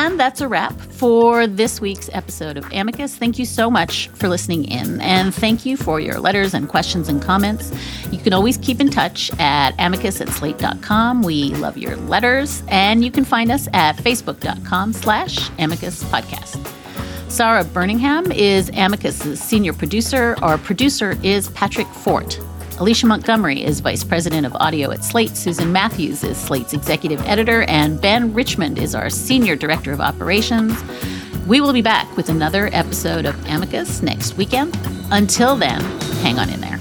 And 0.08 0.18
that's 0.18 0.40
a 0.40 0.48
wrap 0.48 0.72
for 0.80 1.46
this 1.46 1.82
week's 1.82 2.08
episode 2.14 2.56
of 2.56 2.64
Amicus. 2.72 3.14
Thank 3.14 3.38
you 3.38 3.44
so 3.44 3.70
much 3.70 4.08
for 4.14 4.26
listening 4.26 4.64
in. 4.64 5.02
And 5.02 5.34
thank 5.34 5.66
you 5.66 5.76
for 5.76 6.00
your 6.00 6.18
letters 6.18 6.54
and 6.54 6.66
questions 6.66 7.10
and 7.10 7.20
comments. 7.20 7.74
You 8.10 8.16
can 8.16 8.32
always 8.32 8.56
keep 8.56 8.80
in 8.80 8.88
touch 8.88 9.30
at 9.38 9.74
amicus 9.78 10.22
at 10.22 10.30
slate.com. 10.30 11.20
We 11.20 11.50
love 11.56 11.76
your 11.76 11.94
letters. 11.96 12.62
And 12.68 13.04
you 13.04 13.10
can 13.10 13.26
find 13.26 13.52
us 13.52 13.68
at 13.74 13.96
facebook.com 13.96 14.94
slash 14.94 15.50
amicus 15.58 16.02
podcast. 16.04 16.66
Sarah 17.30 17.64
Burningham 17.64 18.34
is 18.34 18.70
Amicus's 18.70 19.38
senior 19.38 19.74
producer. 19.74 20.36
Our 20.40 20.56
producer 20.56 21.18
is 21.22 21.50
Patrick 21.50 21.86
Fort. 21.88 22.40
Alicia 22.80 23.08
Montgomery 23.08 23.64
is 23.64 23.80
Vice 23.80 24.04
President 24.04 24.46
of 24.46 24.54
Audio 24.54 24.92
at 24.92 25.02
Slate. 25.02 25.36
Susan 25.36 25.72
Matthews 25.72 26.22
is 26.22 26.36
Slate's 26.36 26.72
Executive 26.72 27.20
Editor. 27.26 27.62
And 27.62 28.00
Ben 28.00 28.32
Richmond 28.32 28.78
is 28.78 28.94
our 28.94 29.10
Senior 29.10 29.56
Director 29.56 29.90
of 29.90 30.00
Operations. 30.00 30.80
We 31.48 31.60
will 31.60 31.72
be 31.72 31.82
back 31.82 32.16
with 32.16 32.28
another 32.28 32.70
episode 32.72 33.26
of 33.26 33.34
Amicus 33.46 34.00
next 34.00 34.36
weekend. 34.36 34.78
Until 35.10 35.56
then, 35.56 35.80
hang 36.22 36.38
on 36.38 36.50
in 36.50 36.60
there. 36.60 36.78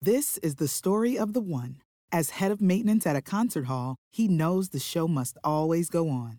This 0.00 0.38
is 0.38 0.54
the 0.54 0.68
story 0.68 1.18
of 1.18 1.32
the 1.32 1.40
one. 1.40 1.82
As 2.12 2.30
head 2.30 2.52
of 2.52 2.60
maintenance 2.60 3.04
at 3.04 3.16
a 3.16 3.20
concert 3.20 3.64
hall, 3.66 3.96
he 4.12 4.28
knows 4.28 4.68
the 4.68 4.78
show 4.78 5.08
must 5.08 5.36
always 5.42 5.90
go 5.90 6.08
on. 6.08 6.38